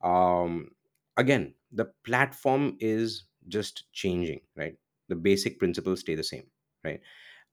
um, 0.01 0.71
again 1.17 1.55
the 1.73 1.85
platform 2.05 2.77
is 2.79 3.25
just 3.49 3.91
changing 3.91 4.39
right 4.55 4.77
the 5.13 5.21
basic 5.29 5.59
principles 5.59 6.01
stay 6.01 6.15
the 6.15 6.29
same 6.33 6.45
right? 6.83 7.01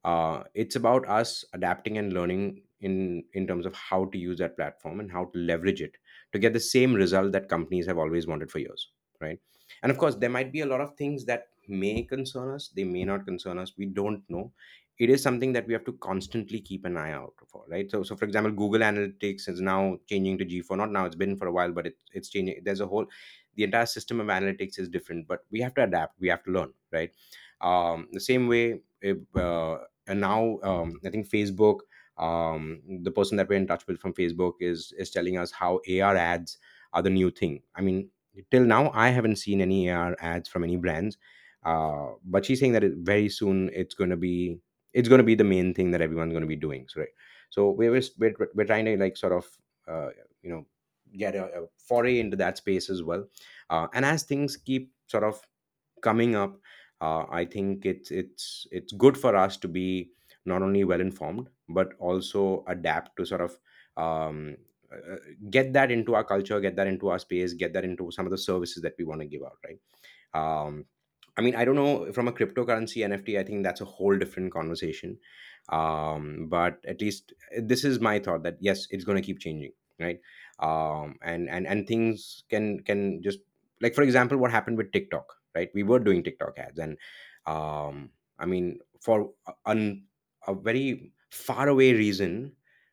Uh, 0.05 0.45
it's 0.55 0.77
about 0.77 1.07
us 1.09 1.45
adapting 1.53 1.99
and 1.99 2.13
learning 2.13 2.63
in 2.81 3.23
in 3.35 3.47
terms 3.47 3.67
of 3.67 3.75
how 3.75 4.07
to 4.07 4.19
use 4.19 4.39
that 4.39 4.57
platform 4.57 5.01
and 5.01 5.13
how 5.13 5.25
to 5.27 5.39
leverage 5.39 5.83
it 5.83 5.97
to 6.33 6.39
get 6.39 6.55
the 6.55 6.61
same 6.61 6.95
result 6.95 7.33
that 7.33 7.49
companies 7.49 7.87
have 7.87 7.99
always 7.99 8.27
wanted 8.27 8.51
for 8.51 8.59
years 8.59 8.89
right? 9.21 9.39
And 9.83 9.93
of 9.93 9.99
course 9.99 10.17
there 10.17 10.31
might 10.31 10.53
be 10.53 10.63
a 10.63 10.67
lot 10.67 10.81
of 10.81 10.97
things 10.97 11.27
that 11.27 11.49
may 11.69 12.03
concern 12.03 12.55
us 12.55 12.69
they 12.69 12.85
may 12.85 13.05
not 13.05 13.27
concern 13.27 13.59
us 13.59 13.75
we 13.77 13.87
don't 13.87 14.23
know. 14.31 14.53
It 14.99 15.09
is 15.09 15.23
something 15.23 15.55
that 15.55 15.67
we 15.67 15.73
have 15.73 15.85
to 15.87 15.95
constantly 15.95 16.61
keep 16.61 16.85
an 16.85 16.99
eye 16.99 17.13
out 17.13 17.33
for 17.47 17.65
right? 17.69 17.91
So 17.91 18.03
so 18.03 18.17
for 18.17 18.25
example 18.25 18.53
google 18.53 18.81
analytics 18.81 19.49
is 19.49 19.61
now 19.61 19.99
changing 20.09 20.39
to 20.39 20.47
g4 20.47 20.77
not 20.79 20.91
now 20.91 21.05
it's 21.05 21.23
been 21.25 21.37
for 21.37 21.49
a 21.49 21.53
while 21.53 21.73
but 21.73 21.87
it, 21.87 21.97
it's 22.15 22.31
changing 22.31 22.61
there's 22.65 22.81
a 22.81 22.87
whole 22.87 23.07
the 23.57 23.65
entire 23.65 23.87
system 23.87 24.21
of 24.21 24.29
analytics 24.29 24.79
is 24.79 24.89
different 24.89 25.27
but 25.29 25.41
we 25.51 25.61
have 25.61 25.75
to 25.75 25.85
adapt 25.85 26.19
we 26.21 26.29
have 26.29 26.43
to 26.45 26.51
learn 26.51 26.73
right 26.93 27.11
um, 27.61 28.09
the 28.13 28.21
same 28.21 28.49
way 28.49 28.81
if, 29.03 29.19
uh, 29.37 29.79
and 30.07 30.21
now 30.21 30.59
um, 30.63 30.99
i 31.05 31.11
think 31.11 31.29
facebook 31.29 31.81
um, 32.19 32.83
the 33.03 33.11
person 33.11 33.37
that 33.37 33.49
we're 33.49 33.57
in 33.57 33.67
touch 33.67 33.87
with 33.87 33.99
from 33.99 34.13
facebook 34.13 34.55
is 34.61 34.93
is 34.99 35.11
telling 35.11 35.39
us 35.39 35.51
how 35.51 35.81
ar 36.03 36.17
ads 36.17 36.59
are 36.93 37.03
the 37.03 37.11
new 37.11 37.31
thing. 37.31 37.63
I 37.75 37.83
mean 37.83 38.11
till 38.51 38.65
now 38.65 38.91
i 38.95 39.09
haven't 39.09 39.37
seen 39.37 39.61
any 39.61 39.91
ar 39.91 40.17
ads 40.21 40.49
from 40.49 40.65
any 40.65 40.77
brands 40.77 41.19
uh, 41.65 42.09
but 42.25 42.45
she's 42.45 42.61
saying 42.61 42.73
that 42.73 42.85
it, 42.85 42.95
very 42.99 43.29
soon 43.29 43.71
it's 43.73 43.95
going 43.95 44.11
to 44.11 44.17
be 44.17 44.59
it's 44.93 45.09
going 45.09 45.19
to 45.19 45.25
be 45.25 45.35
the 45.35 45.45
main 45.45 45.73
thing 45.75 45.91
that 45.91 46.01
everyone's 46.01 46.33
going 46.33 46.43
to 46.43 46.49
be 46.49 46.57
doing 46.57 46.87
so 46.89 47.01
right? 47.01 47.09
So 47.51 47.71
we're, 47.71 48.01
we're, 48.19 48.35
we're 48.55 48.65
trying 48.65 48.85
to 48.87 48.97
like 48.97 49.17
sort 49.17 49.33
of 49.33 49.47
uh, 49.89 50.11
you 50.43 50.51
know 50.51 50.67
get 51.17 51.35
a, 51.35 51.45
a 51.45 51.67
foray 51.79 52.21
into 52.21 52.37
that 52.37 52.59
space 52.59 52.89
as 52.89 53.03
well. 53.03 53.27
Uh, 53.69 53.89
and 53.93 54.05
as 54.05 54.23
things 54.23 54.57
keep 54.57 54.93
sort 55.07 55.25
of 55.25 55.41
coming 56.03 56.37
up 56.37 56.57
uh, 57.01 57.25
i 57.31 57.45
think 57.45 57.87
it's 57.87 58.11
it's 58.11 58.67
it's 58.71 58.93
good 58.93 59.17
for 59.17 59.37
us 59.37 59.57
to 59.57 59.69
be 59.69 60.11
not 60.45 60.63
only 60.63 60.85
well 60.85 61.01
informed 61.01 61.49
but 61.69 61.93
also 61.99 62.65
adapt 62.69 63.17
to 63.17 63.25
sort 63.25 63.41
of 63.41 63.59
um, 63.97 64.57
uh, 64.93 65.17
get 65.51 65.73
that 65.73 65.91
into 65.91 66.15
our 66.15 66.25
culture 66.25 66.61
get 66.61 66.77
that 66.77 66.87
into 66.87 67.09
our 67.09 67.19
space 67.19 67.53
get 67.53 67.73
that 67.73 67.85
into 67.85 68.11
some 68.11 68.27
of 68.27 68.31
the 68.31 68.39
services 68.39 68.83
that 68.83 68.95
we 68.99 69.05
want 69.05 69.21
to 69.21 69.27
give 69.27 69.43
out 69.43 69.59
right 69.65 69.79
um, 70.33 70.87
I 71.37 71.43
mean, 71.43 71.55
I 71.55 71.65
don't 71.65 71.75
know 71.75 72.13
from 72.13 72.29
a 72.29 72.33
cryptocurrency 72.33 72.99
NFT. 73.07 73.39
I 73.39 73.45
think 73.45 73.63
that's 73.63 73.81
a 73.81 73.85
whole 73.85 74.17
different 74.19 74.53
conversation. 74.53 75.19
Um, 75.71 76.49
but 76.51 76.79
at 76.87 77.01
least 77.01 77.33
uh, 77.57 77.61
this 77.65 77.85
is 77.85 78.01
my 78.01 78.19
thought 78.19 78.43
that 78.43 78.59
yes, 78.61 78.87
it's 78.91 79.05
going 79.05 79.17
to 79.17 79.23
keep 79.23 79.39
changing, 79.39 79.73
right? 79.99 80.21
Um, 80.59 81.17
and 81.23 81.49
and 81.49 81.67
and 81.67 81.87
things 81.87 82.45
can 82.51 82.81
can 82.81 83.23
just 83.23 83.39
like 83.81 83.95
for 83.95 84.03
example, 84.03 84.39
what 84.39 84.51
happened 84.51 84.77
with 84.77 84.93
TikTok, 84.93 85.37
right? 85.55 85.71
We 85.75 85.83
were 85.83 85.99
doing 85.99 86.23
TikTok 86.23 86.59
ads, 86.59 86.79
and 86.79 86.97
um, 87.47 88.11
I 88.39 88.47
mean, 88.47 88.79
for 89.01 89.31
an, 89.67 90.07
a 90.47 90.55
very 90.55 91.13
far 91.31 91.69
away 91.69 91.93
reason, 91.95 92.53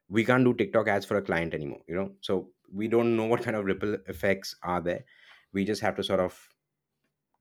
we 0.10 0.24
can't 0.26 0.46
do 0.46 0.54
TikTok 0.54 0.88
ads 0.88 1.06
for 1.06 1.18
a 1.18 1.22
client 1.22 1.54
anymore. 1.54 1.82
You 1.88 1.96
know, 1.96 2.12
so 2.22 2.50
we 2.74 2.88
don't 2.88 3.16
know 3.16 3.26
what 3.26 3.44
kind 3.44 3.56
of 3.56 3.66
ripple 3.66 3.98
effects 4.08 4.56
are 4.64 4.82
there. 4.82 5.06
We 5.54 5.66
just 5.66 5.82
have 5.82 5.96
to 5.96 6.04
sort 6.04 6.20
of 6.20 6.38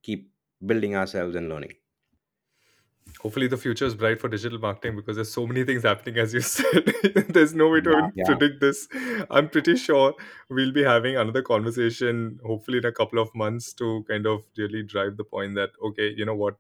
keep 0.03 0.31
building 0.65 0.97
ourselves 0.97 1.37
and 1.37 1.49
learning. 1.49 1.75
Hopefully, 3.21 3.47
the 3.47 3.57
future 3.57 3.85
is 3.87 3.95
bright 3.95 4.21
for 4.21 4.29
digital 4.29 4.59
marketing 4.59 4.97
because 4.97 5.17
there's 5.17 5.33
so 5.33 5.47
many 5.47 5.65
things 5.65 5.83
happening, 5.85 6.19
as 6.19 6.35
you 6.35 6.41
said. 6.55 6.93
there's 7.29 7.55
no 7.55 7.69
way 7.69 7.81
to 7.81 7.91
Yeah, 7.93 8.11
yeah. 8.15 8.25
predict 8.25 8.61
this. 8.61 8.87
I'm 9.31 9.49
pretty 9.49 9.77
sure 9.77 10.15
we'll 10.51 10.73
be 10.73 10.83
having 10.85 11.17
another 11.17 11.43
conversation, 11.43 12.39
hopefully, 12.45 12.79
in 12.79 12.85
a 12.85 12.93
couple 12.93 13.19
of 13.19 13.35
months 13.35 13.73
to 13.75 14.05
kind 14.09 14.27
of 14.27 14.43
really 14.59 14.83
drive 14.83 15.17
the 15.17 15.25
point 15.25 15.55
that, 15.55 15.71
okay, 15.83 16.13
you 16.17 16.25
know 16.27 16.35
what, 16.35 16.57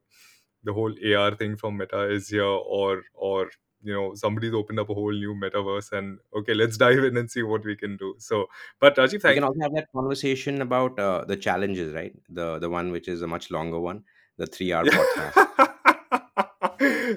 the 0.64 0.72
whole 0.72 0.94
AR 1.14 1.34
thing 1.36 1.56
from 1.56 1.76
Meta 1.78 2.10
is 2.10 2.28
here, 2.28 2.44
or, 2.44 3.02
or, 3.14 3.50
you 3.82 3.92
know, 3.92 4.14
somebody's 4.14 4.54
opened 4.54 4.80
up 4.80 4.88
a 4.90 4.94
whole 4.94 5.12
new 5.12 5.34
metaverse, 5.34 5.92
and 5.92 6.18
okay, 6.36 6.54
let's 6.54 6.76
dive 6.86 7.04
in 7.04 7.16
and 7.16 7.30
see 7.30 7.42
what 7.42 7.64
we 7.64 7.76
can 7.76 7.96
do. 7.96 8.14
So, 8.18 8.46
but 8.80 8.96
Rajiv, 8.96 9.22
We 9.26 9.34
thank 9.34 9.34
can 9.34 9.44
also 9.44 9.60
have 9.60 9.74
that 9.74 9.88
conversation 9.92 10.62
about 10.62 10.98
uh, 10.98 11.24
the 11.24 11.36
challenges, 11.36 11.92
right? 11.94 12.14
The 12.28 12.58
the 12.58 12.70
one 12.70 12.90
which 12.92 13.08
is 13.08 13.22
a 13.22 13.26
much 13.26 13.50
longer 13.50 13.78
one, 13.80 14.04
the 14.38 14.46
three 14.46 14.72
hour 14.72 14.86
podcast. 14.86 15.38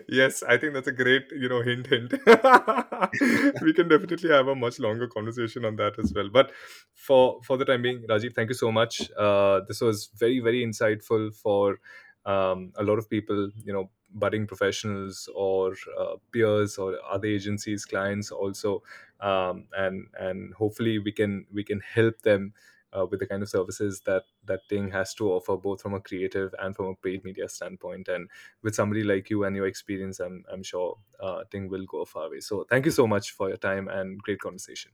Yes, 0.08 0.44
I 0.44 0.58
think 0.58 0.74
that's 0.74 0.88
a 0.88 0.92
great, 0.92 1.32
you 1.32 1.50
know, 1.50 1.62
hint, 1.62 1.88
hint. 1.88 2.12
we 3.62 3.74
can 3.74 3.88
definitely 3.88 4.30
have 4.30 4.48
a 4.48 4.56
much 4.56 4.80
longer 4.80 5.08
conversation 5.08 5.66
on 5.66 5.76
that 5.78 5.98
as 6.00 6.14
well. 6.14 6.30
But 6.32 6.52
for 6.94 7.42
for 7.44 7.58
the 7.58 7.66
time 7.66 7.82
being, 7.82 8.04
Rajiv, 8.10 8.36
thank 8.36 8.50
you 8.50 8.56
so 8.56 8.72
much. 8.72 9.10
Uh, 9.18 9.62
this 9.68 9.82
was 9.82 10.10
very, 10.16 10.40
very 10.40 10.66
insightful 10.66 11.34
for 11.36 11.80
um, 12.26 12.72
a 12.78 12.84
lot 12.84 12.98
of 13.00 13.10
people, 13.10 13.50
you 13.64 13.74
know, 13.74 13.90
budding 14.14 14.48
professionals 14.48 15.30
or 15.36 15.74
uh, 16.00 16.16
peers 16.32 16.78
or 16.78 16.96
other 17.10 17.28
agencies, 17.28 17.86
clients 17.86 18.32
also, 18.32 18.82
um, 19.22 19.66
and 19.78 20.08
and 20.20 20.54
hopefully 20.54 21.00
we 21.00 21.12
can 21.12 21.46
we 21.54 21.64
can 21.64 21.80
help 21.82 22.22
them 22.22 22.54
uh, 22.94 23.06
with 23.10 23.20
the 23.20 23.28
kind 23.28 23.44
of 23.44 23.50
services 23.50 24.02
that 24.06 24.24
that 24.46 24.62
Ting 24.70 24.90
has 24.92 25.14
to 25.16 25.32
offer, 25.32 25.58
both 25.58 25.82
from 25.82 25.94
a 25.94 26.00
creative 26.00 26.54
and 26.60 26.76
from 26.76 26.88
a 26.88 26.96
paid 26.96 27.24
media 27.24 27.50
standpoint. 27.50 28.08
And 28.08 28.30
with 28.62 28.76
somebody 28.76 29.04
like 29.04 29.30
you 29.30 29.44
and 29.44 29.56
your 29.56 29.68
experience, 29.68 30.20
I'm 30.20 30.44
I'm 30.52 30.64
sure 30.64 30.98
uh, 31.20 31.44
Ting 31.52 31.70
will 31.70 31.86
go 31.86 32.02
a 32.02 32.06
far 32.06 32.30
way. 32.30 32.40
So 32.40 32.66
thank 32.70 32.86
you 32.86 32.92
so 32.92 33.08
much 33.08 33.32
for 33.32 33.50
your 33.50 33.58
time 33.58 33.88
and 33.88 34.22
great 34.22 34.40
conversation. 34.40 34.92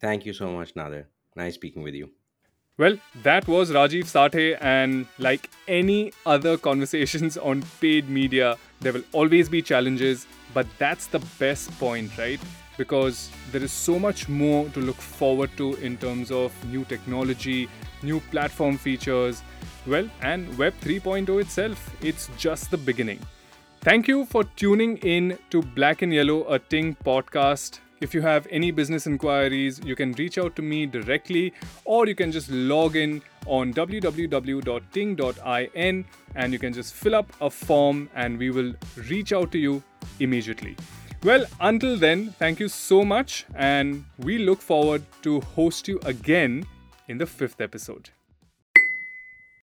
Thank 0.00 0.26
you 0.26 0.32
so 0.32 0.50
much, 0.52 0.74
Nadir. 0.74 1.08
Nice 1.36 1.54
speaking 1.54 1.82
with 1.82 1.94
you. 1.94 2.10
Well, 2.78 2.96
that 3.22 3.46
was 3.46 3.70
Rajiv 3.70 4.04
Sathe, 4.04 4.56
and 4.60 5.06
like 5.18 5.50
any 5.68 6.12
other 6.24 6.56
conversations 6.56 7.36
on 7.36 7.62
paid 7.80 8.08
media, 8.08 8.56
there 8.80 8.94
will 8.94 9.04
always 9.12 9.48
be 9.48 9.60
challenges, 9.60 10.26
but 10.54 10.66
that's 10.78 11.06
the 11.06 11.20
best 11.38 11.70
point, 11.78 12.16
right? 12.16 12.40
Because 12.76 13.30
there 13.50 13.62
is 13.62 13.72
so 13.72 13.98
much 13.98 14.28
more 14.28 14.68
to 14.70 14.80
look 14.80 14.96
forward 14.96 15.50
to 15.56 15.74
in 15.74 15.96
terms 15.96 16.30
of 16.30 16.52
new 16.66 16.84
technology, 16.84 17.68
new 18.02 18.20
platform 18.30 18.78
features, 18.78 19.42
well, 19.86 20.08
and 20.22 20.56
Web 20.58 20.74
3.0 20.80 21.40
itself. 21.40 21.90
It's 22.02 22.28
just 22.38 22.70
the 22.70 22.78
beginning. 22.78 23.18
Thank 23.80 24.06
you 24.06 24.24
for 24.26 24.44
tuning 24.44 24.96
in 24.98 25.38
to 25.50 25.60
Black 25.60 26.02
and 26.02 26.14
Yellow, 26.14 26.44
a 26.48 26.58
Ting 26.58 26.96
podcast. 27.04 27.80
If 28.00 28.14
you 28.14 28.22
have 28.22 28.46
any 28.50 28.70
business 28.72 29.06
inquiries, 29.06 29.80
you 29.84 29.94
can 29.94 30.12
reach 30.12 30.38
out 30.38 30.56
to 30.56 30.62
me 30.62 30.86
directly 30.86 31.52
or 31.84 32.06
you 32.08 32.16
can 32.16 32.32
just 32.32 32.50
log 32.50 32.96
in 32.96 33.22
on 33.46 33.72
www.ting.in 33.72 34.34
and 36.34 36.52
you 36.52 36.58
can 36.58 36.72
just 36.72 36.94
fill 36.94 37.14
up 37.14 37.32
a 37.40 37.48
form 37.48 38.10
and 38.16 38.38
we 38.38 38.50
will 38.50 38.74
reach 39.08 39.32
out 39.32 39.52
to 39.52 39.58
you 39.58 39.82
immediately. 40.18 40.76
Well, 41.24 41.46
until 41.60 41.96
then, 41.96 42.32
thank 42.38 42.58
you 42.58 42.66
so 42.66 43.04
much 43.04 43.46
and 43.54 44.04
we 44.18 44.38
look 44.38 44.60
forward 44.60 45.04
to 45.22 45.40
host 45.40 45.86
you 45.86 46.00
again 46.04 46.66
in 47.06 47.18
the 47.18 47.26
fifth 47.26 47.60
episode. 47.60 48.10